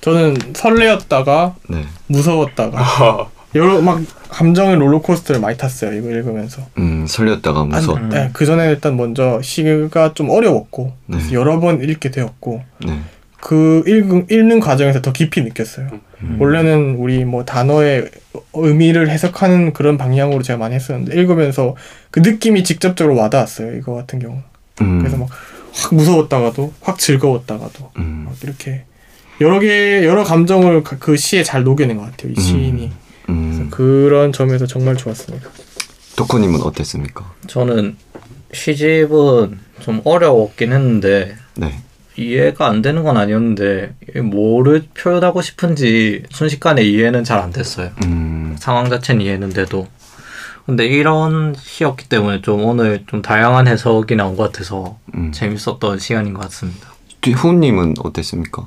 저는 0.00 0.36
설레었다가 0.54 1.56
네. 1.68 1.84
무서웠다가 2.06 3.30
여러 3.54 3.80
막 3.80 4.00
감정의 4.28 4.76
롤러코스터를 4.76 5.40
많이 5.40 5.56
탔어요 5.56 5.92
이거 5.94 6.10
읽으면서 6.10 6.62
음, 6.78 7.06
설렸다가 7.06 7.64
무서. 7.64 7.94
음. 7.94 8.10
네, 8.10 8.30
그 8.32 8.44
전에 8.44 8.68
일단 8.70 8.96
먼저 8.96 9.40
시가 9.42 10.12
좀 10.14 10.28
어려웠고 10.30 10.92
네. 11.06 11.18
여러 11.32 11.58
번 11.58 11.82
읽게 11.82 12.10
되었고 12.10 12.62
네. 12.86 13.00
그 13.40 13.82
읽은, 13.86 14.26
읽는 14.30 14.60
과정에서 14.60 15.00
더 15.00 15.12
깊이 15.12 15.42
느꼈어요. 15.42 15.88
음. 16.22 16.36
원래는 16.40 16.96
우리 16.96 17.24
뭐 17.24 17.44
단어의 17.44 18.10
의미를 18.52 19.08
해석하는 19.08 19.72
그런 19.72 19.96
방향으로 19.96 20.42
제가 20.42 20.58
많이 20.58 20.74
했었는데 20.74 21.18
읽으면서 21.18 21.76
그 22.10 22.18
느낌이 22.20 22.64
직접적으로 22.64 23.14
와닿았어요. 23.16 23.76
이거 23.76 23.94
같은 23.94 24.18
경우. 24.18 24.38
음. 24.82 24.98
그래서 25.00 25.16
막 25.16 25.28
확 25.70 25.94
무서웠다가도 25.94 26.72
확 26.80 26.98
즐거웠다가도 26.98 27.92
음. 27.98 28.24
막 28.26 28.34
이렇게 28.42 28.82
여러 29.40 29.60
개 29.60 30.04
여러 30.04 30.24
감정을 30.24 30.82
그- 30.82 30.98
그 30.98 31.16
시에 31.16 31.44
잘 31.44 31.62
녹여낸 31.62 31.98
것 31.98 32.04
같아요. 32.10 32.32
이 32.36 32.40
시인이. 32.40 32.90
음. 33.68 33.70
그런 33.70 34.32
점에서 34.32 34.66
정말 34.66 34.96
좋았습니다. 34.96 35.48
덕후님은 36.16 36.62
어땠습니까? 36.62 37.32
저는 37.46 37.96
시집은 38.52 39.58
좀 39.80 40.00
어려웠긴 40.04 40.72
했는데 40.72 41.36
네. 41.56 41.80
이해가 42.16 42.66
안 42.66 42.82
되는 42.82 43.04
건 43.04 43.16
아니었는데 43.16 43.94
뭐를 44.24 44.84
표현하고 44.94 45.40
싶은지 45.42 46.24
순식간에 46.30 46.82
이해는 46.82 47.22
잘 47.24 47.38
안 47.38 47.50
됐어요. 47.52 47.90
음. 48.04 48.56
상황 48.58 48.90
자체는 48.90 49.20
이해했는데도 49.22 49.86
근데 50.66 50.86
이런 50.86 51.54
시였기 51.56 52.08
때문에 52.08 52.42
좀 52.42 52.64
오늘 52.64 53.04
좀 53.06 53.22
다양한 53.22 53.68
해석이 53.68 54.16
나온 54.16 54.36
것 54.36 54.50
같아서 54.52 54.98
음. 55.14 55.32
재밌었던 55.32 55.98
시간인 55.98 56.34
것 56.34 56.42
같습니다. 56.42 56.92
후님은 57.24 57.94
어땠습니까? 58.00 58.66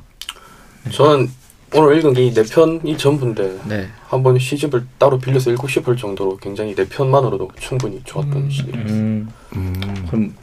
저는 0.91 1.29
오늘 1.73 1.97
읽은 1.97 2.13
게네 2.13 2.43
편이 2.43 2.97
전부인데 2.97 3.59
네. 3.65 3.87
한번 4.07 4.37
시집을 4.37 4.83
따로 4.97 5.17
빌려서 5.19 5.51
읽고 5.51 5.67
싶을 5.67 5.95
정도로 5.95 6.37
굉장히 6.37 6.75
네 6.75 6.85
편만으로도 6.85 7.49
충분히 7.59 8.01
좋았던 8.03 8.49
시들이었어요. 8.49 8.93
음, 8.93 9.29
음. 9.55 10.05
그럼 10.09 10.35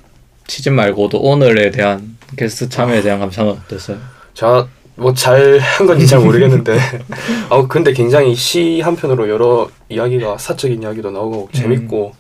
시집 0.47 0.73
말고도 0.73 1.19
오늘에 1.21 1.71
대한 1.71 2.17
게스트 2.37 2.69
참여에 2.71 3.03
대한 3.03 3.19
감상은 3.21 3.53
어땠어요? 3.53 3.99
제가 4.35 4.69
뭐 4.97 5.13
잘 5.15 5.59
한 5.61 5.87
건지 5.87 6.07
잘 6.07 6.19
모르겠는데 6.21 6.77
아 7.51 7.67
근데 7.69 7.93
굉장히 7.93 8.35
시 8.35 8.81
한편으로 8.81 9.29
여러 9.29 9.69
이야기가 9.91 10.39
사적인 10.39 10.83
이야기도 10.83 11.11
나오고 11.11 11.51
재밌고 11.53 12.15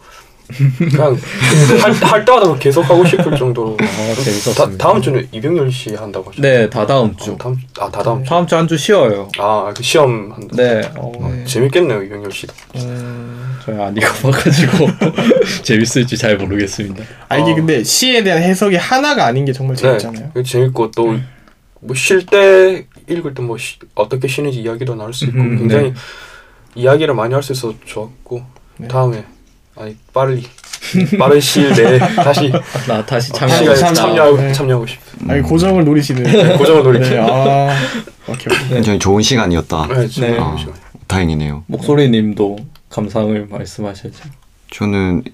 그냥 0.90 1.16
할, 1.82 1.92
할 1.92 2.24
때마다 2.24 2.54
계속 2.58 2.88
하고 2.88 3.04
싶을 3.04 3.36
정도로 3.36 3.76
아, 3.80 4.14
재밌었습니다. 4.14 4.64
다, 4.66 4.70
다음 4.78 5.02
주는 5.02 5.26
이병렬 5.30 5.70
씨 5.70 5.94
한다고 5.94 6.30
하셨죠? 6.30 6.42
네, 6.42 6.70
다 6.70 6.86
다음 6.86 7.14
주. 7.16 7.32
어, 7.32 7.36
다음 7.38 7.56
아 7.78 7.90
다 7.90 8.02
다음 8.02 8.24
주. 8.24 8.30
다음 8.30 8.46
주 8.46 8.56
한 8.56 8.66
주 8.66 8.76
쉬어요. 8.78 9.28
아 9.38 9.72
그 9.76 9.82
시험 9.82 10.32
한다. 10.32 10.48
네. 10.56 10.80
어, 10.96 11.12
어, 11.14 11.44
재밌겠네요 11.46 12.02
이병렬 12.02 12.32
씨도. 12.32 12.54
음... 12.76 13.58
저희 13.64 13.78
안 13.78 13.94
읽어봐가지고 13.96 14.86
재밌을지 15.62 16.16
잘 16.16 16.36
모르겠습니다. 16.38 17.04
아 17.28 17.36
이게 17.36 17.52
어. 17.52 17.54
근데 17.54 17.84
시에 17.84 18.22
대한 18.22 18.42
해석이 18.42 18.76
하나가 18.76 19.26
아닌 19.26 19.44
게 19.44 19.52
정말 19.52 19.76
재밌잖아요. 19.76 20.30
네, 20.34 20.42
재밌고 20.42 20.90
또 20.92 21.18
뭐 21.80 21.94
쉴 21.94 22.26
때 22.26 22.86
읽을 23.08 23.34
때 23.34 23.42
뭐 23.42 23.56
어떻게 23.94 24.26
쉬는지 24.26 24.62
이야기도 24.62 24.96
나눌 24.96 25.14
수 25.14 25.26
있고 25.26 25.38
음, 25.38 25.58
굉장히 25.58 25.94
이야기를 26.74 27.14
많이 27.14 27.32
할 27.34 27.42
수 27.42 27.52
있어서 27.52 27.72
좋았고 27.84 28.42
네. 28.78 28.88
다음에 28.88 29.24
아니 29.78 29.96
빨리 30.12 30.44
빠른 31.18 31.40
시일 31.40 31.70
내에 31.72 31.98
다시 31.98 32.50
나 32.88 33.04
다시 33.04 33.28
시간에 33.28 33.74
참여하고 33.94 34.36
네. 34.36 34.52
참여하고 34.52 34.86
싶. 34.86 34.98
아니 35.28 35.42
고정을 35.42 35.84
노리시는. 35.84 36.56
고정을 36.58 36.82
노리기. 36.82 37.10
네, 37.10 37.18
아 37.20 37.70
오케이 38.28 38.46
오케이. 38.56 38.68
굉장히 38.70 38.98
좋은 38.98 39.22
시간이었다. 39.22 39.86
네, 39.88 40.08
진짜 40.08 40.28
네. 40.28 40.38
아, 40.40 40.56
다행이네요. 41.06 41.64
목소리님도 41.66 42.58
감상을 42.90 43.46
말씀하셔야죠. 43.50 44.18
저는 44.72 45.24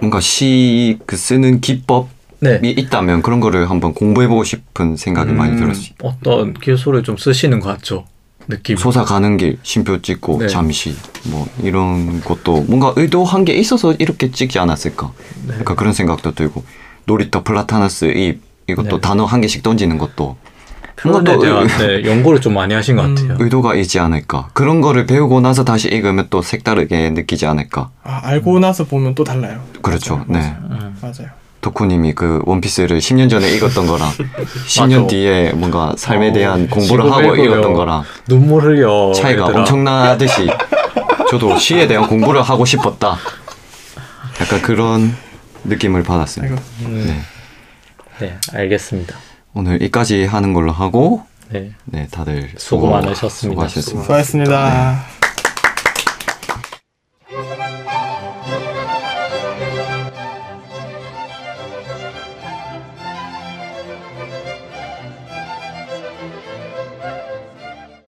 뭔가 0.00 0.20
시 0.20 0.98
그 1.06 1.16
쓰는 1.16 1.60
기법이 1.60 2.08
네. 2.40 2.60
있다면 2.64 3.22
그런 3.22 3.38
거를 3.40 3.70
한번 3.70 3.94
공부해보고 3.94 4.42
싶은 4.44 4.96
생각이 4.96 5.32
많이 5.32 5.52
음, 5.52 5.56
들었어요. 5.60 5.90
어떤 6.02 6.54
기술을 6.54 7.04
좀 7.04 7.16
쓰시는 7.16 7.60
것 7.60 7.68
같죠. 7.68 8.04
느낌. 8.48 8.76
소사 8.76 9.04
가는 9.04 9.36
길, 9.36 9.58
쉼표 9.62 10.02
찍고 10.02 10.38
네. 10.38 10.48
잠시 10.48 10.94
뭐 11.24 11.46
이런 11.62 12.20
것도 12.20 12.64
뭔가 12.68 12.92
의도한 12.96 13.44
게 13.44 13.54
있어서 13.54 13.92
이렇게 13.94 14.30
찍지 14.30 14.58
않았을까. 14.58 15.12
네. 15.42 15.46
그러니까 15.48 15.74
그런 15.74 15.92
생각도 15.92 16.34
들고 16.34 16.64
놀이터 17.04 17.42
플라타너스 17.42 18.06
이 18.16 18.38
이것도 18.68 18.96
네. 18.96 19.00
단어 19.00 19.24
한 19.24 19.40
개씩 19.40 19.62
던지는 19.62 19.98
것도 19.98 20.36
표현에 20.96 21.38
대한 21.38 21.66
네, 21.66 22.04
연구를 22.08 22.40
좀 22.40 22.54
많이 22.54 22.74
하신 22.74 22.96
것 22.96 23.04
음. 23.04 23.14
같아요. 23.14 23.36
의도가 23.40 23.74
있지 23.76 23.98
않을까. 23.98 24.50
그런 24.52 24.80
거를 24.80 25.06
배우고 25.06 25.40
나서 25.40 25.64
다시 25.64 25.88
읽으면 25.88 26.28
또 26.30 26.42
색다르게 26.42 27.10
느끼지 27.10 27.46
않을까. 27.46 27.90
아, 28.04 28.20
알고 28.24 28.60
나서 28.60 28.84
보면 28.84 29.14
또 29.14 29.24
달라요. 29.24 29.62
그렇죠. 29.82 30.16
맞아요. 30.16 30.26
네. 30.28 30.56
음. 30.70 30.96
맞아요. 31.00 31.41
덕후님이 31.62 32.12
그 32.14 32.42
원피스를 32.44 32.98
10년 32.98 33.30
전에 33.30 33.50
읽었던 33.54 33.86
거랑 33.86 34.10
10년 34.68 34.96
맞아. 35.02 35.06
뒤에 35.06 35.52
뭔가 35.52 35.94
삶에 35.96 36.30
어, 36.30 36.32
대한 36.32 36.68
공부를 36.68 37.10
하고 37.10 37.20
읽으면 37.34 37.44
읽었던 37.44 37.72
거랑 37.74 38.04
눈물 38.28 38.62
흘려. 38.64 39.12
차이가 39.14 39.44
얘들아. 39.44 39.60
엄청나듯이 39.60 40.48
저도 41.30 41.56
시에 41.58 41.86
대한 41.86 42.06
공부를 42.06 42.42
하고 42.42 42.64
싶었다. 42.66 43.16
약간 44.40 44.60
그런 44.60 45.16
느낌을 45.64 46.02
받았어요. 46.02 46.44
아이고. 46.46 46.56
음. 46.82 47.04
네. 48.18 48.26
네, 48.26 48.38
알겠습니다. 48.52 49.16
오늘 49.54 49.74
여기까지 49.74 50.26
하는 50.26 50.52
걸로 50.52 50.72
하고 50.72 51.22
네. 51.50 51.70
네 51.84 52.06
다들 52.10 52.50
수고 52.56 52.90
많으셨습니다. 52.90 53.68
수고하셨습니다. 53.68 54.02
수고하셨습니다. 54.02 55.21